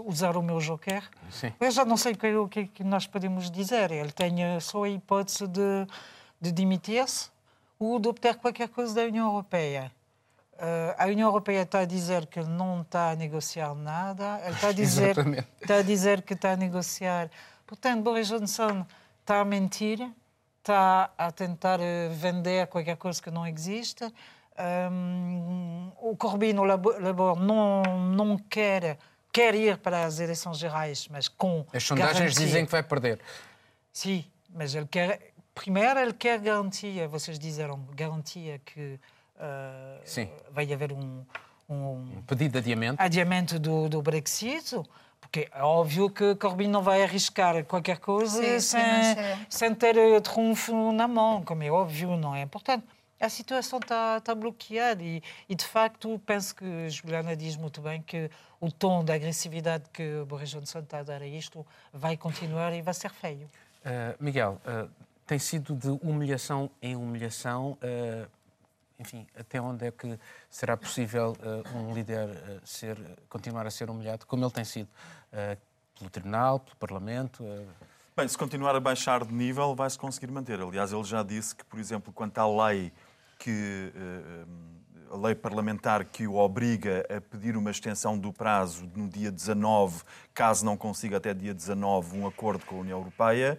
usar 0.07 0.35
o 0.35 0.43
meu 0.43 0.61
joker? 0.61 1.07
Sim. 1.31 1.53
Eu 1.61 1.71
já 1.71 1.85
não 1.85 1.99
sei 1.99 2.13
o 2.15 2.17
que, 2.17 2.35
o 2.35 2.49
que 2.49 2.61
é 2.61 2.67
que 2.67 2.83
nós 2.83 3.07
podemos 3.07 3.51
dizer. 3.51 3.91
Ele 3.91 4.11
tem 4.11 4.43
eh, 4.43 4.59
só 4.61 4.85
a 4.85 4.89
hipótese 4.89 5.47
de, 5.47 5.87
de 6.41 6.51
demitir-se 6.53 7.31
ou 7.79 7.99
de 7.99 8.09
obter 8.09 8.35
qualquer 8.37 8.71
coisa 8.71 8.95
da 8.95 9.03
União 9.03 9.27
Europeia. 9.29 9.93
Eh, 10.59 10.95
a 10.99 11.07
União 11.07 11.29
Europeia 11.29 11.63
está 11.63 11.81
a 11.81 11.85
dizer 11.85 12.27
que 12.27 12.41
não 12.41 12.83
está 12.83 13.11
a 13.13 13.17
negociar 13.17 13.75
nada. 13.75 14.41
Ele 14.45 14.55
está 14.55 14.69
a 14.69 14.73
dizer, 14.85 15.17
está 15.63 15.77
a 15.77 15.83
dizer 15.83 16.23
que 16.23 16.35
está 16.35 16.53
a 16.53 16.57
negociar. 16.57 17.31
Portanto, 17.67 18.03
Boris 18.03 18.29
Johnson 18.29 18.85
está 19.21 19.41
a 19.41 19.45
mentir, 19.45 20.01
está 20.59 21.11
a 21.17 21.31
tentar 21.31 21.79
eh, 21.81 22.09
vender 22.11 22.67
qualquer 22.67 22.97
coisa 22.97 23.23
que 23.23 23.31
não 23.31 23.47
existe. 23.47 24.05
Hum, 24.91 25.93
o 26.01 26.17
Corbyn, 26.17 26.59
o 26.59 26.65
Labo- 26.65 26.99
Labour, 26.99 27.37
não, 27.39 27.83
não 28.11 28.37
quer, 28.37 28.99
quer 29.33 29.55
ir 29.55 29.79
para 29.79 30.05
as 30.05 30.19
eleições 30.19 30.59
gerais, 30.59 31.07
mas 31.09 31.29
com 31.29 31.65
As 31.73 31.85
sondagens 31.85 32.19
garantia. 32.19 32.45
dizem 32.47 32.65
que 32.67 32.73
vai 32.73 32.83
perder. 32.83 33.21
Sim, 33.93 34.25
mas 34.51 34.75
ele 34.75 34.87
quer. 34.87 35.33
Primeiro, 35.55 35.99
ele 36.01 36.13
quer 36.13 36.39
garantia, 36.41 37.07
vocês 37.09 37.39
disseram, 37.39 37.79
garantia 37.95 38.61
que 38.65 38.99
Sim. 40.05 40.29
vai 40.51 40.73
haver 40.73 40.93
um, 40.93 41.25
um 41.69 42.19
Um 42.19 42.23
pedido 42.27 42.53
de 42.53 42.59
adiamento. 42.59 43.01
adiamento 43.03 43.59
do, 43.59 43.89
do 43.89 44.01
Brexit, 44.03 44.81
porque 45.21 45.49
é 45.53 45.63
óbvio 45.63 46.09
que 46.11 46.35
Corbyn 46.37 46.69
não 46.69 46.83
vai 46.83 47.03
arriscar 47.03 47.63
qualquer 47.65 47.99
coisa 47.99 48.43
Sim, 48.43 48.61
sim, 48.61 48.61
sem, 48.61 49.15
sei. 49.15 49.47
sem 49.51 49.75
ter 49.75 49.97
eh, 49.97 50.21
trunfo 50.21 50.93
na 50.93 51.07
mão, 51.07 51.43
como 51.43 51.63
é 51.63 51.71
óbvio, 51.71 52.17
não 52.17 52.35
é? 52.35 52.47
Portanto, 52.47 52.87
a 53.21 53.29
situação 53.29 53.79
está, 53.81 54.19
está 54.19 54.35
bloqueada 54.35 55.03
e, 55.03 55.23
e, 55.49 55.55
de 55.55 55.65
facto, 55.65 56.21
penso 56.25 56.55
que 56.55 56.89
Juliana 56.89 57.37
diz 57.37 57.57
muito 57.57 57.83
bem 57.83 58.01
que 58.01 58.31
o 58.61 58.71
tom 58.71 59.05
da 59.05 59.15
agressividade 59.15 59.85
que 59.93 60.25
Boris 60.27 60.51
Johnson 60.51 60.79
está 60.79 61.01
a 61.01 61.03
dar 61.03 61.21
a 61.21 61.27
isto 61.27 61.67
vai 61.93 62.17
continuar 62.17 62.73
e 62.73 62.81
vai 62.81 62.95
ser 62.95 63.11
feio. 63.11 63.47
Uh, 63.85 64.15
Miguel, 64.23 64.61
uh, 64.65 64.89
tem 65.27 65.39
sido 65.39 65.75
de 65.75 65.89
humilhação 66.01 66.71
em 66.81 66.97
humilhação. 66.97 67.77
uh, 67.83 68.38
enfim, 68.99 69.27
até 69.39 69.61
onde 69.61 69.87
é 69.87 69.91
que 69.91 70.19
será 70.51 70.77
possível 70.77 71.37
uh, 71.41 71.79
um 71.79 71.95
líder 71.95 72.29
uh, 72.29 72.61
ser, 72.65 72.99
continuar 73.29 73.67
a 73.67 73.71
ser 73.71 73.89
humilhado, 73.89 74.27
como 74.27 74.45
ele 74.45 74.51
tem 74.51 74.65
sido? 74.65 74.89
Uh, 75.33 75.57
pelo 75.97 76.11
Tribunal, 76.11 76.61
pelo 76.61 76.77
Parlamento? 76.77 77.45
Bem, 78.17 78.27
se 78.27 78.37
continuar 78.37 78.75
a 78.75 78.81
baixar 78.81 79.25
de 79.25 79.33
nível, 79.33 79.75
vai-se 79.75 79.99
conseguir 79.99 80.31
manter. 80.33 80.61
Aliás, 80.61 80.93
ele 80.93 81.05
já 81.05 81.23
disse 81.23 81.55
que, 81.55 81.65
por 81.65 81.79
exemplo, 81.79 82.13
quanto 82.13 82.39
à 82.39 82.67
lei 82.67 82.93
que 83.39 83.93
a 85.11 85.17
lei 85.17 85.35
parlamentar 85.35 86.05
que 86.05 86.27
o 86.27 86.37
obriga 86.37 87.05
a 87.09 87.21
pedir 87.21 87.57
uma 87.57 87.71
extensão 87.71 88.19
do 88.19 88.33
prazo 88.33 88.89
no 88.95 89.09
dia 89.09 89.31
19, 89.31 90.03
caso 90.35 90.65
não 90.65 90.77
consiga 90.77 91.17
até 91.17 91.33
dia 91.33 91.55
19 91.55 92.17
um 92.17 92.27
acordo 92.27 92.65
com 92.65 92.77
a 92.77 92.81
União 92.81 92.99
Europeia, 92.99 93.59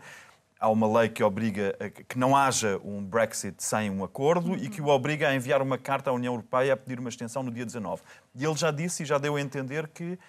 há 0.60 0.70
uma 0.70 1.00
lei 1.00 1.10
que 1.10 1.24
obriga 1.24 1.76
a 1.80 1.90
que 1.90 2.18
não 2.18 2.36
haja 2.36 2.80
um 2.84 3.04
Brexit 3.04 3.64
sem 3.64 3.90
um 3.90 4.04
acordo 4.04 4.56
e 4.56 4.70
que 4.70 4.82
o 4.82 4.88
obriga 4.88 5.30
a 5.30 5.36
enviar 5.36 5.62
uma 5.62 5.78
carta 5.78 6.10
à 6.10 6.14
União 6.14 6.34
Europeia 6.34 6.74
a 6.74 6.78
pedir 6.78 7.00
uma 7.00 7.10
extensão 7.10 7.42
no 7.42 7.52
dia 7.52 7.66
19. 7.66 8.02
E 8.36 8.44
ele 8.44 8.56
já 8.56 8.70
disse 8.70 9.04
e 9.04 9.06
já 9.06 9.18
deu 9.18 9.38
a 9.38 9.42
entender 9.42 9.88
que 9.88 10.20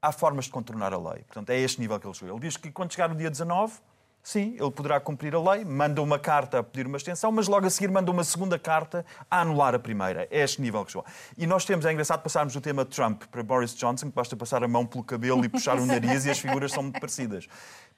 há 0.00 0.12
formas 0.12 0.44
de 0.44 0.52
contornar 0.52 0.92
a 0.92 0.98
lei. 0.98 1.24
Portanto, 1.24 1.50
é 1.50 1.58
este 1.58 1.80
nível 1.80 1.98
que 1.98 2.06
ele 2.06 2.14
chegou. 2.14 2.36
Ele 2.36 2.46
diz 2.46 2.56
que 2.56 2.70
quando 2.70 2.92
chegar 2.92 3.08
no 3.08 3.14
dia 3.14 3.28
19, 3.28 3.74
sim, 4.22 4.56
ele 4.58 4.70
poderá 4.70 5.00
cumprir 5.00 5.34
a 5.34 5.40
lei, 5.40 5.64
manda 5.64 6.00
uma 6.00 6.18
carta 6.18 6.58
a 6.60 6.62
pedir 6.62 6.86
uma 6.86 6.96
extensão, 6.96 7.32
mas 7.32 7.48
logo 7.48 7.66
a 7.66 7.70
seguir 7.70 7.90
manda 7.90 8.10
uma 8.10 8.24
segunda 8.24 8.58
carta 8.58 9.04
a 9.30 9.40
anular 9.40 9.74
a 9.74 9.78
primeira. 9.78 10.26
É 10.30 10.42
este 10.42 10.60
nível 10.60 10.84
que 10.84 10.92
chegou. 10.92 11.06
E 11.36 11.46
nós 11.46 11.64
temos, 11.64 11.84
é 11.84 11.92
engraçado 11.92 12.22
passarmos 12.22 12.54
do 12.54 12.60
tema 12.60 12.84
Trump 12.84 13.24
para 13.30 13.42
Boris 13.42 13.74
Johnson, 13.74 14.06
que 14.06 14.14
basta 14.14 14.36
passar 14.36 14.62
a 14.62 14.68
mão 14.68 14.86
pelo 14.86 15.04
cabelo 15.04 15.44
e 15.44 15.48
puxar 15.48 15.78
o 15.78 15.84
nariz 15.84 16.24
e 16.24 16.30
as 16.30 16.38
figuras 16.38 16.72
são 16.72 16.82
muito 16.82 17.00
parecidas. 17.00 17.46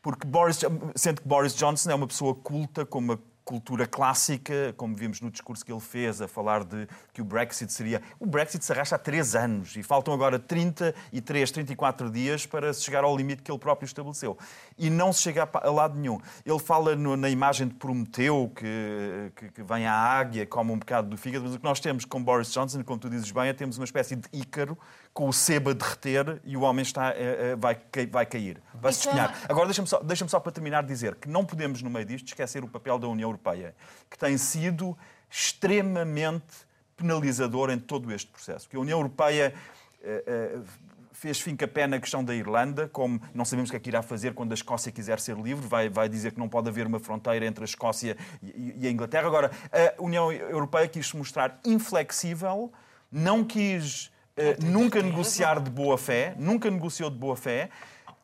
Porque 0.02 0.26
Boris, 0.26 0.58
sendo 0.96 1.22
que 1.22 1.28
Boris 1.28 1.54
Johnson 1.54 1.90
é 1.90 1.94
uma 1.94 2.08
pessoa 2.08 2.34
culta, 2.34 2.84
com 2.84 2.98
uma 2.98 3.18
cultura 3.44 3.86
clássica, 3.86 4.72
como 4.76 4.94
vimos 4.94 5.20
no 5.20 5.30
discurso 5.30 5.64
que 5.64 5.72
ele 5.72 5.80
fez, 5.80 6.20
a 6.20 6.28
falar 6.28 6.64
de 6.64 6.86
que 7.12 7.20
o 7.20 7.24
Brexit 7.24 7.72
seria. 7.72 8.00
O 8.18 8.26
Brexit 8.26 8.64
se 8.64 8.72
arrasta 8.72 8.96
há 8.96 8.98
três 8.98 9.34
anos 9.34 9.76
e 9.76 9.82
faltam 9.82 10.14
agora 10.14 10.38
33, 10.38 11.50
34 11.50 12.10
dias 12.10 12.46
para 12.46 12.72
se 12.72 12.82
chegar 12.82 13.04
ao 13.04 13.16
limite 13.16 13.42
que 13.42 13.50
ele 13.50 13.58
próprio 13.58 13.86
estabeleceu. 13.86 14.38
E 14.78 14.88
não 14.88 15.12
se 15.12 15.22
chega 15.22 15.48
a 15.52 15.70
lado 15.70 15.98
nenhum. 15.98 16.20
Ele 16.46 16.58
fala 16.58 16.94
no, 16.94 17.16
na 17.16 17.28
imagem 17.28 17.68
de 17.68 17.74
Prometeu, 17.74 18.50
que, 18.54 19.32
que, 19.36 19.52
que, 19.52 19.62
vem 19.62 19.86
à 19.86 19.94
águia, 19.94 20.46
come 20.46 20.72
um 20.72 20.78
bocado 20.78 21.08
do 21.08 21.16
fígado, 21.16 21.44
mas 21.44 21.54
o 21.54 21.58
que 21.58 21.64
nós 21.64 21.80
temos 21.80 22.04
com 22.04 22.22
Boris 22.22 22.52
Johnson, 22.52 22.82
como 22.84 22.98
tu 22.98 23.10
dizes 23.10 23.30
bem, 23.30 23.48
é 23.48 23.52
temos 23.52 23.76
uma 23.76 23.84
espécie 23.84 24.16
de 24.16 24.28
ícaro 24.32 24.78
com 25.12 25.28
o 25.28 25.32
sebo 25.32 25.70
a 25.70 25.72
derreter 25.74 26.40
e 26.44 26.56
o 26.56 26.62
homem 26.62 26.82
está, 26.82 27.10
uh, 27.10 27.56
vai, 27.58 27.78
vai 28.10 28.26
cair, 28.26 28.62
vai 28.74 28.92
se 28.92 29.02
despenhar. 29.02 29.36
Agora, 29.48 29.66
deixa-me 29.66 29.88
só, 29.88 30.00
deixa 30.00 30.26
só 30.26 30.40
para 30.40 30.52
terminar 30.52 30.84
dizer 30.84 31.16
que 31.16 31.28
não 31.28 31.44
podemos, 31.44 31.82
no 31.82 31.90
meio 31.90 32.06
disto, 32.06 32.28
esquecer 32.28 32.64
o 32.64 32.68
papel 32.68 32.98
da 32.98 33.06
União 33.08 33.28
Europeia, 33.28 33.74
que 34.08 34.18
tem 34.18 34.38
sido 34.38 34.96
extremamente 35.30 36.66
penalizador 36.96 37.70
em 37.70 37.78
todo 37.78 38.12
este 38.12 38.30
processo. 38.30 38.68
Que 38.68 38.76
a 38.76 38.80
União 38.80 38.98
Europeia 38.98 39.54
uh, 40.00 40.60
uh, 40.60 40.64
fez 41.12 41.40
fim-capé 41.40 41.86
na 41.86 42.00
questão 42.00 42.24
da 42.24 42.34
Irlanda, 42.34 42.88
como 42.88 43.20
não 43.34 43.44
sabemos 43.44 43.68
o 43.68 43.72
que 43.72 43.76
é 43.76 43.80
que 43.80 43.90
irá 43.90 44.02
fazer 44.02 44.32
quando 44.32 44.52
a 44.52 44.54
Escócia 44.54 44.90
quiser 44.90 45.20
ser 45.20 45.36
livre, 45.36 45.66
vai, 45.66 45.90
vai 45.90 46.08
dizer 46.08 46.32
que 46.32 46.38
não 46.38 46.48
pode 46.48 46.68
haver 46.68 46.86
uma 46.86 46.98
fronteira 46.98 47.44
entre 47.44 47.62
a 47.62 47.66
Escócia 47.66 48.16
e, 48.42 48.76
e 48.78 48.86
a 48.86 48.90
Inglaterra. 48.90 49.26
Agora, 49.26 49.50
a 49.70 50.02
União 50.02 50.32
Europeia 50.32 50.88
quis 50.88 51.06
se 51.06 51.16
mostrar 51.16 51.60
inflexível, 51.64 52.72
não 53.10 53.44
quis 53.44 54.06
uh, 54.06 54.12
nunca 54.62 55.02
negociar 55.02 55.60
de 55.60 55.70
boa 55.70 55.98
fé, 55.98 56.34
nunca 56.38 56.70
negociou 56.70 57.10
de 57.10 57.16
boa 57.16 57.36
fé 57.36 57.70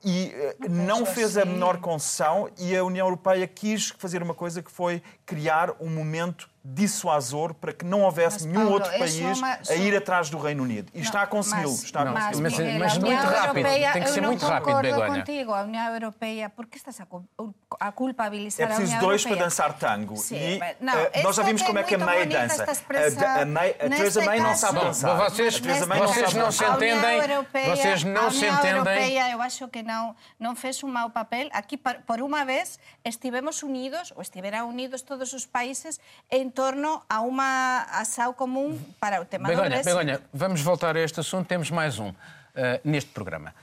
e 0.04 0.32
uh, 0.60 0.70
não 0.70 1.04
fez 1.04 1.36
a 1.36 1.44
menor 1.44 1.78
concessão 1.78 2.48
e 2.58 2.76
a 2.76 2.84
União 2.84 3.06
Europeia 3.06 3.46
quis 3.46 3.88
fazer 3.98 4.22
uma 4.22 4.34
coisa 4.34 4.62
que 4.62 4.70
foi 4.70 5.02
criar 5.26 5.74
um 5.80 5.90
momento 5.90 6.48
dissuasor 6.64 7.54
para 7.54 7.72
que 7.72 7.84
não 7.84 8.02
houvesse 8.02 8.44
mas, 8.44 8.46
nenhum 8.46 8.61
Paulo, 8.61 8.74
outro 8.74 8.98
país 8.98 9.38
uma... 9.38 9.59
a 9.68 9.74
ir 9.74 9.96
atrás 9.96 10.28
do 10.28 10.38
Reino 10.38 10.62
Unido. 10.62 10.90
E 10.92 10.98
não, 10.98 11.04
está 11.04 11.22
a 11.22 11.26
consegui-lo. 11.26 11.72
Está 11.72 12.02
a 12.02 12.12
consegui 12.12 12.42
mas, 12.42 12.59
mas, 12.59 12.78
mas 12.78 12.98
muito 12.98 13.22
rápido. 13.22 13.59
Europeia, 13.59 13.92
Tem 13.92 14.02
que 14.02 14.11
ser 14.11 14.20
muito 14.20 14.46
rápido, 14.46 14.80
Begonha. 14.80 15.14
contigo, 15.14 15.54
a 15.54 15.62
União 15.62 15.94
Europeia, 15.94 16.50
por 16.50 16.66
que 16.66 16.76
estás 16.76 17.00
a, 17.00 17.06
a 17.80 17.92
culpabilizar 17.92 18.70
É 18.70 18.74
preciso 18.74 18.98
dois 18.98 19.24
para 19.24 19.36
dançar 19.36 19.78
tango. 19.78 20.16
Sim, 20.16 20.36
e, 20.36 20.61
não, 20.80 20.94
uh, 20.94 21.22
nós 21.22 21.36
já 21.36 21.42
vimos 21.42 21.62
como 21.62 21.78
é 21.78 21.82
que 21.82 21.94
a 21.94 21.98
May 21.98 22.26
dança. 22.26 22.64
A, 22.64 23.42
a, 23.42 23.46
May, 23.46 23.70
a 23.70 23.88
Theresa 23.88 24.24
May 24.24 24.40
não 24.40 24.54
sabe 24.54 24.80
dançar. 24.80 25.16
Bom, 25.16 25.24
vocês, 25.24 25.59
vocês 25.59 26.34
não 26.34 26.52
se 26.52 26.64
entendem. 26.64 27.20
Vocês 27.68 28.04
não 28.04 28.30
se 28.30 28.46
entendem. 28.46 29.18
Eu 29.32 29.42
acho 29.42 29.68
que 29.68 29.82
não, 29.82 30.14
não 30.38 30.54
fez 30.56 30.82
um 30.82 30.88
mau 30.88 31.11
papel. 31.11 31.48
Aqui, 31.52 31.76
por 31.76 32.20
uma 32.20 32.44
vez, 32.44 32.78
estivemos 33.04 33.62
unidos, 33.62 34.12
ou 34.14 34.22
estiveram 34.22 34.68
unidos 34.68 35.02
todos 35.02 35.32
os 35.32 35.46
países, 35.46 36.00
em 36.30 36.47
torno 36.51 37.03
a 37.09 37.20
uma 37.20 37.86
ação 37.90 38.32
comum 38.32 38.78
para 39.01 39.20
o 39.20 39.24
tema 39.24 39.49
Begonha, 39.49 39.68
do 39.68 39.72
Brexit. 39.72 39.94
Begonha, 39.94 40.20
vamos 40.32 40.61
voltar 40.61 40.96
a 40.96 41.01
este 41.01 41.20
assunto. 41.20 41.46
Temos 41.46 41.70
mais 41.70 41.99
um 41.99 42.09
uh, 42.09 42.14
neste 42.84 43.11
programa. 43.11 43.55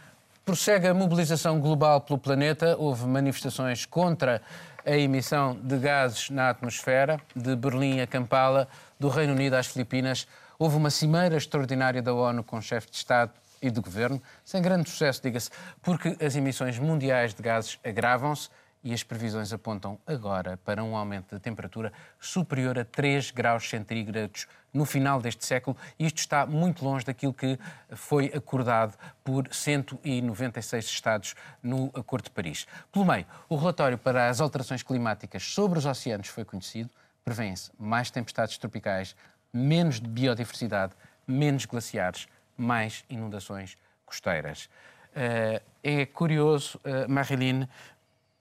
Prossegue 0.43 0.87
a 0.87 0.93
mobilização 0.93 1.59
global 1.59 2.01
pelo 2.01 2.19
planeta. 2.19 2.75
Houve 2.77 3.05
manifestações 3.07 3.85
contra 3.85 4.41
a 4.85 4.95
emissão 4.95 5.57
de 5.61 5.77
gases 5.77 6.29
na 6.29 6.49
atmosfera, 6.49 7.19
de 7.35 7.55
Berlim 7.55 8.01
a 8.01 8.07
Kampala, 8.07 8.67
do 8.99 9.09
Reino 9.09 9.33
Unido 9.33 9.55
às 9.55 9.67
Filipinas. 9.67 10.27
Houve 10.59 10.77
uma 10.77 10.89
cimeira 10.89 11.35
extraordinária 11.35 12.01
da 12.01 12.13
ONU 12.13 12.43
com 12.43 12.61
chefe 12.61 12.89
de 12.91 12.97
Estado 12.97 13.31
e 13.61 13.71
de 13.71 13.81
governo, 13.81 14.21
sem 14.43 14.61
grande 14.61 14.89
sucesso, 14.89 15.21
diga-se, 15.23 15.49
porque 15.81 16.15
as 16.23 16.35
emissões 16.35 16.77
mundiais 16.77 17.33
de 17.33 17.41
gases 17.41 17.79
agravam-se 17.83 18.49
e 18.85 18.93
as 18.93 19.01
previsões 19.01 19.51
apontam 19.51 19.97
agora 20.05 20.57
para 20.57 20.83
um 20.83 20.95
aumento 20.95 21.33
da 21.33 21.39
temperatura 21.39 21.91
superior 22.19 22.77
a 22.77 22.85
3 22.85 23.31
graus 23.31 23.67
centígrados 23.67 24.47
no 24.71 24.85
final 24.85 25.19
deste 25.19 25.43
século. 25.43 25.75
Isto 25.97 26.19
está 26.19 26.45
muito 26.45 26.85
longe 26.85 27.03
daquilo 27.03 27.33
que 27.33 27.57
foi 27.95 28.27
acordado 28.27 28.95
por 29.23 29.51
196 29.51 30.85
Estados 30.85 31.35
no 31.63 31.89
Acordo 31.95 32.25
de 32.25 32.29
Paris. 32.29 32.67
Pelo 32.91 33.05
meio, 33.05 33.25
o 33.49 33.55
relatório 33.55 33.97
para 33.97 34.29
as 34.29 34.39
alterações 34.39 34.83
climáticas 34.83 35.41
sobre 35.41 35.79
os 35.79 35.85
oceanos 35.87 36.27
foi 36.27 36.45
conhecido. 36.45 36.91
Prevêem-se 37.23 37.71
mais 37.79 38.11
tempestades 38.11 38.55
tropicais, 38.59 39.15
menos 39.51 39.97
biodiversidade, 39.97 40.93
menos 41.25 41.65
glaciares, 41.65 42.27
mais 42.55 43.03
inundações 43.09 43.75
costeiras. 44.05 44.69
Uh, 45.15 45.63
é 45.81 46.05
curioso, 46.05 46.77
uh, 46.79 47.09
Marilyn, 47.09 47.65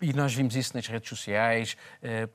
e 0.04 0.12
nós 0.12 0.34
vimos 0.34 0.54
isso 0.54 0.74
nas 0.74 0.86
redes 0.86 1.08
sociais. 1.08 1.76
Eh, 2.02 2.28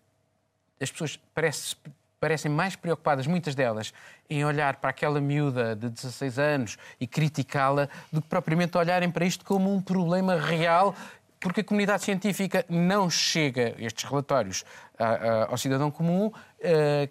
as 0.82 0.90
pessoas 0.92 1.20
parece, 1.34 1.76
parecem 2.20 2.52
mais 2.52 2.76
preocupadas, 2.76 3.28
muitas 3.28 3.54
delas, 3.54 3.94
em 4.30 4.44
olhar 4.44 4.78
para 4.78 4.90
aquela 4.90 5.22
miúda 5.22 5.76
de 5.76 5.90
16 5.90 6.40
anos 6.40 6.78
e 7.00 7.06
criticá-la 7.06 7.88
do 8.12 8.22
que 8.22 8.28
propriamente 8.28 8.78
olharem 8.78 9.12
para 9.12 9.26
isto 9.26 9.46
como 9.46 9.74
um 9.74 9.82
problema 9.82 10.36
real 10.36 10.96
porque 11.40 11.62
a 11.62 11.64
comunidade 11.64 12.04
científica 12.04 12.66
não 12.68 13.10
chega, 13.10 13.74
estes 13.80 14.04
relatórios, 14.04 14.66
ao 15.48 15.58
cidadão 15.58 15.90
comum. 15.90 16.32
Eh, 16.60 17.08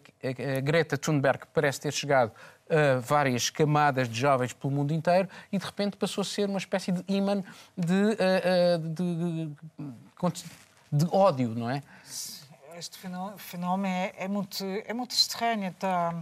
a 0.56 0.60
Greta 0.60 0.98
Thunberg 0.98 1.46
parece 1.54 1.80
ter 1.80 1.92
chegado 1.92 2.32
a 2.68 3.00
várias 3.00 3.48
camadas 3.48 4.08
de 4.08 4.20
jovens 4.20 4.52
pelo 4.52 4.72
mundo 4.72 4.92
inteiro 4.92 5.28
e 5.50 5.58
de 5.58 5.64
repente 5.64 5.96
passou 5.96 6.20
a 6.20 6.24
ser 6.24 6.48
uma 6.48 6.58
espécie 6.58 6.92
de 6.92 7.02
imã 7.08 7.42
de, 7.76 8.16
eh, 8.18 8.78
de, 8.78 9.50
de 10.92 11.06
ódio, 11.12 11.50
não 11.50 11.70
é? 11.70 11.82
Este 12.76 12.98
fenómeno 13.36 13.86
é, 13.86 14.12
é, 14.16 14.28
muito, 14.28 14.64
é 14.64 14.92
muito 14.94 15.10
estranho. 15.12 15.74
Tá? 15.78 16.14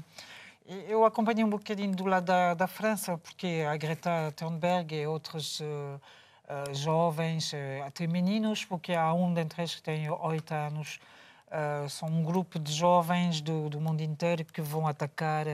Eu 0.89 1.05
acompanhei 1.05 1.45
um 1.45 1.51
bocadinho 1.51 1.95
do 1.95 2.05
lado 2.05 2.25
da, 2.25 2.55
da 2.55 2.67
França, 2.67 3.19
porque 3.19 3.65
a 3.69 3.77
Greta 3.77 4.33
Thunberg 4.35 4.95
e 4.95 5.07
outros 5.07 5.61
uh, 5.61 5.65
uh, 5.65 6.75
jovens, 6.75 7.53
uh, 7.53 7.57
até 7.87 8.07
meninos, 8.07 8.65
porque 8.65 8.93
há 8.93 9.13
um 9.13 9.33
dentre 9.33 9.63
eles 9.63 9.75
que 9.75 9.83
tem 9.83 10.11
oito 10.11 10.53
anos, 10.53 10.99
são 11.89 12.09
um 12.09 12.25
grupo 12.25 12.59
de 12.59 12.73
jovens 12.73 13.41
do, 13.41 13.71
do 13.71 13.81
mundo 13.81 14.01
inteiro 14.03 14.45
que 14.45 14.61
vão 14.61 14.87
atacar 14.87 15.47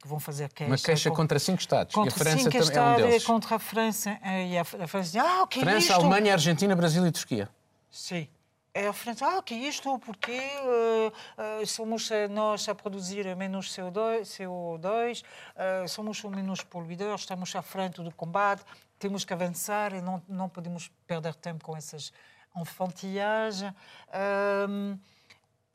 que 0.00 0.08
vão 0.08 0.18
fazer 0.18 0.48
queixa. 0.48 0.70
Uma 0.70 0.78
queixa 0.78 1.10
contra 1.10 1.38
cinco 1.38 1.60
Estados. 1.60 1.94
Contra 1.94 2.10
e 2.10 2.14
a 2.14 2.24
França 2.24 2.50
também 2.50 2.76
é 2.76 2.82
um 2.82 2.96
deles. 2.96 3.24
Contra 3.24 3.56
a 3.56 3.58
França. 3.58 4.18
E 4.48 4.56
a 4.56 4.64
França 4.64 5.10
diz, 5.12 5.16
ah, 5.16 5.42
o 5.42 5.46
que 5.46 5.60
é 5.60 5.62
França, 5.62 5.78
isto? 5.78 5.92
Alemanha, 5.92 6.32
Argentina, 6.32 6.74
Brasil 6.74 7.06
e 7.06 7.12
Turquia. 7.12 7.48
Sim. 7.92 8.26
É 8.74 8.88
a 8.88 8.92
França, 8.94 9.26
ah, 9.26 9.42
que 9.42 9.54
isto? 9.54 9.98
Porque 9.98 10.32
uh, 10.32 11.62
uh, 11.62 11.66
somos 11.66 12.08
nós 12.30 12.66
a 12.70 12.74
produzir 12.74 13.36
menos 13.36 13.68
CO2, 13.68 14.22
CO2 14.22 15.22
uh, 15.22 15.86
somos 15.86 16.24
menos 16.24 16.62
poluidores, 16.62 17.20
estamos 17.20 17.54
à 17.54 17.60
frente 17.60 18.00
do 18.02 18.10
combate, 18.12 18.64
temos 18.98 19.26
que 19.26 19.32
avançar 19.34 19.92
e 19.92 20.00
não, 20.00 20.22
não 20.26 20.48
podemos 20.48 20.90
perder 21.06 21.34
tempo 21.34 21.62
com 21.62 21.76
essas 21.76 22.14
enfantillagens. 22.56 23.74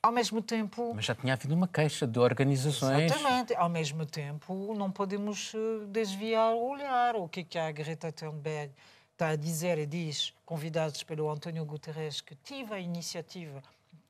ao 0.01 0.11
mesmo 0.11 0.41
tempo... 0.41 0.93
Mas 0.95 1.05
já 1.05 1.13
tinha 1.13 1.33
havido 1.33 1.53
uma 1.53 1.67
queixa 1.67 2.07
de 2.07 2.17
organizações... 2.17 3.11
Exatamente. 3.11 3.53
Ao 3.53 3.69
mesmo 3.69 4.07
tempo, 4.07 4.73
não 4.75 4.89
podemos 4.89 5.53
desviar 5.89 6.51
o 6.55 6.69
olhar. 6.69 7.15
O 7.15 7.29
que 7.29 7.41
é 7.41 7.43
que 7.43 7.59
a 7.59 7.71
Greta 7.71 8.11
Thunberg 8.11 8.73
está 9.17 9.29
a 9.29 9.35
dizer 9.35 9.79
e 9.79 9.87
diz, 9.87 10.31
convidados 10.45 11.01
pelo 11.01 11.27
António 11.27 11.65
Guterres, 11.65 12.21
que 12.21 12.35
tive 12.35 12.75
a 12.75 12.79
iniciativa 12.79 13.63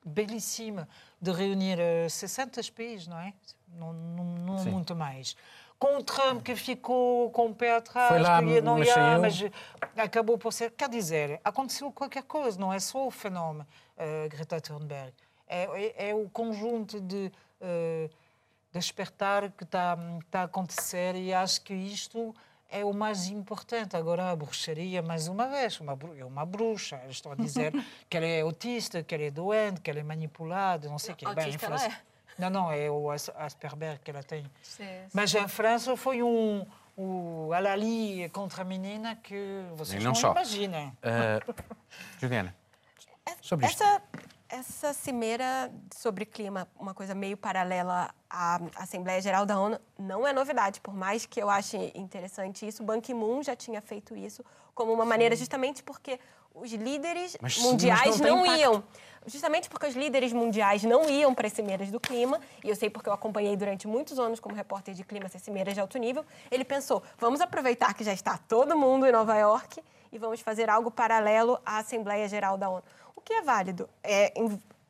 belíssima 0.04 0.86
de 1.20 1.32
reunir 1.32 1.78
60 2.10 2.60
eh, 2.60 2.62
países, 2.76 3.06
não 3.06 3.18
é? 3.18 3.32
Não, 3.68 3.92
não, 3.94 4.24
não 4.24 4.64
muito 4.66 4.94
mais. 4.94 5.34
Com 5.78 5.96
o 5.96 6.02
Trump 6.02 6.42
que 6.42 6.54
ficou 6.54 7.30
com 7.30 7.46
o 7.46 7.54
pé 7.54 7.76
atrás, 7.76 8.20
lá, 8.20 8.42
que 8.42 8.60
não 8.60 8.84
ia, 8.84 9.18
mas 9.18 9.40
acabou 9.96 10.36
por 10.36 10.52
ser. 10.52 10.72
Quer 10.72 10.90
dizer, 10.90 11.40
aconteceu 11.42 11.90
qualquer 11.90 12.24
coisa, 12.24 12.60
não 12.60 12.70
é 12.70 12.78
só 12.78 13.06
o 13.06 13.10
fenómeno 13.10 13.66
uh, 13.96 14.28
Greta 14.28 14.60
Thunberg. 14.60 15.14
É, 15.46 15.62
é, 15.62 16.10
é, 16.10 16.14
o 16.14 16.28
conjunto 16.28 17.00
de 17.00 17.32
uh, 17.62 18.10
despertar 18.72 19.50
que 19.52 19.64
está 19.64 19.96
tá 20.30 20.40
a 20.42 20.44
acontecer 20.44 21.14
e 21.14 21.32
acho 21.32 21.62
que 21.62 21.72
isto 21.72 22.34
é 22.70 22.84
o 22.84 22.92
mais 22.92 23.28
importante. 23.28 23.96
Agora, 23.96 24.30
a 24.30 24.36
bruxaria, 24.36 25.02
mais 25.02 25.28
uma 25.28 25.48
vez, 25.48 25.80
uma, 25.80 25.98
é 26.18 26.24
uma 26.24 26.44
bruxa. 26.44 27.00
Eles 27.04 27.16
estão 27.16 27.32
a 27.32 27.34
dizer 27.34 27.72
que 28.08 28.16
ela 28.16 28.26
é 28.26 28.40
autista, 28.42 29.02
que 29.02 29.14
ela 29.14 29.24
é 29.24 29.30
doente, 29.30 29.80
que 29.80 29.90
ela 29.90 30.00
é 30.00 30.02
manipulada, 30.02 30.88
não 30.88 30.98
sei 30.98 31.14
o 31.14 31.16
quê. 31.16 31.26
Bem, 31.34 31.50
em 31.50 31.58
França... 31.58 31.86
é. 31.86 32.08
Não, 32.38 32.50
não, 32.50 32.70
é 32.70 32.88
o 32.88 33.10
Asperger 33.10 33.98
que 33.98 34.12
ela 34.12 34.22
tem. 34.22 34.44
Sim, 34.62 34.84
sim. 34.84 35.08
Mas 35.12 35.34
em 35.34 35.48
França 35.48 35.96
foi 35.96 36.22
um, 36.22 36.64
o 36.96 37.52
Alali 37.52 38.28
contra 38.28 38.62
a 38.62 38.64
menina 38.64 39.16
que 39.16 39.64
vocês 39.74 40.02
não, 40.02 40.12
não 40.12 40.30
imaginam. 40.30 40.88
Uh, 41.02 41.54
Juliana, 42.20 42.54
sobre 43.42 43.66
essa, 43.66 43.96
isto. 43.96 44.28
Essa 44.48 44.94
cimeira 44.94 45.70
sobre 45.94 46.24
clima, 46.24 46.66
uma 46.78 46.94
coisa 46.94 47.14
meio 47.14 47.36
paralela 47.36 48.08
à 48.30 48.58
Assembleia 48.76 49.20
Geral 49.20 49.44
da 49.44 49.60
ONU, 49.60 49.78
não 49.98 50.26
é 50.26 50.32
novidade. 50.32 50.80
Por 50.80 50.94
mais 50.94 51.26
que 51.26 51.38
eu 51.38 51.50
ache 51.50 51.92
interessante 51.94 52.66
isso, 52.66 52.82
Ban 52.82 52.98
Ki-moon 52.98 53.42
já 53.42 53.54
tinha 53.54 53.82
feito 53.82 54.16
isso 54.16 54.42
como 54.74 54.90
uma 54.90 55.04
maneira 55.04 55.36
justamente 55.36 55.82
porque 55.82 56.18
os 56.54 56.72
líderes 56.72 57.36
mas, 57.42 57.58
mundiais 57.58 58.18
mas 58.18 58.20
não, 58.20 58.38
não 58.38 58.56
iam. 58.56 58.84
Justamente 59.26 59.68
porque 59.68 59.86
os 59.86 59.94
líderes 59.94 60.32
mundiais 60.32 60.82
não 60.82 61.10
iam 61.10 61.34
para 61.34 61.46
as 61.46 61.52
cimeiras 61.52 61.90
do 61.90 62.00
clima, 62.00 62.40
e 62.64 62.70
eu 62.70 62.76
sei 62.76 62.88
porque 62.88 63.10
eu 63.10 63.12
acompanhei 63.12 63.54
durante 63.54 63.86
muitos 63.86 64.18
anos 64.18 64.40
como 64.40 64.54
repórter 64.54 64.94
de 64.94 65.04
clima 65.04 65.26
essas 65.26 65.42
cimeiras 65.42 65.74
de 65.74 65.80
alto 65.80 65.98
nível, 65.98 66.24
ele 66.50 66.64
pensou: 66.64 67.02
vamos 67.18 67.42
aproveitar 67.42 67.92
que 67.92 68.02
já 68.02 68.14
está 68.14 68.38
todo 68.38 68.74
mundo 68.78 69.04
em 69.06 69.12
Nova 69.12 69.36
York 69.36 69.82
e 70.10 70.18
vamos 70.18 70.40
fazer 70.40 70.70
algo 70.70 70.90
paralelo 70.90 71.60
à 71.66 71.78
Assembleia 71.78 72.26
Geral 72.28 72.56
da 72.56 72.70
ONU. 72.70 72.82
Que 73.28 73.34
é 73.34 73.42
válido. 73.42 73.90
É, 74.02 74.32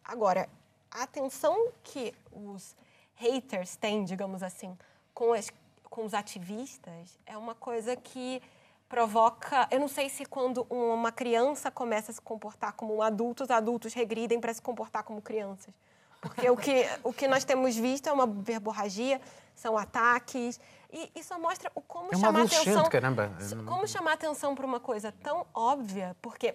agora, 0.05 0.49
a 0.93 1.03
atenção 1.03 1.72
que 1.82 2.14
os 2.30 2.76
haters 3.16 3.74
têm, 3.74 4.05
digamos 4.05 4.45
assim, 4.45 4.78
com, 5.12 5.32
as, 5.32 5.51
com 5.91 6.05
os 6.05 6.14
ativistas 6.14 7.18
é 7.26 7.36
uma 7.36 7.57
coisa 7.57 7.97
que 7.97 8.41
provoca. 8.89 9.66
Eu 9.72 9.80
não 9.80 9.89
sei 9.89 10.09
se 10.09 10.24
quando 10.24 10.64
uma 10.70 11.11
criança 11.11 11.68
começa 11.68 12.12
a 12.12 12.14
se 12.14 12.20
comportar 12.20 12.74
como 12.74 12.95
um 12.95 13.03
adulto, 13.03 13.43
os 13.43 13.51
adultos 13.51 13.93
regridem 13.93 14.41
para 14.41 14.55
se 14.55 14.62
comportar 14.62 15.03
como 15.03 15.20
crianças. 15.20 15.74
Porque 16.20 16.49
o 16.49 16.57
que, 16.57 16.89
o 17.03 17.12
que 17.12 17.26
nós 17.26 17.43
temos 17.43 17.74
visto 17.74 18.07
é 18.07 18.12
uma 18.12 18.28
verborragia, 18.28 19.20
são 19.57 19.76
ataques. 19.76 20.61
E 20.93 21.11
isso 21.16 21.36
mostra 21.41 21.72
o 21.74 21.80
como 21.80 22.14
é 22.14 22.16
chamar 22.16 22.45
atenção. 22.45 22.89
Caramba. 22.89 23.32
Como 23.66 23.84
chamar 23.89 24.12
atenção 24.12 24.55
para 24.55 24.64
uma 24.64 24.78
coisa 24.78 25.11
tão 25.24 25.45
óbvia, 25.53 26.16
porque 26.22 26.55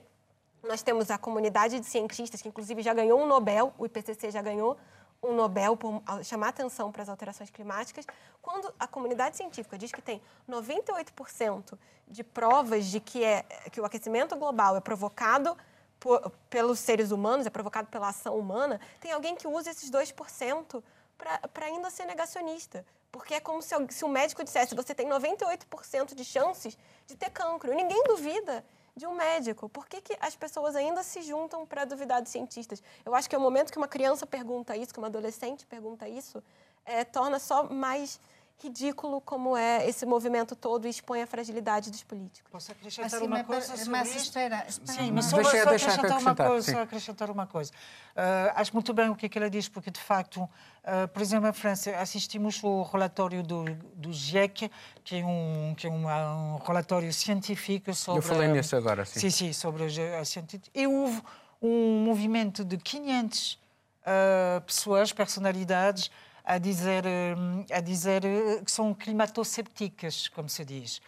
nós 0.64 0.82
temos 0.82 1.11
a 1.11 1.18
comunidade 1.18 1.80
de 1.80 1.86
cientistas, 1.86 2.41
que 2.41 2.47
inclusive 2.47 2.82
já 2.82 2.93
ganhou 2.93 3.22
um 3.22 3.28
Nobel, 3.28 3.74
o 3.78 3.86
IPCC 3.86 4.32
já 4.32 4.41
ganhou 4.41 4.78
um 5.22 5.34
Nobel 5.34 5.78
por 5.78 6.01
chamar 6.24 6.49
atenção 6.49 6.91
para 6.91 7.03
as 7.03 7.09
alterações 7.09 7.49
climáticas, 7.49 8.05
quando 8.41 8.74
a 8.80 8.88
comunidade 8.88 9.38
científica 9.38 9.78
diz 9.78 9.91
que 9.91 10.01
tem 10.01 10.22
98% 10.49 11.78
de 12.07 12.24
provas 12.24 12.88
de 12.88 12.99
que, 12.99 13.24
é, 13.24 13.43
que 13.72 13.80
o 13.80 13.86
aquecimento 13.86 14.36
global 14.36 14.76
é 14.76 14.82
provocado 14.82 15.57
por, 15.99 16.30
pelos 16.49 16.80
seres 16.80 17.11
humanos, 17.11 17.45
é 17.45 17.49
provocado 17.49 17.88
pela 17.88 18.09
ação 18.09 18.38
humana, 18.38 18.80
tem 18.99 19.11
alguém 19.11 19.36
que 19.36 19.47
usa 19.47 19.72
esses 19.72 19.89
2% 19.89 20.84
para 21.18 21.66
ainda 21.66 21.89
ser 21.89 22.05
negacionista. 22.05 22.86
Porque 23.09 23.36
é 23.36 23.39
como 23.39 23.61
se, 23.61 23.76
se 23.91 24.03
o 24.03 24.09
médico 24.09 24.43
dissesse: 24.43 24.76
você 24.76 24.93
tem 24.93 25.07
98% 25.07 26.16
de 26.16 26.26
chances 26.26 26.78
de 27.05 27.16
ter 27.16 27.30
cancro. 27.30 27.74
Ninguém 27.74 28.03
duvida 28.05 28.66
de 28.96 29.08
um 29.08 29.16
médico. 29.16 29.68
Por 29.70 29.88
que, 29.88 30.02
que 30.02 30.18
as 30.20 30.36
pessoas 30.36 30.76
ainda 30.76 31.04
se 31.04 31.22
juntam 31.22 31.66
para 31.66 31.86
duvidar 31.86 32.22
de 32.22 32.30
cientistas? 32.30 32.82
Eu 33.06 33.16
acho 33.16 33.30
que 33.30 33.36
é 33.36 33.38
o 33.38 33.41
momento 33.41 33.72
que 33.72 33.78
uma 33.78 33.88
criança 33.88 34.26
pergunta 34.26 34.76
isso, 34.78 34.94
que 34.94 35.00
uma 35.00 35.08
adolescente 35.08 35.66
pergunta 35.66 36.08
isso, 36.08 36.44
é, 36.86 37.04
torna 37.04 37.39
só 37.39 37.64
mais 37.64 38.20
ridículo 38.62 39.20
como 39.22 39.58
é 39.58 39.88
esse 39.88 40.06
movimento 40.06 40.56
todo 40.56 40.88
e 40.88 40.89
expõe 40.89 41.22
a 41.22 41.28
fragilidade 41.28 41.91
dos 41.91 42.04
políticos. 42.04 42.49
Posso 42.51 42.72
acrescentar 42.72 43.14
assim, 43.14 43.26
uma 43.26 43.43
coisa 43.43 43.76
sobre 43.76 43.89
mas 43.89 44.16
espera, 44.16 44.66
espera 44.68 45.04
Sim, 45.04 45.12
mas 45.12 45.26
só, 45.26 45.39
acrescentar, 45.39 46.20
uma 46.20 46.36
coisa, 46.36 46.72
só 46.72 46.82
acrescentar 46.82 47.30
uma 47.30 47.47
coisa. 47.47 47.72
Uh, 47.72 48.54
acho 48.56 48.74
muito 48.74 48.93
bem 48.93 49.10
o 49.10 49.16
que, 49.16 49.26
é 49.26 49.30
que 49.30 49.38
ela 49.38 49.49
diz, 49.49 49.68
porque 49.68 49.91
de 49.91 49.99
facto, 49.99 50.38
uh, 50.38 51.08
por 51.12 51.22
exemplo, 51.22 51.49
em 51.49 51.54
França, 51.54 51.91
assistimos 51.97 52.64
ao 52.64 52.84
relatório 52.84 53.43
do, 53.43 53.66
do 53.95 54.14
GIEC, 54.14 54.72
que 55.04 55.18
é 55.20 55.26
um, 55.26 55.74
que 55.76 55.88
é 55.88 55.89
um, 55.89 56.08
um 56.08 56.58
relatório 56.58 57.12
científico 57.12 57.93
sobre... 57.93 58.20
Eu 58.20 58.24
falei 58.24 58.47
nisso 58.47 58.76
agora, 58.76 59.04
sim. 59.06 59.20
Sim, 59.20 59.30
sim, 59.30 59.54
sobre 59.54 59.86
a 59.86 60.26
científica. 60.26 60.70
E 60.74 60.88
houve 60.88 61.22
um 61.62 62.04
movimento 62.04 62.64
de 62.64 62.78
500 62.78 63.54
uh, 63.54 63.58
ah, 64.06 64.62
pessoas, 64.66 65.14
personalidades, 65.14 66.12
a 66.44 66.58
dizer, 66.58 67.06
hum, 67.06 67.66
a 67.72 67.80
dizer 67.80 68.26
eh, 68.26 68.62
que 68.64 68.72
são 68.72 68.94
climatoscepticas, 68.94 70.28
como 70.28 70.50
se 70.50 70.66
diz. 70.66 71.02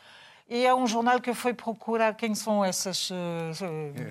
E 0.47 0.65
é 0.65 0.73
um 0.73 0.85
jornal 0.85 1.19
que 1.19 1.33
foi 1.33 1.53
procurar 1.53 2.13
quem 2.15 2.35
são 2.35 2.63
essas 2.63 3.09
uh, 3.09 3.15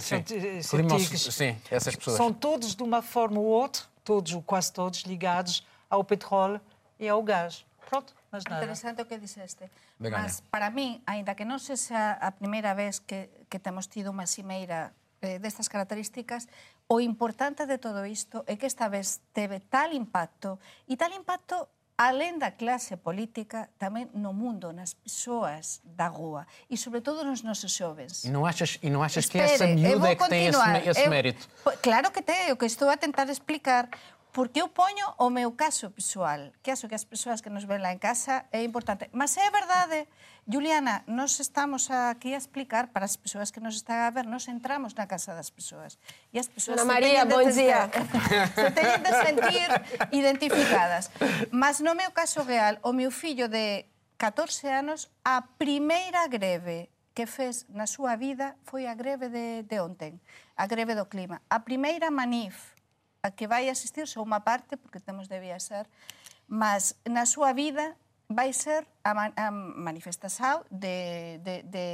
científicas. 0.00 1.22
Sim, 1.32 1.56
essas 1.70 1.94
pessoas. 1.94 2.16
São 2.16 2.32
todos, 2.32 2.74
de 2.74 2.82
uma 2.82 3.00
forma 3.00 3.38
ou 3.38 3.46
outra, 3.46 3.82
todos 4.02 4.32
ou 4.34 4.42
quase 4.42 4.72
todos, 4.72 5.02
ligados 5.02 5.64
ao 5.88 6.02
petróleo 6.02 6.60
e 6.98 7.08
ao 7.08 7.22
gás. 7.22 7.64
Pronto, 7.88 8.12
mas 8.32 8.42
nada. 8.44 8.64
Interessante 8.64 9.00
o 9.00 9.06
que 9.06 9.16
disseste. 9.16 9.70
Mas, 9.98 10.42
para 10.50 10.70
mim, 10.70 11.00
ainda 11.06 11.34
que 11.36 11.44
não 11.44 11.58
seja 11.58 12.12
a 12.20 12.32
primeira 12.32 12.74
vez 12.74 12.98
que, 12.98 13.28
que 13.48 13.58
temos 13.58 13.86
tido 13.86 14.10
uma 14.10 14.26
cimeira 14.26 14.92
eh, 15.22 15.38
destas 15.38 15.68
características, 15.68 16.48
O 16.86 17.00
importante 17.00 17.64
de 17.64 17.78
todo 17.78 18.04
isto 18.04 18.44
é 18.46 18.56
que 18.60 18.68
esta 18.68 18.92
vez 18.92 19.24
teve 19.32 19.60
tal 19.72 19.92
impacto 19.96 20.60
e 20.84 21.00
tal 21.00 21.12
impacto 21.16 21.68
alén 21.96 22.42
da 22.42 22.58
clase 22.58 22.98
política, 22.98 23.70
tamén 23.78 24.10
no 24.18 24.34
mundo, 24.34 24.74
nas 24.74 24.98
persoas 24.98 25.78
da 25.86 26.10
rúa 26.10 26.42
e, 26.66 26.74
sobre 26.74 27.00
todo, 27.00 27.22
nos 27.22 27.46
nosos 27.46 27.70
xovens. 27.70 28.26
E 28.26 28.34
non 28.34 28.42
achas, 28.44 28.82
e 28.82 28.90
non 28.90 29.06
achas 29.06 29.30
Espere, 29.30 29.46
que 29.46 29.54
esa 29.54 29.66
miúda 29.70 30.10
é 30.10 30.18
que 30.18 30.26
continuar. 30.26 30.82
ese, 30.82 30.90
ese 30.90 30.90
esse 30.90 31.06
eu, 31.06 31.14
mérito? 31.14 31.42
Claro 31.80 32.10
que 32.10 32.20
ten, 32.20 32.50
o 32.50 32.58
que 32.58 32.66
estou 32.66 32.90
a 32.90 32.98
tentar 32.98 33.30
explicar 33.30 33.86
porque 34.34 34.60
eu 34.60 34.68
poño 34.68 35.14
o 35.22 35.30
meu 35.30 35.54
caso 35.54 35.94
pessoal, 35.94 36.50
que 36.58 36.74
acho 36.74 36.90
que 36.90 36.98
as 36.98 37.06
persoas 37.06 37.38
que 37.38 37.54
nos 37.54 37.70
ven 37.70 37.78
lá 37.78 37.94
en 37.94 38.02
casa 38.02 38.50
é 38.50 38.66
importante. 38.66 39.06
Mas 39.14 39.38
é 39.38 39.46
verdade, 39.46 40.10
Juliana, 40.42 41.06
nos 41.06 41.38
estamos 41.38 41.86
aquí 41.86 42.34
a 42.34 42.42
explicar 42.42 42.90
para 42.90 43.06
as 43.06 43.14
persoas 43.14 43.54
que 43.54 43.62
nos 43.62 43.78
están 43.78 44.02
a 44.02 44.10
ver, 44.10 44.26
nos 44.26 44.50
entramos 44.50 44.98
na 44.98 45.06
casa 45.06 45.38
das 45.38 45.54
persoas. 45.54 46.02
E 46.34 46.42
as 46.42 46.50
persoas 46.50 46.82
Ana 46.82 46.90
María, 46.90 47.22
buen 47.30 47.54
día. 47.54 47.86
Se 48.58 48.74
teñen 48.74 49.06
de 49.06 49.12
sentir 49.22 49.70
identificadas. 50.10 51.14
Mas 51.54 51.78
no 51.78 51.94
meu 51.94 52.10
caso 52.10 52.42
real, 52.42 52.82
o 52.82 52.90
meu 52.90 53.14
fillo 53.14 53.46
de 53.46 53.86
14 54.18 54.66
anos, 54.66 55.14
a 55.22 55.46
primeira 55.46 56.26
greve 56.26 56.90
que 57.14 57.30
fez 57.30 57.70
na 57.70 57.86
súa 57.86 58.18
vida 58.18 58.58
foi 58.66 58.90
a 58.90 58.98
greve 58.98 59.30
de, 59.30 59.62
de 59.62 59.78
onten, 59.78 60.18
a 60.58 60.66
greve 60.66 60.98
do 60.98 61.06
clima. 61.06 61.38
A 61.46 61.62
primeira 61.62 62.10
manif, 62.10 62.73
a 63.24 63.32
que 63.32 63.48
vai 63.48 63.72
asistir 63.72 64.04
só 64.04 64.20
unha 64.20 64.44
parte, 64.44 64.76
porque 64.76 65.00
temos 65.00 65.32
de 65.32 65.40
viaxar, 65.40 65.88
mas 66.44 67.00
na 67.08 67.24
súa 67.24 67.56
vida 67.56 67.96
vai 68.28 68.52
ser 68.52 68.84
a, 69.00 69.16
man, 69.16 69.32
a 69.40 69.48
manifestación 69.48 70.60
de, 70.68 71.40
de, 71.40 71.64
de, 71.64 71.86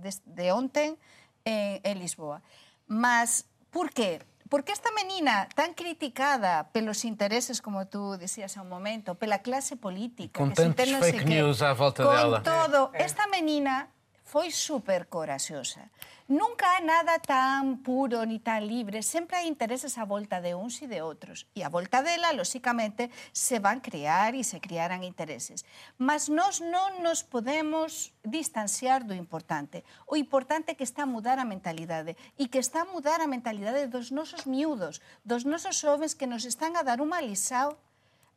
de, 0.00 0.10
de 0.24 0.46
ontem 0.48 0.96
en, 1.44 1.84
en 1.84 1.96
Lisboa. 2.00 2.40
Mas, 2.88 3.44
por 3.68 3.92
qué? 3.92 4.24
Porque 4.48 4.72
esta 4.72 4.88
menina 4.96 5.44
tan 5.52 5.76
criticada 5.76 6.72
pelos 6.72 7.04
intereses, 7.04 7.60
como 7.60 7.84
tú 7.84 8.16
decías 8.16 8.56
a 8.56 8.64
un 8.64 8.72
momento, 8.72 9.20
pela 9.20 9.44
clase 9.44 9.76
política... 9.76 10.40
Con 10.40 10.56
tantos 10.56 10.88
fake 10.88 11.28
news 11.28 11.60
á 11.60 11.76
volta 11.76 12.00
con 12.00 12.16
dela. 12.16 12.40
Con 12.40 12.48
todo, 12.48 12.80
esta 12.96 13.28
menina 13.28 13.92
foi 14.28 14.52
super 14.52 15.08
coraxosa. 15.08 15.88
Nunca 16.28 16.76
há 16.76 16.80
nada 16.84 17.16
tan 17.16 17.80
puro 17.80 18.20
ni 18.28 18.36
tan 18.36 18.68
libre, 18.68 19.00
sempre 19.00 19.40
hai 19.40 19.48
intereses 19.48 19.96
á 19.96 20.04
volta 20.04 20.44
de 20.44 20.52
uns 20.52 20.84
e 20.84 20.86
de 20.92 21.00
outros. 21.00 21.48
E 21.56 21.64
á 21.64 21.72
volta 21.72 22.04
dela, 22.04 22.36
lóxicamente, 22.36 23.08
se 23.32 23.56
van 23.56 23.80
crear 23.80 24.36
e 24.36 24.44
se 24.44 24.60
criarán 24.60 25.00
intereses. 25.00 25.64
Mas 25.96 26.28
nós 26.28 26.60
non 26.60 27.00
nos 27.00 27.24
podemos 27.24 28.12
distanciar 28.20 29.08
do 29.08 29.16
importante. 29.16 29.80
O 30.04 30.20
importante 30.20 30.76
é 30.76 30.76
que 30.76 30.84
está 30.84 31.08
a 31.08 31.12
mudar 31.14 31.40
a 31.40 31.48
mentalidade 31.48 32.12
e 32.36 32.52
que 32.52 32.60
está 32.60 32.84
a 32.84 32.90
mudar 32.92 33.24
a 33.24 33.32
mentalidade 33.32 33.88
dos 33.88 34.12
nosos 34.12 34.44
miúdos, 34.44 35.00
dos 35.24 35.48
nosos 35.48 35.80
xoves 35.80 36.12
que 36.12 36.28
nos 36.28 36.44
están 36.44 36.76
a 36.76 36.84
dar 36.84 37.00
unha 37.00 37.24
lisao 37.24 37.80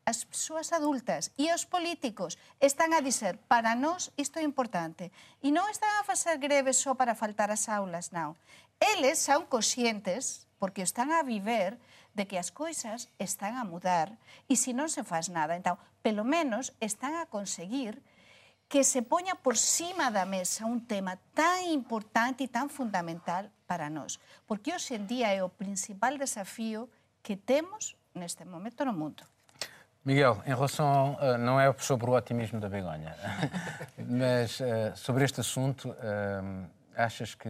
as 0.05 0.25
persoas 0.25 0.73
adultas 0.73 1.29
e 1.37 1.53
os 1.53 1.69
políticos 1.69 2.37
están 2.57 2.93
a 2.93 3.01
dizer 3.05 3.37
para 3.45 3.77
nós 3.77 4.09
isto 4.17 4.39
é 4.39 4.43
importante. 4.43 5.13
E 5.45 5.53
non 5.53 5.69
están 5.69 5.93
a 6.01 6.07
facer 6.07 6.41
greves 6.41 6.81
só 6.81 6.97
para 6.97 7.17
faltar 7.17 7.53
as 7.53 7.69
aulas, 7.69 8.09
non. 8.09 8.33
Eles 8.81 9.21
son 9.21 9.45
conscientes, 9.45 10.49
porque 10.57 10.81
están 10.81 11.13
a 11.13 11.21
viver, 11.21 11.77
de 12.13 12.27
que 12.27 12.37
as 12.37 12.51
coisas 12.51 13.09
están 13.19 13.55
a 13.55 13.63
mudar 13.63 14.17
e 14.51 14.59
se 14.59 14.75
non 14.75 14.91
se 14.91 15.05
faz 15.05 15.31
nada. 15.31 15.55
Entón, 15.55 15.79
pelo 16.03 16.27
menos 16.27 16.75
están 16.83 17.15
a 17.15 17.29
conseguir 17.29 18.03
que 18.67 18.83
se 18.83 19.03
poña 19.03 19.35
por 19.35 19.59
cima 19.59 20.11
da 20.11 20.23
mesa 20.23 20.63
un 20.63 20.87
tema 20.87 21.19
tan 21.35 21.67
importante 21.67 22.47
e 22.47 22.51
tan 22.51 22.71
fundamental 22.71 23.51
para 23.67 23.91
nós. 23.91 24.19
Porque 24.47 24.71
hoxe 24.71 24.95
en 24.95 25.07
día 25.07 25.31
é 25.35 25.43
o 25.43 25.51
principal 25.51 26.15
desafío 26.15 26.87
que 27.19 27.35
temos 27.35 27.99
neste 28.15 28.43
momento 28.47 28.83
no 28.83 28.95
mundo. 28.95 29.23
Miguel, 30.03 30.41
em 30.47 30.49
relação, 30.49 31.13
uh, 31.21 31.37
não 31.37 31.59
é 31.59 31.71
sobre 31.77 32.09
o 32.09 32.13
otimismo 32.13 32.59
da 32.59 32.67
Begonha, 32.67 33.15
mas 34.09 34.59
uh, 34.59 34.63
sobre 34.95 35.23
este 35.23 35.41
assunto, 35.41 35.89
uh, 35.89 36.65
achas 36.95 37.35
que 37.35 37.49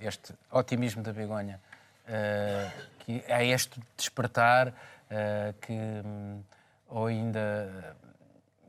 este 0.00 0.34
otimismo 0.50 1.02
da 1.02 1.12
Begonha, 1.12 1.60
que 3.00 3.22
é 3.28 3.46
este 3.46 3.78
despertar 3.96 4.72
que, 5.60 5.72
um, 5.72 6.42
ou 6.88 7.06
ainda 7.06 7.94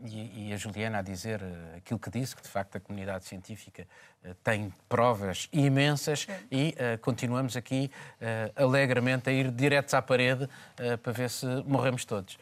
e, 0.04 0.50
e, 0.50 0.54
a 0.54 0.58
Juliana 0.58 1.00
a 1.00 1.02
dizer 1.02 1.42
uh, 1.42 1.78
aquilo 1.78 2.00
que 2.00 2.10
disse, 2.10 2.36
que 2.36 2.42
de 2.42 2.48
facto 2.48 2.76
a 2.76 2.80
comunidade 2.80 3.26
científica 3.26 3.88
uh, 4.24 4.34
tem 4.44 4.74
provas 4.88 5.48
imensas 5.52 6.22
Sim. 6.22 6.32
e 6.52 6.70
uh, 6.70 7.00
continuamos 7.00 7.56
aqui 7.56 7.92
alegremente 8.56 9.30
a 9.30 9.34
ir 9.34 9.52
diretos 9.52 9.94
à 9.94 10.02
parede 10.02 10.48
para 11.02 11.12
ver 11.12 11.30
se 11.30 11.46
morremos 11.66 12.06
todos. 12.06 12.38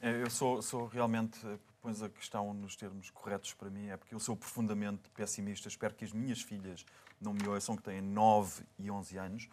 Eu 0.00 0.30
sou, 0.30 0.62
sou 0.62 0.86
realmente, 0.86 1.38
pões 1.80 2.02
a 2.02 2.08
questão 2.08 2.52
nos 2.54 2.76
termos 2.76 3.10
corretos 3.10 3.52
para 3.54 3.70
mim, 3.70 3.88
é 3.88 3.96
porque 3.96 4.14
eu 4.14 4.20
sou 4.20 4.36
profundamente 4.36 5.08
pessimista. 5.10 5.68
Espero 5.68 5.94
que 5.94 6.04
as 6.04 6.12
minhas 6.12 6.40
filhas 6.40 6.84
não 7.20 7.32
me 7.32 7.46
ouçam, 7.48 7.76
que 7.76 7.82
têm 7.82 8.00
9 8.00 8.62
e 8.78 8.90
11 8.90 9.18
anos. 9.18 9.48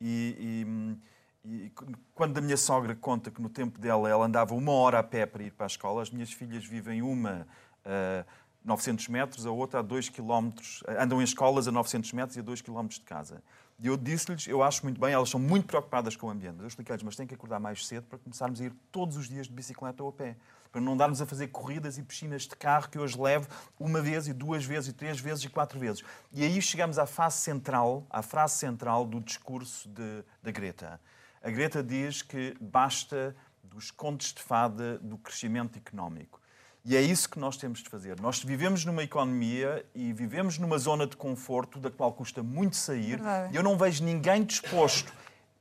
e, 0.00 0.36
e 0.38 0.64
hum, 0.66 0.98
e 1.44 1.72
quando 2.14 2.38
a 2.38 2.40
minha 2.40 2.56
sogra 2.56 2.94
conta 2.94 3.30
que 3.30 3.42
no 3.42 3.48
tempo 3.48 3.78
dela 3.78 4.08
ela 4.08 4.24
andava 4.24 4.54
uma 4.54 4.72
hora 4.72 5.00
a 5.00 5.02
pé 5.02 5.26
para 5.26 5.42
ir 5.42 5.52
para 5.52 5.66
a 5.66 5.68
escola, 5.68 6.02
as 6.02 6.10
minhas 6.10 6.32
filhas 6.32 6.64
vivem 6.64 7.02
uma 7.02 7.46
a 7.84 8.24
900 8.64 9.08
metros, 9.08 9.44
a 9.44 9.50
outra 9.50 9.80
a 9.80 9.82
2 9.82 10.08
km, 10.08 10.50
andam 10.98 11.20
em 11.20 11.24
escolas 11.24 11.66
a 11.66 11.72
900 11.72 12.12
metros 12.12 12.36
e 12.36 12.40
a 12.40 12.42
2 12.42 12.62
km 12.62 12.86
de 12.86 13.00
casa. 13.00 13.42
E 13.80 13.88
eu 13.88 13.96
disse-lhes, 13.96 14.46
eu 14.46 14.62
acho 14.62 14.84
muito 14.84 15.00
bem, 15.00 15.12
elas 15.12 15.28
são 15.28 15.40
muito 15.40 15.66
preocupadas 15.66 16.14
com 16.14 16.28
o 16.28 16.30
ambiente. 16.30 16.60
Eu 16.60 16.68
expliquei-lhes, 16.68 17.02
mas 17.02 17.16
têm 17.16 17.26
que 17.26 17.34
acordar 17.34 17.58
mais 17.58 17.84
cedo 17.84 18.06
para 18.06 18.18
começarmos 18.18 18.60
a 18.60 18.64
ir 18.64 18.72
todos 18.92 19.16
os 19.16 19.28
dias 19.28 19.48
de 19.48 19.52
bicicleta 19.52 20.04
ou 20.04 20.10
a 20.10 20.12
pé. 20.12 20.36
Para 20.70 20.80
não 20.80 20.96
darmos 20.96 21.20
a 21.20 21.26
fazer 21.26 21.48
corridas 21.48 21.98
e 21.98 22.02
piscinas 22.02 22.42
de 22.42 22.54
carro 22.54 22.88
que 22.88 22.98
hoje 22.98 23.20
levo 23.20 23.48
uma 23.80 24.00
vez 24.00 24.28
e 24.28 24.32
duas 24.32 24.64
vezes 24.64 24.90
e 24.90 24.92
três 24.92 25.18
vezes 25.18 25.42
e 25.42 25.48
quatro 25.48 25.80
vezes. 25.80 26.04
E 26.30 26.44
aí 26.44 26.62
chegamos 26.62 26.96
à 26.96 27.06
fase 27.06 27.38
central, 27.38 28.06
à 28.08 28.22
frase 28.22 28.54
central 28.54 29.04
do 29.04 29.20
discurso 29.20 29.88
de, 29.88 30.24
da 30.40 30.52
Greta. 30.52 31.00
A 31.44 31.50
Greta 31.50 31.82
diz 31.82 32.22
que 32.22 32.56
basta 32.60 33.34
dos 33.64 33.90
contos 33.90 34.32
de 34.32 34.40
fada 34.40 34.98
do 34.98 35.18
crescimento 35.18 35.76
económico. 35.76 36.40
E 36.84 36.96
é 36.96 37.00
isso 37.00 37.28
que 37.28 37.38
nós 37.38 37.56
temos 37.56 37.82
de 37.82 37.88
fazer. 37.88 38.20
Nós 38.20 38.42
vivemos 38.44 38.84
numa 38.84 39.02
economia 39.02 39.84
e 39.92 40.12
vivemos 40.12 40.56
numa 40.58 40.78
zona 40.78 41.04
de 41.04 41.16
conforto 41.16 41.80
da 41.80 41.90
qual 41.90 42.12
custa 42.12 42.44
muito 42.44 42.76
sair. 42.76 43.20
E 43.50 43.56
eu 43.56 43.62
não 43.62 43.76
vejo 43.76 44.04
ninguém 44.04 44.44
disposto 44.44 45.12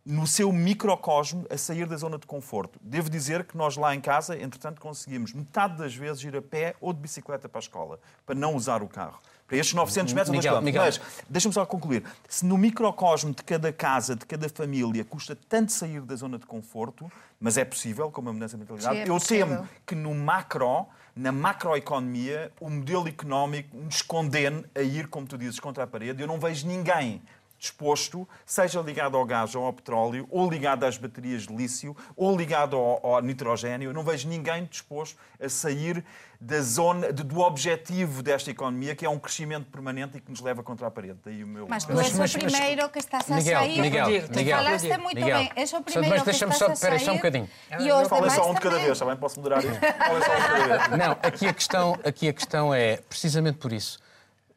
no 0.05 0.27
seu 0.27 0.51
microcosmo 0.51 1.47
a 1.49 1.57
sair 1.57 1.87
da 1.87 1.97
zona 1.97 2.19
de 2.19 2.27
conforto. 2.27 2.79
Devo 2.81 3.09
dizer 3.09 3.43
que 3.45 3.57
nós 3.57 3.75
lá 3.75 3.95
em 3.95 4.01
casa, 4.01 4.39
entretanto, 4.39 4.79
conseguimos 4.79 5.33
metade 5.33 5.77
das 5.77 5.95
vezes 5.95 6.23
ir 6.23 6.35
a 6.35 6.41
pé 6.43 6.75
ou 6.79 6.93
de 6.93 6.99
bicicleta 6.99 7.49
para 7.49 7.59
a 7.59 7.61
escola, 7.61 7.99
para 8.23 8.35
não 8.35 8.55
usar 8.55 8.83
o 8.83 8.87
carro 8.87 9.19
para 9.51 9.57
estes 9.57 9.73
900 9.73 10.13
metros 10.13 10.33
Miguel, 10.33 10.55
ou 10.55 10.61
2 10.61 10.73
km. 10.73 10.81
Mas, 10.81 11.01
deixa-me 11.29 11.53
só 11.53 11.65
concluir. 11.65 12.05
Se 12.29 12.45
no 12.45 12.57
microcosmo 12.57 13.33
de 13.33 13.43
cada 13.43 13.73
casa, 13.73 14.15
de 14.15 14.25
cada 14.25 14.47
família, 14.47 15.03
custa 15.03 15.37
tanto 15.49 15.73
sair 15.73 15.99
da 15.99 16.15
zona 16.15 16.39
de 16.39 16.45
conforto, 16.45 17.11
mas 17.37 17.57
é 17.57 17.65
possível, 17.65 18.09
com 18.09 18.21
uma 18.21 18.31
mudança 18.31 18.55
de 18.55 18.61
mentalidade, 18.61 18.95
Sim, 18.95 19.01
é 19.01 19.09
eu 19.09 19.19
temo 19.19 19.67
que 19.85 19.93
no 19.93 20.15
macro, 20.15 20.85
na 21.13 21.33
macroeconomia, 21.33 22.49
o 22.61 22.69
modelo 22.69 23.09
económico 23.09 23.75
nos 23.75 24.01
condene 24.01 24.63
a 24.73 24.79
ir, 24.79 25.07
como 25.07 25.27
tu 25.27 25.37
dizes, 25.37 25.59
contra 25.59 25.83
a 25.83 25.87
parede. 25.87 26.21
Eu 26.21 26.27
não 26.27 26.39
vejo 26.39 26.65
ninguém 26.65 27.21
disposto, 27.61 28.27
seja 28.43 28.81
ligado 28.81 29.15
ao 29.15 29.23
gás 29.23 29.53
ou 29.53 29.63
ao 29.63 29.71
petróleo, 29.71 30.27
ou 30.31 30.49
ligado 30.49 30.83
às 30.83 30.97
baterias 30.97 31.43
de 31.43 31.55
lício, 31.55 31.95
ou 32.17 32.35
ligado 32.35 32.75
ao, 32.75 33.05
ao 33.05 33.21
nitrogênio. 33.21 33.91
Eu 33.91 33.93
não 33.93 34.03
vejo 34.03 34.27
ninguém 34.27 34.65
disposto 34.65 35.15
a 35.39 35.47
sair 35.47 36.03
da 36.39 36.59
zona, 36.59 37.13
do 37.13 37.39
objetivo 37.39 38.23
desta 38.23 38.49
economia, 38.49 38.95
que 38.95 39.05
é 39.05 39.09
um 39.09 39.19
crescimento 39.19 39.67
permanente 39.69 40.17
e 40.17 40.19
que 40.19 40.31
nos 40.31 40.41
leva 40.41 40.63
contra 40.63 40.87
a 40.87 40.91
parede. 40.91 41.19
Daí 41.23 41.43
o 41.43 41.47
meu... 41.47 41.67
Mas 41.67 41.85
tu 41.85 41.91
és 41.99 42.15
o 42.33 42.39
primeiro 42.39 42.89
que 42.89 42.97
estás 42.97 43.29
a 43.31 43.35
Miguel, 43.35 43.59
sair. 43.59 43.79
Miguel, 43.79 44.07
Miguel, 44.07 44.57
falaste 44.57 44.97
muito 44.97 45.19
Miguel. 45.19 45.37
bem. 45.37 45.51
És 45.55 45.71
o 45.71 45.81
primeiro 45.83 46.15
mas 46.15 46.23
deixa-me 46.23 46.53
só, 46.55 46.71
espera 46.71 46.97
só 46.99 47.11
um 47.11 47.17
bocadinho. 47.17 47.47
E 47.79 47.91
os 47.91 48.07
Fala 48.07 48.29
só 48.31 48.49
um 48.49 48.55
de 48.55 48.59
cada 48.59 48.79
vez, 48.79 48.97
também 48.97 49.17
posso 49.17 49.39
moderar 49.39 49.63
isto. 49.63 49.79
Fala 49.79 50.25
só 50.25 50.31
um 50.31 50.35
de 50.35 50.47
cada 50.47 50.77
vez. 50.87 50.99
Não, 50.99 51.11
aqui 51.21 51.45
a 51.45 51.53
questão, 51.53 51.99
aqui 52.03 52.27
a 52.27 52.33
questão 52.33 52.73
é, 52.73 52.97
precisamente 52.97 53.59
por 53.59 53.71
isso, 53.71 53.99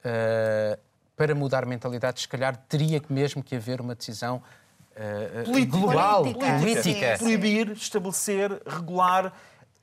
uh, 0.06 0.78
para 1.16 1.34
mudar 1.34 1.64
mentalidades, 1.66 2.22
se 2.22 2.28
calhar 2.28 2.56
teria 2.68 3.00
mesmo 3.08 3.42
que 3.42 3.54
haver 3.56 3.80
uma 3.80 3.94
decisão 3.94 4.42
uh, 4.96 5.44
política. 5.44 5.78
global, 5.78 6.22
política. 6.22 6.58
política. 6.58 7.18
Proibir, 7.18 7.70
estabelecer, 7.72 8.62
regular 8.66 9.32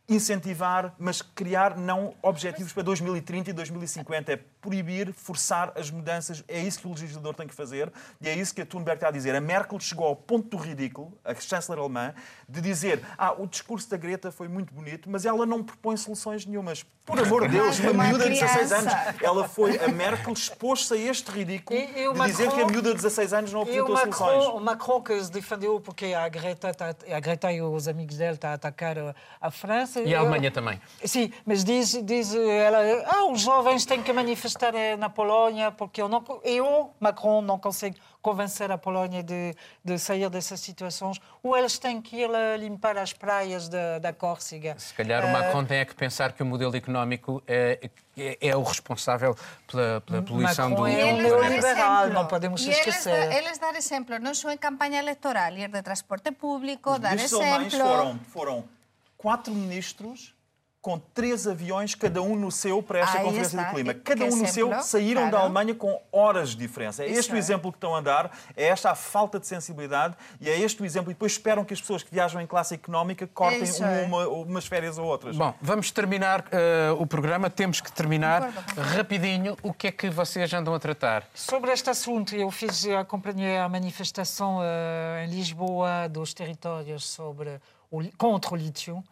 incentivar, 0.07 0.93
mas 0.99 1.21
criar 1.21 1.77
não 1.77 2.13
objetivos 2.21 2.73
para 2.73 2.83
2030 2.83 3.49
e 3.49 3.53
2050. 3.53 4.33
É 4.33 4.39
proibir, 4.61 5.11
forçar 5.13 5.73
as 5.75 5.89
mudanças. 5.89 6.43
É 6.47 6.59
isso 6.59 6.79
que 6.79 6.87
o 6.87 6.91
legislador 6.91 7.33
tem 7.33 7.47
que 7.47 7.55
fazer 7.55 7.91
e 8.21 8.29
é 8.29 8.35
isso 8.35 8.53
que 8.53 8.61
a 8.61 8.65
Thunberg 8.65 8.97
está 8.97 9.07
a 9.07 9.11
dizer. 9.11 9.35
A 9.35 9.41
Merkel 9.41 9.79
chegou 9.79 10.05
ao 10.05 10.15
ponto 10.15 10.55
do 10.55 10.57
ridículo, 10.57 11.11
a 11.25 11.33
chanceler 11.33 11.79
alemã, 11.79 12.13
de 12.47 12.61
dizer 12.61 13.01
ah, 13.17 13.33
o 13.33 13.47
discurso 13.47 13.89
da 13.89 13.97
Greta 13.97 14.31
foi 14.31 14.47
muito 14.47 14.73
bonito, 14.73 15.09
mas 15.09 15.25
ela 15.25 15.45
não 15.45 15.63
propõe 15.63 15.97
soluções 15.97 16.45
nenhumas. 16.45 16.85
Por 17.03 17.19
amor 17.19 17.47
de 17.47 17.57
Deus, 17.57 17.79
uma, 17.79 17.91
uma 17.91 18.03
miúda 18.05 18.29
de 18.29 18.39
16 18.39 18.71
anos. 18.71 18.93
Ela 19.21 19.47
foi, 19.47 19.79
a 19.79 19.87
Merkel 19.87 20.33
expôs-se 20.33 20.93
a 20.93 20.97
este 20.97 21.31
ridículo 21.31 21.77
e, 21.77 21.83
e 21.83 21.93
de 21.93 22.07
Macron, 22.09 22.25
dizer 22.25 22.51
que 22.51 22.61
a 22.61 22.67
miúda 22.67 22.89
de 22.89 22.95
16 22.95 23.33
anos 23.33 23.53
não 23.53 23.61
apresentou 23.61 23.95
Macron, 23.95 24.13
soluções. 24.13 24.55
O 24.55 24.59
Macron 24.59 25.01
que 25.01 25.23
se 25.23 25.31
defendeu 25.31 25.79
porque 25.79 26.13
a 26.13 26.29
Greta, 26.29 26.71
tá, 26.73 26.89
a 26.89 27.19
Greta 27.19 27.51
e 27.51 27.61
os 27.61 27.87
amigos 27.87 28.17
dele 28.17 28.33
estão 28.33 28.51
a 28.51 28.53
atacar 28.53 28.97
a 29.41 29.51
França. 29.51 30.00
E 30.05 30.15
a 30.15 30.19
Alemanha 30.19 30.51
também. 30.51 30.81
Sim, 31.03 31.31
mas 31.45 31.63
diz, 31.63 32.01
diz 32.03 32.33
ela, 32.35 32.79
ah, 33.07 33.25
os 33.31 33.41
jovens 33.41 33.85
têm 33.85 34.01
que 34.01 34.11
manifestar 34.13 34.73
na 34.97 35.09
Polónia 35.09 35.71
porque 35.71 36.01
eu, 36.01 36.07
não, 36.07 36.23
eu 36.43 36.91
Macron, 36.99 37.41
não 37.41 37.57
consigo 37.57 37.95
convencer 38.21 38.71
a 38.71 38.77
Polónia 38.77 39.23
de, 39.23 39.55
de 39.83 39.97
sair 39.97 40.29
dessas 40.29 40.59
situações, 40.59 41.19
ou 41.41 41.57
eles 41.57 41.79
têm 41.79 42.01
que 42.01 42.17
ir 42.17 42.29
limpar 42.59 42.97
as 42.97 43.11
praias 43.11 43.67
da, 43.67 43.99
da 43.99 44.13
Córcega. 44.13 44.75
Se 44.77 44.93
calhar 44.93 45.25
o 45.25 45.31
Macron 45.31 45.63
uh, 45.63 45.65
tem 45.65 45.79
é 45.79 45.85
que 45.85 45.95
pensar 45.95 46.31
que 46.33 46.43
o 46.43 46.45
modelo 46.45 46.75
económico 46.75 47.41
é, 47.47 47.89
é, 48.15 48.37
é 48.49 48.55
o 48.55 48.61
responsável 48.61 49.35
pela, 49.67 50.01
pela 50.01 50.21
poluição 50.21 50.69
Macron 50.69 50.83
do... 50.83 50.87
é 50.87 51.05
um 51.05 51.17
neoliberal, 51.17 52.09
não 52.09 52.27
podemos 52.27 52.65
esquecer. 52.65 53.11
Eles, 53.11 53.37
eles 53.37 53.57
dar 53.57 53.75
exemplo, 53.75 54.19
não 54.19 54.35
só 54.35 54.51
em 54.51 54.57
campanha 54.57 54.99
eleitoral, 54.99 55.53
ir 55.53 55.67
de 55.67 55.81
transporte 55.81 56.31
público, 56.31 56.91
Os 56.91 56.99
dar 56.99 57.15
exemplo... 57.15 57.71
Foram, 57.71 58.19
foram 58.29 58.80
quatro 59.21 59.53
ministros 59.53 60.33
com 60.81 60.97
três 60.97 61.47
aviões, 61.47 61.93
cada 61.93 62.23
um 62.23 62.35
no 62.35 62.51
seu, 62.51 62.81
para 62.81 62.99
esta 62.99 63.19
Aí 63.19 63.23
Conferência 63.23 63.55
está. 63.55 63.69
do 63.69 63.75
Clima. 63.75 63.93
Cada 63.93 64.25
um 64.25 64.35
no 64.35 64.47
seu, 64.47 64.81
saíram 64.81 65.21
claro. 65.21 65.37
da 65.37 65.41
Alemanha 65.43 65.75
com 65.75 66.01
horas 66.11 66.49
de 66.49 66.57
diferença. 66.57 67.03
É 67.03 67.07
Isso 67.07 67.19
este 67.19 67.31
é. 67.31 67.35
o 67.35 67.37
exemplo 67.37 67.71
que 67.71 67.77
estão 67.77 67.95
a 67.95 68.01
dar, 68.01 68.35
é 68.57 68.65
esta 68.65 68.89
a 68.89 68.95
falta 68.95 69.39
de 69.39 69.45
sensibilidade 69.45 70.15
e 70.39 70.49
é 70.49 70.59
este 70.59 70.81
o 70.81 70.85
exemplo. 70.85 71.11
E 71.11 71.13
depois 71.13 71.33
esperam 71.33 71.63
que 71.63 71.71
as 71.71 71.79
pessoas 71.79 72.01
que 72.01 72.11
viajam 72.11 72.41
em 72.41 72.47
classe 72.47 72.73
económica 72.73 73.27
cortem 73.27 73.61
é. 73.61 74.05
uma, 74.07 74.27
umas 74.27 74.65
férias 74.65 74.97
ou 74.97 75.05
outras. 75.05 75.37
Bom, 75.37 75.53
vamos 75.61 75.91
terminar 75.91 76.41
uh, 76.41 76.99
o 76.99 77.05
programa. 77.05 77.47
Temos 77.47 77.79
que 77.79 77.91
terminar 77.91 78.49
rapidinho. 78.95 79.55
O 79.61 79.71
que 79.71 79.87
é 79.87 79.91
que 79.91 80.09
vocês 80.09 80.51
andam 80.51 80.73
a 80.73 80.79
tratar? 80.79 81.27
Sobre 81.35 81.71
este 81.71 81.91
assunto, 81.91 82.35
eu 82.35 82.49
fiz, 82.49 82.87
acompanhei 82.87 83.55
a 83.55 83.69
manifestação 83.69 84.57
uh, 84.57 85.23
em 85.23 85.29
Lisboa 85.29 86.09
dos 86.09 86.33
territórios 86.33 87.07
sobre 87.07 87.59
o, 87.91 88.01
contra 88.17 88.53
o 88.53 88.57
lítio. 88.57 89.03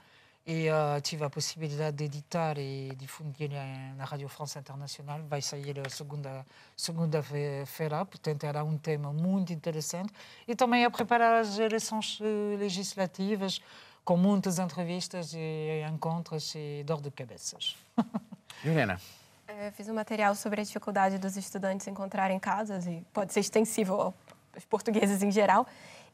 E 0.47 0.67
uh, 0.67 0.99
tive 1.01 1.23
a 1.23 1.29
possibilidade 1.29 1.97
de 1.97 2.05
editar 2.05 2.57
e 2.57 2.91
difundir 2.95 3.51
na 3.95 4.03
Rádio 4.03 4.27
France 4.27 4.57
Internacional. 4.57 5.21
Vai 5.27 5.43
sair 5.43 5.75
segunda 5.91 6.43
segunda-feira, 6.75 8.03
portanto 8.03 8.45
era 8.45 8.63
um 8.63 8.75
tema 8.75 9.13
muito 9.13 9.53
interessante. 9.53 10.11
E 10.47 10.55
também 10.55 10.85
a 10.85 10.89
preparar 10.89 11.41
as 11.41 11.59
eleições 11.59 12.17
eh, 12.19 12.57
legislativas 12.57 13.61
com 14.03 14.17
muitas 14.17 14.57
entrevistas 14.57 15.33
e 15.35 15.83
encontros 15.87 16.55
e 16.55 16.83
dor 16.83 16.99
de 16.99 17.11
cabeças. 17.11 17.77
Juliana. 18.63 18.99
É, 19.47 19.69
fiz 19.71 19.87
um 19.87 19.93
material 19.93 20.33
sobre 20.33 20.61
a 20.61 20.63
dificuldade 20.63 21.19
dos 21.19 21.37
estudantes 21.37 21.85
encontrarem 21.87 22.39
casas 22.39 22.87
e 22.87 23.05
pode 23.13 23.33
ser 23.33 23.41
extensivo 23.41 24.13
aos 24.55 24.65
portugueses 24.65 25.21
em 25.21 25.31
geral. 25.31 25.67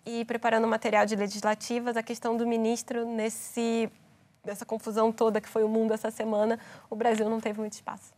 E 0.06 0.24
preparando 0.24 0.68
material 0.68 1.06
de 1.06 1.16
legislativas, 1.16 1.98
a 1.98 2.04
questão 2.04 2.38
do 2.38 2.46
ministro 2.46 3.06
nesse 3.06 3.90
dessa 4.44 4.64
confusão 4.64 5.12
toda 5.12 5.42
que 5.42 5.50
foi 5.50 5.64
o 5.64 5.68
mundo 5.68 5.92
essa 5.92 6.12
semana, 6.12 6.60
o 6.88 6.96
Brasil 6.96 7.28
não 7.28 7.42
teve 7.42 7.60
muito 7.60 7.74
espaço. 7.74 8.14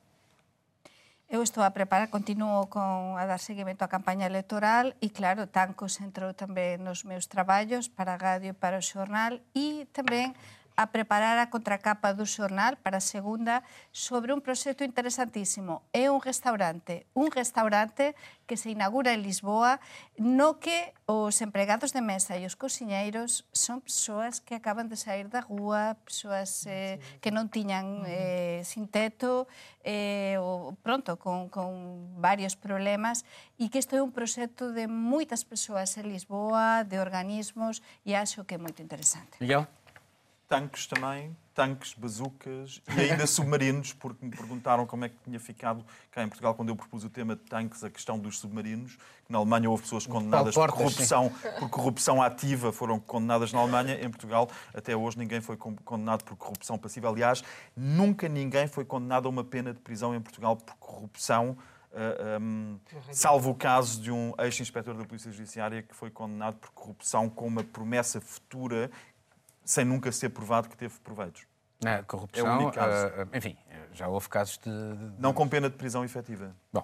Eu 1.30 1.44
estou 1.44 1.64
a 1.64 1.72
preparar, 1.72 2.08
continuo 2.08 2.68
con 2.68 3.16
a 3.16 3.26
dar 3.26 3.40
seguimento 3.40 3.84
á 3.84 3.88
campaña 3.88 4.28
electoral 4.28 4.96
e, 5.04 5.10
claro, 5.10 5.44
Tancos 5.48 6.00
entrou 6.00 6.32
tamén 6.32 6.80
nos 6.80 7.04
meus 7.04 7.28
traballos 7.28 7.92
para 7.92 8.16
a 8.16 8.20
radio 8.20 8.52
e 8.52 8.56
para 8.56 8.80
o 8.80 8.84
xornal 8.84 9.36
e 9.52 9.88
tamén 9.92 10.32
a 10.78 10.94
preparar 10.94 11.42
a 11.42 11.50
contracapa 11.50 12.14
do 12.14 12.30
xornal 12.30 12.78
para 12.78 13.02
a 13.02 13.04
segunda 13.04 13.66
sobre 13.90 14.30
un 14.30 14.46
proxecto 14.46 14.86
interesantísimo. 14.86 15.82
É 15.90 16.14
un 16.14 16.22
restaurante, 16.22 17.10
un 17.18 17.34
restaurante 17.34 18.14
que 18.46 18.56
se 18.56 18.70
inaugura 18.70 19.12
en 19.12 19.26
Lisboa 19.26 19.82
no 20.22 20.62
que 20.62 20.94
os 21.10 21.42
empregados 21.42 21.98
de 21.98 22.06
mesa 22.06 22.38
e 22.38 22.46
os 22.46 22.54
cociñeiros 22.54 23.50
son 23.52 23.82
persoas 23.82 24.38
que 24.38 24.54
acaban 24.54 24.86
de 24.86 25.02
sair 25.02 25.34
da 25.34 25.42
rúa, 25.42 25.98
persoas 26.06 26.70
eh, 26.70 27.02
que 27.26 27.34
non 27.34 27.50
tiñan 27.50 28.06
eh, 28.06 28.62
sin 28.62 28.86
teto, 28.86 29.50
eh, 29.82 30.38
ou 30.38 30.78
pronto, 30.86 31.18
con, 31.18 31.50
con 31.50 32.22
varios 32.22 32.54
problemas, 32.54 33.26
e 33.58 33.72
que 33.74 33.82
isto 33.82 33.98
é 33.98 34.02
un 34.04 34.14
proxecto 34.14 34.70
de 34.76 34.86
moitas 34.86 35.42
persoas 35.42 35.98
en 35.98 36.12
Lisboa, 36.12 36.86
de 36.86 37.02
organismos, 37.02 37.82
e 38.06 38.14
acho 38.14 38.46
que 38.46 38.56
é 38.56 38.60
moito 38.62 38.84
interesante. 38.84 39.42
Miguel? 39.42 39.66
Tanques 40.48 40.88
também, 40.88 41.36
tanques, 41.54 41.94
bazucas 41.94 42.82
e 42.96 43.02
ainda 43.02 43.26
submarinos, 43.28 43.92
porque 43.94 44.24
me 44.24 44.32
perguntaram 44.32 44.86
como 44.86 45.04
é 45.06 45.10
que 45.10 45.16
tinha 45.24 45.40
ficado 45.40 45.86
cá 46.12 46.24
em 46.24 46.28
Portugal 46.28 46.56
quando 46.56 46.70
eu 46.70 46.76
propus 46.76 47.04
o 47.04 47.10
tema 47.10 47.36
de 47.36 47.42
tanques, 47.42 47.84
a 47.84 47.90
questão 47.90 48.18
dos 48.18 48.40
submarinos, 48.40 48.96
que 48.96 49.32
na 49.32 49.40
Alemanha 49.40 49.70
houve 49.70 49.84
pessoas 49.84 50.08
condenadas 50.08 50.56
por 50.56 50.72
corrupção, 50.72 51.30
por 51.60 51.70
corrupção 51.70 52.22
ativa, 52.22 52.72
foram 52.72 53.00
condenadas 53.00 53.52
na 53.52 53.60
Alemanha. 53.60 53.96
Em 54.02 54.10
Portugal, 54.10 54.50
até 54.74 54.96
hoje, 54.96 55.18
ninguém 55.18 55.42
foi 55.42 55.58
con- 55.58 55.76
condenado 55.84 56.24
por 56.24 56.36
corrupção 56.38 56.78
passiva. 56.78 57.10
Aliás, 57.10 57.44
nunca 57.76 58.30
ninguém 58.30 58.68
foi 58.68 58.86
condenado 58.86 59.26
a 59.28 59.30
uma 59.30 59.44
pena 59.44 59.74
de 59.74 59.80
prisão 59.80 60.16
em 60.16 60.22
Portugal 60.22 60.56
por 60.56 60.76
corrupção. 60.76 61.58
ah, 61.94 62.38
hum, 62.40 62.78
salvo 63.12 63.50
o 63.50 63.56
caso 63.56 64.00
de 64.02 64.12
um 64.12 64.34
ex-inspetor 64.40 64.94
da 64.94 65.04
Polícia 65.04 65.32
Judiciária 65.32 65.82
que 65.82 65.96
foi 65.96 66.10
condenado 66.12 66.56
por 66.58 66.70
corrupção 66.72 67.28
com 67.30 67.48
uma 67.48 67.64
promessa 67.64 68.22
futura 68.22 68.90
sem 69.68 69.86
nunca 69.86 70.12
ser 70.12 70.30
provado 70.30 70.68
que 70.70 70.76
teve 70.78 70.94
proveitos. 71.04 71.44
Na 71.84 71.98
É 71.98 72.00
o 72.00 72.04
corrupção, 72.06 72.56
único 72.58 72.72
caso. 72.72 73.08
ah, 73.16 73.28
ah, 73.32 73.38
enfim, 73.38 73.56
já 73.94 74.08
houve 74.08 74.28
casos 74.30 74.58
de, 74.58 74.64
de- 74.72 75.22
Não 75.22 75.32
com 75.34 75.48
pena 75.48 75.70
de 75.70 75.76
prisão 75.76 76.04
efetiva. 76.04 76.56
Bom, 76.74 76.84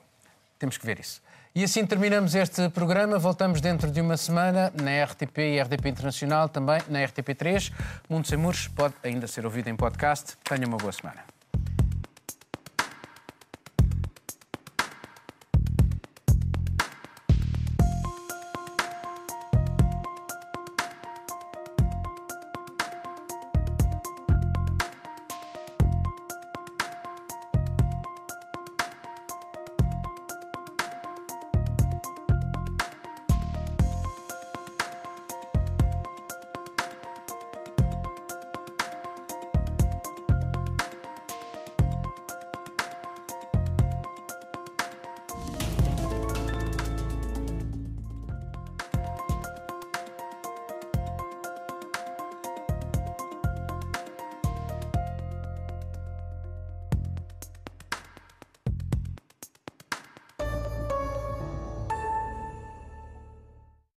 temos 0.60 0.78
que 0.78 0.86
ver 0.86 1.00
isso. 1.00 1.20
E 1.56 1.64
assim 1.64 1.86
terminamos 1.86 2.34
este 2.36 2.68
programa. 2.70 3.18
Voltamos 3.20 3.62
dentro 3.62 3.90
de 3.92 4.02
uma 4.02 4.18
semana 4.18 4.72
na 4.82 5.04
RTP 5.04 5.38
e 5.40 5.62
RTP 5.62 5.86
Internacional, 5.88 6.50
também 6.50 6.80
na 6.90 7.00
RTP3. 7.00 7.72
Mundo 8.10 8.28
Sem 8.28 8.38
Muros 8.38 8.68
pode 8.68 8.96
ainda 9.04 9.28
ser 9.28 9.46
ouvido 9.46 9.68
em 9.70 9.76
podcast. 9.76 10.36
Tenha 10.44 10.68
uma 10.68 10.78
boa 10.78 10.92
semana. 10.92 11.24